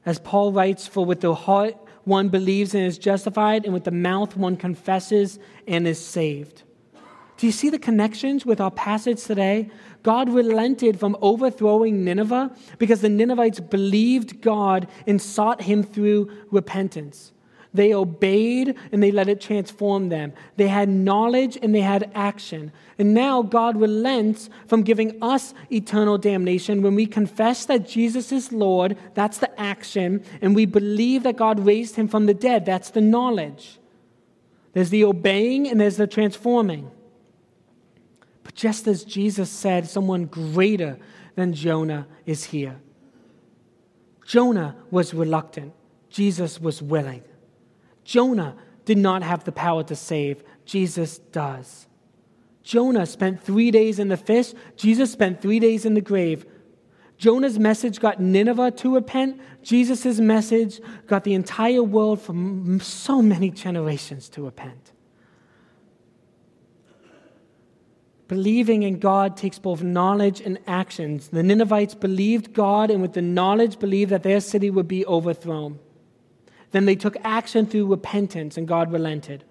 As 0.06 0.20
Paul 0.20 0.52
writes, 0.52 0.86
For 0.86 1.04
with 1.04 1.20
the 1.20 1.34
heart 1.34 1.74
one 2.04 2.28
believes 2.28 2.76
and 2.76 2.86
is 2.86 2.96
justified, 2.96 3.64
and 3.64 3.74
with 3.74 3.82
the 3.82 3.90
mouth 3.90 4.36
one 4.36 4.56
confesses 4.56 5.40
and 5.66 5.84
is 5.84 5.98
saved. 5.98 6.62
Do 7.36 7.46
you 7.46 7.52
see 7.52 7.68
the 7.68 7.76
connections 7.76 8.46
with 8.46 8.60
our 8.60 8.70
passage 8.70 9.24
today? 9.24 9.68
God 10.04 10.28
relented 10.28 11.00
from 11.00 11.16
overthrowing 11.20 12.04
Nineveh 12.04 12.54
because 12.78 13.00
the 13.00 13.08
Ninevites 13.08 13.58
believed 13.58 14.42
God 14.42 14.86
and 15.08 15.20
sought 15.20 15.62
him 15.62 15.82
through 15.82 16.30
repentance. 16.52 17.32
They 17.78 17.94
obeyed 17.94 18.74
and 18.90 19.00
they 19.00 19.12
let 19.12 19.28
it 19.28 19.40
transform 19.40 20.08
them. 20.08 20.32
They 20.56 20.66
had 20.66 20.88
knowledge 20.88 21.56
and 21.62 21.72
they 21.72 21.80
had 21.80 22.10
action. 22.12 22.72
And 22.98 23.14
now 23.14 23.40
God 23.40 23.80
relents 23.80 24.50
from 24.66 24.82
giving 24.82 25.22
us 25.22 25.54
eternal 25.70 26.18
damnation 26.18 26.82
when 26.82 26.96
we 26.96 27.06
confess 27.06 27.66
that 27.66 27.88
Jesus 27.88 28.32
is 28.32 28.50
Lord, 28.50 28.98
that's 29.14 29.38
the 29.38 29.60
action, 29.60 30.24
and 30.42 30.56
we 30.56 30.66
believe 30.66 31.22
that 31.22 31.36
God 31.36 31.60
raised 31.60 31.94
him 31.94 32.08
from 32.08 32.26
the 32.26 32.34
dead, 32.34 32.66
that's 32.66 32.90
the 32.90 33.00
knowledge. 33.00 33.78
There's 34.72 34.90
the 34.90 35.04
obeying 35.04 35.68
and 35.68 35.80
there's 35.80 35.98
the 35.98 36.08
transforming. 36.08 36.90
But 38.42 38.56
just 38.56 38.88
as 38.88 39.04
Jesus 39.04 39.50
said, 39.50 39.88
someone 39.88 40.24
greater 40.24 40.98
than 41.36 41.54
Jonah 41.54 42.08
is 42.26 42.42
here. 42.42 42.80
Jonah 44.26 44.74
was 44.90 45.14
reluctant, 45.14 45.74
Jesus 46.10 46.60
was 46.60 46.82
willing. 46.82 47.22
Jonah 48.08 48.56
did 48.86 48.96
not 48.96 49.22
have 49.22 49.44
the 49.44 49.52
power 49.52 49.82
to 49.82 49.94
save, 49.94 50.42
Jesus 50.64 51.18
does. 51.18 51.86
Jonah 52.62 53.04
spent 53.04 53.42
three 53.42 53.70
days 53.70 53.98
in 53.98 54.08
the 54.08 54.16
fish, 54.16 54.54
Jesus 54.76 55.12
spent 55.12 55.42
three 55.42 55.60
days 55.60 55.84
in 55.84 55.92
the 55.92 56.00
grave. 56.00 56.46
Jonah's 57.18 57.58
message 57.58 58.00
got 58.00 58.18
Nineveh 58.18 58.70
to 58.70 58.94
repent. 58.94 59.38
Jesus' 59.62 60.20
message 60.20 60.80
got 61.06 61.24
the 61.24 61.34
entire 61.34 61.82
world 61.82 62.18
for 62.18 62.34
so 62.80 63.20
many 63.20 63.50
generations 63.50 64.30
to 64.30 64.42
repent. 64.42 64.92
Believing 68.26 68.84
in 68.84 69.00
God 69.00 69.36
takes 69.36 69.58
both 69.58 69.82
knowledge 69.82 70.40
and 70.40 70.58
actions. 70.66 71.28
The 71.28 71.42
Ninevites 71.42 71.94
believed 71.94 72.54
God, 72.54 72.90
and 72.90 73.02
with 73.02 73.12
the 73.12 73.20
knowledge, 73.20 73.78
believed 73.78 74.12
that 74.12 74.22
their 74.22 74.40
city 74.40 74.70
would 74.70 74.88
be 74.88 75.04
overthrown. 75.04 75.78
Then 76.70 76.84
they 76.84 76.96
took 76.96 77.16
action 77.24 77.66
through 77.66 77.86
repentance, 77.86 78.56
and 78.56 78.68
God 78.68 78.92
relented. 78.92 79.44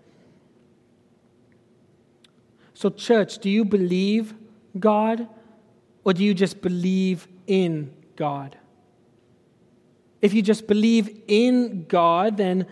So, 2.73 2.89
church, 2.89 3.39
do 3.39 3.49
you 3.49 3.65
believe 3.65 4.35
God, 4.79 5.27
or 6.03 6.13
do 6.13 6.23
you 6.23 6.33
just 6.33 6.61
believe 6.61 7.27
in 7.47 7.91
God? 8.15 8.57
If 10.21 10.33
you 10.33 10.41
just 10.41 10.67
believe 10.67 11.21
in 11.27 11.85
God, 11.87 12.37
then, 12.37 12.67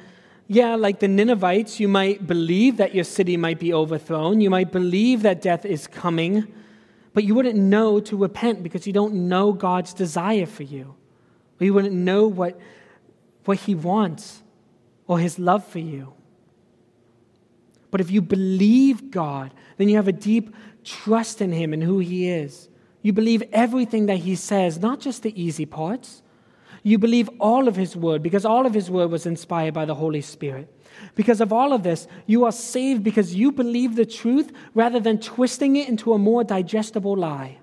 yeah, 0.48 0.76
like 0.76 1.00
the 1.00 1.08
Ninevites, 1.08 1.80
you 1.80 1.88
might 1.88 2.28
believe 2.28 2.78
that 2.78 2.94
your 2.94 3.04
city 3.04 3.38
might 3.38 3.60
be 3.60 3.74
overthrown. 3.74 4.42
You 4.42 4.50
might 4.50 4.72
believe 4.72 5.24
that 5.24 5.42
death 5.42 5.66
is 5.66 5.88
coming, 5.88 6.54
but 7.14 7.24
you 7.24 7.34
wouldn't 7.34 7.58
know 7.58 8.00
to 8.02 8.18
repent 8.18 8.62
because 8.62 8.86
you 8.86 8.94
don't 8.94 9.14
know 9.28 9.54
God's 9.54 9.94
desire 9.94 10.46
for 10.46 10.64
you. 10.64 10.96
You 11.60 11.74
wouldn't 11.74 11.96
know 11.96 12.28
what 12.28 12.60
what 13.46 13.60
He 13.60 13.76
wants 13.76 14.42
or 15.08 15.20
His 15.20 15.40
love 15.40 15.66
for 15.66 15.80
you. 15.80 16.14
But 17.92 18.02
if 18.02 18.12
you 18.12 18.22
believe 18.22 19.12
God, 19.12 19.54
then 19.78 19.88
you 19.88 19.96
have 19.96 20.08
a 20.08 20.12
deep 20.12 20.54
trust 20.84 21.42
in 21.42 21.52
Him 21.52 21.74
and 21.74 21.84
who 21.84 22.00
He 22.00 22.30
is. 22.30 22.70
You 23.02 23.14
believe 23.14 23.44
everything 23.54 24.08
that 24.08 24.18
He 24.18 24.36
says, 24.36 24.80
not 24.80 25.00
just 25.00 25.24
the 25.24 25.42
easy 25.42 25.66
parts. 25.66 26.22
You 26.84 26.98
believe 26.98 27.30
all 27.40 27.68
of 27.68 27.76
His 27.76 27.96
word 27.96 28.22
because 28.22 28.46
all 28.46 28.66
of 28.66 28.74
His 28.74 28.90
word 28.90 29.12
was 29.12 29.26
inspired 29.26 29.74
by 29.74 29.86
the 29.86 29.96
Holy 29.96 30.22
Spirit. 30.22 30.72
Because 31.16 31.42
of 31.42 31.52
all 31.52 31.74
of 31.74 31.84
this, 31.84 32.08
you 32.26 32.46
are 32.46 32.52
saved 32.52 33.04
because 33.04 33.36
you 33.36 33.52
believe 33.52 33.96
the 33.96 34.06
truth 34.06 34.52
rather 34.74 35.00
than 35.00 35.20
twisting 35.20 35.76
it 35.76 35.90
into 35.90 36.14
a 36.14 36.18
more 36.18 36.44
digestible 36.44 37.16
lie. 37.16 37.58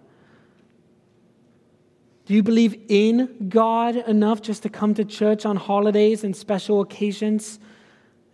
Do 2.32 2.36
you 2.36 2.42
believe 2.42 2.80
in 2.88 3.50
God 3.50 3.94
enough 3.94 4.40
just 4.40 4.62
to 4.62 4.70
come 4.70 4.94
to 4.94 5.04
church 5.04 5.44
on 5.44 5.56
holidays 5.56 6.24
and 6.24 6.34
special 6.34 6.80
occasions 6.80 7.58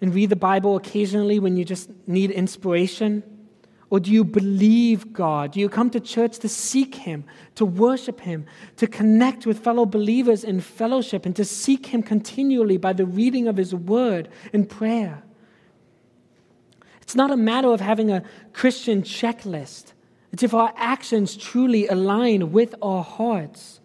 and 0.01 0.15
read 0.15 0.31
the 0.31 0.37
Bible 0.37 0.77
occasionally 0.77 1.41
when 1.41 1.57
you 1.57 1.65
just 1.65 1.91
need 2.07 2.31
inspiration? 2.31 3.25
Or 3.91 3.99
do 3.99 4.13
you 4.13 4.23
believe 4.23 5.13
God? 5.13 5.51
Do 5.51 5.59
you 5.59 5.69
come 5.69 5.91
to 5.91 5.99
church 5.99 6.39
to 6.39 6.49
seek 6.49 6.95
Him, 6.95 7.25
to 7.57 7.67
worship 7.67 8.21
Him, 8.21 8.47
to 8.77 8.87
connect 8.87 9.47
with 9.47 9.59
fellow 9.59 9.85
believers 9.85 10.45
in 10.45 10.61
fellowship, 10.61 11.27
and 11.27 11.35
to 11.35 11.45
seek 11.45 11.87
Him 11.87 12.05
continually 12.05 12.77
by 12.77 12.93
the 12.93 13.05
reading 13.05 13.49
of 13.49 13.57
His 13.57 13.75
Word 13.75 14.29
and 14.53 14.69
prayer? 14.69 15.25
It's 17.03 17.17
not 17.17 17.33
a 17.33 17.37
matter 17.37 17.73
of 17.73 17.81
having 17.81 18.13
a 18.13 18.23
Christian 18.53 19.03
checklist. 19.03 19.87
It's 20.33 20.45
if 20.45 20.55
our 20.55 20.73
actions 20.77 21.37
truly 21.37 21.89
align 21.89 22.53
with 22.53 22.77
our 22.81 23.03
hearts. 23.03 23.78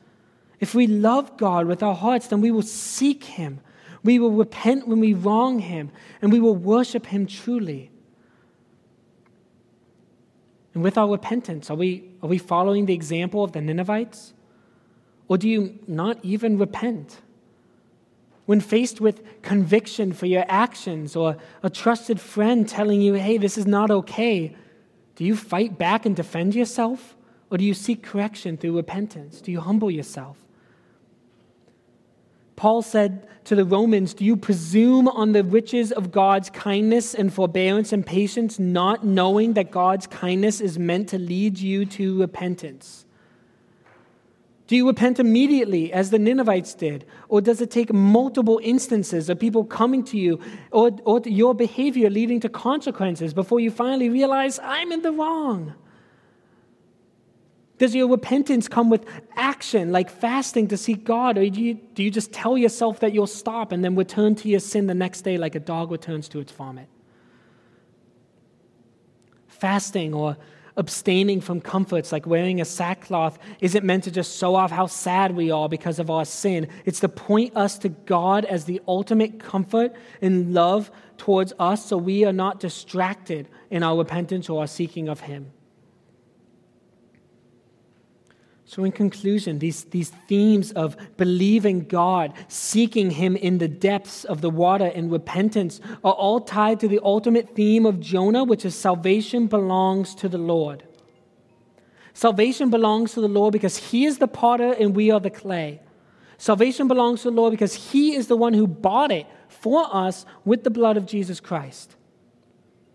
If 0.64 0.74
we 0.74 0.88
love 0.88 1.36
God 1.36 1.68
with 1.68 1.84
our 1.84 1.93
hearts, 1.93 2.28
then 2.28 2.39
we 2.39 2.49
will 2.49 2.61
seek 2.61 3.26
Him. 3.26 3.59
We 4.01 4.18
will 4.18 4.32
repent 4.32 4.88
when 4.88 5.01
we 5.01 5.14
wrong 5.14 5.59
Him, 5.59 5.91
and 6.22 6.32
we 6.32 6.39
will 6.39 6.55
worship 6.55 7.07
Him 7.07 7.28
truly. 7.28 7.91
And 10.74 10.82
with 10.82 10.97
our 10.97 11.11
repentance, 11.11 11.70
are 11.70 11.76
we, 11.76 12.05
are 12.22 12.30
we 12.30 12.38
following 12.38 12.86
the 12.86 12.93
example 12.93 13.43
of 13.43 13.51
the 13.51 13.59
Ninevites? 13.59 14.32
Or 15.28 15.38
do 15.38 15.49
you 15.49 15.80
not 15.86 16.18
even 16.24 16.57
repent? 16.57 17.20
When 18.45 18.61
faced 18.61 19.01
with 19.01 19.41
conviction 19.41 20.14
for 20.14 20.28
your 20.28 20.45
actions 20.47 21.14
or 21.14 21.36
a 21.61 21.70
trusted 21.70 22.22
friend 22.22 22.70
telling 22.70 23.01
you, 23.01 23.16
hey, 23.16 23.38
this 23.38 23.57
is 23.57 23.68
not 23.68 23.91
okay, 23.91 24.55
do 25.18 25.26
you 25.26 25.36
fight 25.36 25.78
back 25.78 26.05
and 26.05 26.16
defend 26.16 26.55
yourself? 26.55 27.18
Or 27.51 27.57
do 27.57 27.66
you 27.66 27.74
seek 27.74 28.01
correction 28.01 28.55
through 28.55 28.78
repentance? 28.78 29.41
Do 29.41 29.51
you 29.51 29.59
humble 29.59 29.91
yourself? 29.91 30.38
Paul 32.64 32.82
said 32.82 33.28
to 33.43 33.55
the 33.55 33.66
Romans, 33.66 34.14
Do 34.14 34.24
you 34.24 34.38
presume 34.38 35.09
on 35.09 35.34
the 35.34 35.43
riches 35.43 35.91
of 35.91 36.14
God's 36.14 36.49
kindness 36.49 37.14
and 37.14 37.34
forbearance 37.34 37.91
and 37.91 38.05
patience, 38.05 38.57
not 38.57 39.03
knowing 39.03 39.55
that 39.55 39.70
God's 39.70 40.07
kindness 40.07 40.61
is 40.61 40.80
meant 40.80 41.09
to 41.09 41.20
lead 41.20 41.59
you 41.59 41.86
to 41.88 42.18
repentance? 42.18 43.03
Do 44.68 44.78
you 44.78 44.88
repent 44.88 45.20
immediately 45.20 45.91
as 45.91 46.09
the 46.09 46.18
Ninevites 46.18 46.74
did? 46.74 47.03
Or 47.28 47.41
does 47.41 47.59
it 47.59 47.70
take 47.70 47.91
multiple 47.91 48.61
instances 48.64 49.30
of 49.30 49.41
people 49.41 49.66
coming 49.66 50.05
to 50.05 50.18
you 50.18 50.39
or, 50.72 50.91
or 51.03 51.20
your 51.26 51.53
behavior 51.53 52.09
leading 52.09 52.39
to 52.39 52.47
consequences 52.47 53.34
before 53.34 53.59
you 53.59 53.72
finally 53.72 54.07
realize, 54.07 54.57
I'm 54.64 54.93
in 54.93 55.01
the 55.01 55.11
wrong? 55.11 55.74
Does 57.84 57.94
your 57.94 58.08
repentance 58.08 58.70
come 58.70 58.90
with 58.90 59.06
action, 59.36 59.92
like 59.92 60.10
fasting 60.10 60.70
to 60.70 60.78
seek 60.78 61.04
God? 61.04 61.38
Or 61.38 61.50
do 61.50 61.62
you, 61.62 61.74
do 61.74 62.02
you 62.02 62.10
just 62.10 62.32
tell 62.32 62.58
yourself 62.58 63.02
that 63.02 63.14
you'll 63.14 63.28
stop 63.28 63.74
and 63.74 63.84
then 63.84 63.98
return 63.98 64.36
to 64.36 64.48
your 64.48 64.62
sin 64.62 64.88
the 64.88 64.94
next 64.94 65.24
day 65.24 65.38
like 65.38 65.54
a 65.54 65.60
dog 65.60 65.92
returns 65.92 66.30
to 66.30 66.40
its 66.40 66.54
vomit? 66.54 66.88
Fasting 69.50 70.14
or 70.14 70.38
abstaining 70.78 71.42
from 71.42 71.60
comforts 71.60 72.14
like 72.14 72.26
wearing 72.26 72.62
a 72.62 72.64
sackcloth 72.64 73.38
isn't 73.60 73.84
meant 73.84 74.06
to 74.06 74.12
just 74.12 74.40
show 74.40 74.56
off 74.56 74.72
how 74.72 74.88
sad 74.88 75.36
we 75.36 75.52
are 75.52 75.68
because 75.68 76.00
of 76.00 76.10
our 76.10 76.24
sin. 76.24 76.70
It's 76.86 77.02
to 77.02 77.10
point 77.10 77.54
us 77.58 77.78
to 77.80 77.90
God 77.90 78.46
as 78.46 78.64
the 78.64 78.80
ultimate 78.88 79.42
comfort 79.42 79.94
and 80.22 80.54
love 80.54 80.90
towards 81.18 81.52
us 81.60 81.86
so 81.88 81.98
we 81.98 82.24
are 82.24 82.32
not 82.32 82.62
distracted 82.62 83.50
in 83.70 83.84
our 83.84 83.98
repentance 83.98 84.50
or 84.50 84.62
our 84.62 84.68
seeking 84.68 85.10
of 85.10 85.20
Him. 85.20 85.52
So, 88.74 88.84
in 88.84 88.92
conclusion, 88.92 89.60
these, 89.60 89.84
these 89.84 90.10
themes 90.28 90.72
of 90.72 90.98
believing 91.16 91.82
God, 91.82 92.34
seeking 92.48 93.12
Him 93.12 93.36
in 93.36 93.60
the 93.60 93.68
depths 93.68 94.24
of 94.24 94.42
the 94.42 94.50
water, 94.50 94.86
and 94.86 95.12
repentance 95.12 95.80
are 96.04 96.14
all 96.14 96.40
tied 96.40 96.80
to 96.80 96.88
the 96.88 97.00
ultimate 97.04 97.54
theme 97.54 97.86
of 97.86 98.00
Jonah, 98.00 98.44
which 98.44 98.66
is 98.66 98.74
salvation 98.74 99.46
belongs 99.46 100.16
to 100.16 100.28
the 100.28 100.40
Lord. 100.40 100.82
Salvation 102.16 102.72
belongs 102.72 103.14
to 103.14 103.22
the 103.22 103.28
Lord 103.28 103.52
because 103.52 103.78
He 103.78 104.06
is 104.06 104.18
the 104.18 104.28
potter 104.28 104.74
and 104.74 104.96
we 104.96 105.12
are 105.12 105.20
the 105.20 105.30
clay. 105.30 105.80
Salvation 106.40 106.88
belongs 106.88 107.22
to 107.22 107.30
the 107.30 107.36
Lord 107.36 107.52
because 107.52 107.76
He 107.76 108.16
is 108.16 108.26
the 108.26 108.36
one 108.36 108.56
who 108.56 108.66
bought 108.66 109.12
it 109.12 109.28
for 109.50 109.88
us 109.96 110.26
with 110.46 110.64
the 110.64 110.72
blood 110.72 110.98
of 110.98 111.06
Jesus 111.06 111.40
Christ. 111.40 111.96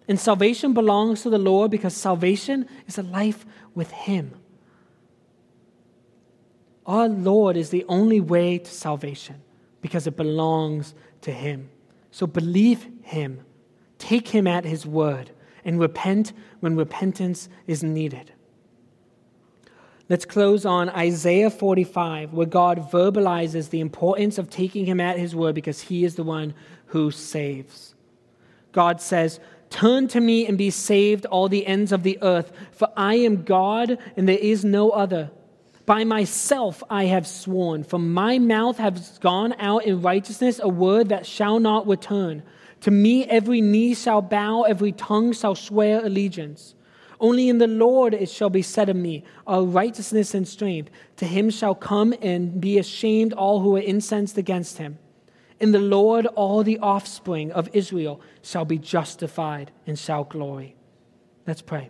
And 0.09 0.19
salvation 0.19 0.75
belongs 0.75 1.23
to 1.23 1.31
the 1.31 1.39
Lord 1.39 1.71
because 1.71 1.95
salvation 1.95 2.67
is 2.89 2.99
a 2.99 3.05
life 3.05 3.47
with 3.77 3.93
Him. 3.93 4.38
Our 6.89 7.07
Lord 7.07 7.59
is 7.59 7.69
the 7.69 7.85
only 7.87 8.19
way 8.19 8.57
to 8.57 8.71
salvation 8.71 9.43
because 9.83 10.07
it 10.07 10.17
belongs 10.17 10.95
to 11.21 11.31
Him. 11.31 11.69
So 12.11 12.27
believe 12.27 12.87
Him, 13.03 13.41
take 13.99 14.29
Him 14.29 14.47
at 14.47 14.65
His 14.65 14.87
word, 14.87 15.31
and 15.67 15.79
repent 15.79 16.33
when 16.61 16.77
repentance 16.77 17.51
is 17.67 17.83
needed. 17.83 18.33
Let's 20.09 20.25
close 20.25 20.65
on 20.65 20.89
Isaiah 20.89 21.51
45, 21.51 22.33
where 22.33 22.47
God 22.47 22.91
verbalizes 22.91 23.69
the 23.69 23.81
importance 23.81 24.39
of 24.39 24.49
taking 24.49 24.87
Him 24.87 24.99
at 24.99 25.19
His 25.19 25.37
word 25.37 25.55
because 25.55 25.83
He 25.83 26.05
is 26.05 26.15
the 26.15 26.23
one 26.23 26.55
who 26.87 27.11
saves. 27.11 27.95
God 28.73 29.03
says, 29.03 29.41
Turn 29.69 30.09
to 30.09 30.21
me 30.21 30.47
and 30.47 30.57
be 30.57 30.71
saved, 30.71 31.27
all 31.27 31.51
the 31.51 31.67
ends 31.67 31.93
of 31.93 32.03
the 32.03 32.19
earth, 32.23 32.51
for 32.73 32.89
I 32.97 33.17
am 33.17 33.43
God 33.43 33.99
and 34.17 34.27
there 34.27 34.39
is 34.39 34.65
no 34.65 34.89
other. 34.89 35.31
By 35.89 36.05
myself 36.05 36.83
I 36.91 37.07
have 37.07 37.27
sworn, 37.27 37.83
from 37.83 38.13
my 38.13 38.39
mouth 38.39 38.77
has 38.77 39.17
gone 39.21 39.55
out 39.59 39.87
in 39.87 40.03
righteousness 40.03 40.61
a 40.63 40.69
word 40.69 41.09
that 41.09 41.25
shall 41.25 41.59
not 41.61 41.87
return. 41.87 42.43
To 42.83 42.91
me 42.91 43.25
every 43.25 43.63
knee 43.63 43.95
shall 43.95 44.21
bow, 44.21 44.65
every 44.65 44.93
tongue 44.93 45.33
shall 45.33 45.55
swear 45.55 46.05
allegiance. 46.05 46.75
Only 47.19 47.49
in 47.49 47.57
the 47.57 47.67
Lord 47.67 48.13
it 48.13 48.29
shall 48.29 48.51
be 48.51 48.61
said 48.61 48.91
of 48.91 48.97
me, 48.97 49.25
our 49.47 49.63
righteousness 49.63 50.35
and 50.35 50.47
strength. 50.47 50.91
To 51.17 51.25
him 51.25 51.49
shall 51.49 51.75
come 51.75 52.13
and 52.21 52.61
be 52.61 52.77
ashamed 52.77 53.33
all 53.33 53.61
who 53.61 53.75
are 53.77 53.81
incensed 53.81 54.37
against 54.37 54.77
him. 54.77 54.99
In 55.59 55.73
the 55.73 55.79
Lord 55.79 56.27
all 56.27 56.63
the 56.63 56.81
offspring 56.81 57.51
of 57.51 57.71
Israel 57.73 58.21
shall 58.43 58.67
be 58.67 58.77
justified 58.77 59.71
and 59.87 59.99
shall 59.99 60.25
glory. 60.25 60.77
Let's 61.47 61.63
pray. 61.63 61.89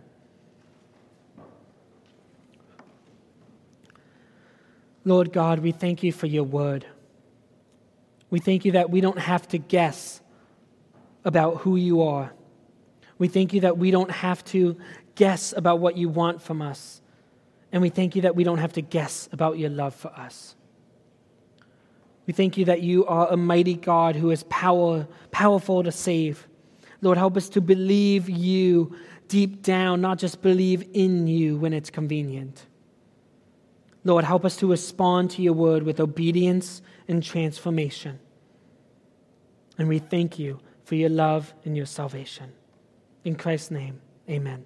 Lord 5.04 5.32
God, 5.32 5.60
we 5.60 5.72
thank 5.72 6.02
you 6.02 6.12
for 6.12 6.26
your 6.26 6.44
word. 6.44 6.86
We 8.30 8.40
thank 8.40 8.64
you 8.64 8.72
that 8.72 8.90
we 8.90 9.00
don't 9.00 9.18
have 9.18 9.48
to 9.48 9.58
guess 9.58 10.20
about 11.24 11.58
who 11.58 11.76
you 11.76 12.02
are. 12.02 12.32
We 13.18 13.28
thank 13.28 13.52
you 13.52 13.60
that 13.62 13.78
we 13.78 13.90
don't 13.90 14.10
have 14.10 14.44
to 14.46 14.76
guess 15.14 15.52
about 15.56 15.80
what 15.80 15.96
you 15.96 16.08
want 16.08 16.40
from 16.42 16.62
us. 16.62 17.00
And 17.72 17.82
we 17.82 17.88
thank 17.88 18.16
you 18.16 18.22
that 18.22 18.36
we 18.36 18.44
don't 18.44 18.58
have 18.58 18.72
to 18.74 18.82
guess 18.82 19.28
about 19.32 19.58
your 19.58 19.70
love 19.70 19.94
for 19.94 20.08
us. 20.08 20.54
We 22.26 22.32
thank 22.32 22.58
you 22.58 22.66
that 22.66 22.82
you 22.82 23.06
are 23.06 23.28
a 23.28 23.36
mighty 23.36 23.74
God 23.74 24.14
who 24.14 24.30
is 24.30 24.42
power, 24.44 25.08
powerful 25.30 25.82
to 25.82 25.90
save. 25.90 26.46
Lord, 27.00 27.16
help 27.16 27.36
us 27.36 27.48
to 27.50 27.60
believe 27.60 28.28
you 28.28 28.94
deep 29.28 29.62
down, 29.62 30.00
not 30.00 30.18
just 30.18 30.42
believe 30.42 30.86
in 30.92 31.26
you 31.26 31.56
when 31.56 31.72
it's 31.72 31.90
convenient. 31.90 32.66
Lord, 34.04 34.24
help 34.24 34.44
us 34.44 34.56
to 34.56 34.70
respond 34.70 35.30
to 35.32 35.42
your 35.42 35.52
word 35.52 35.82
with 35.82 36.00
obedience 36.00 36.82
and 37.08 37.22
transformation. 37.22 38.20
And 39.76 39.88
we 39.88 39.98
thank 39.98 40.38
you 40.38 40.60
for 40.84 40.94
your 40.94 41.10
love 41.10 41.54
and 41.64 41.76
your 41.76 41.86
salvation. 41.86 42.52
In 43.24 43.36
Christ's 43.36 43.70
name, 43.70 44.00
amen. 44.28 44.64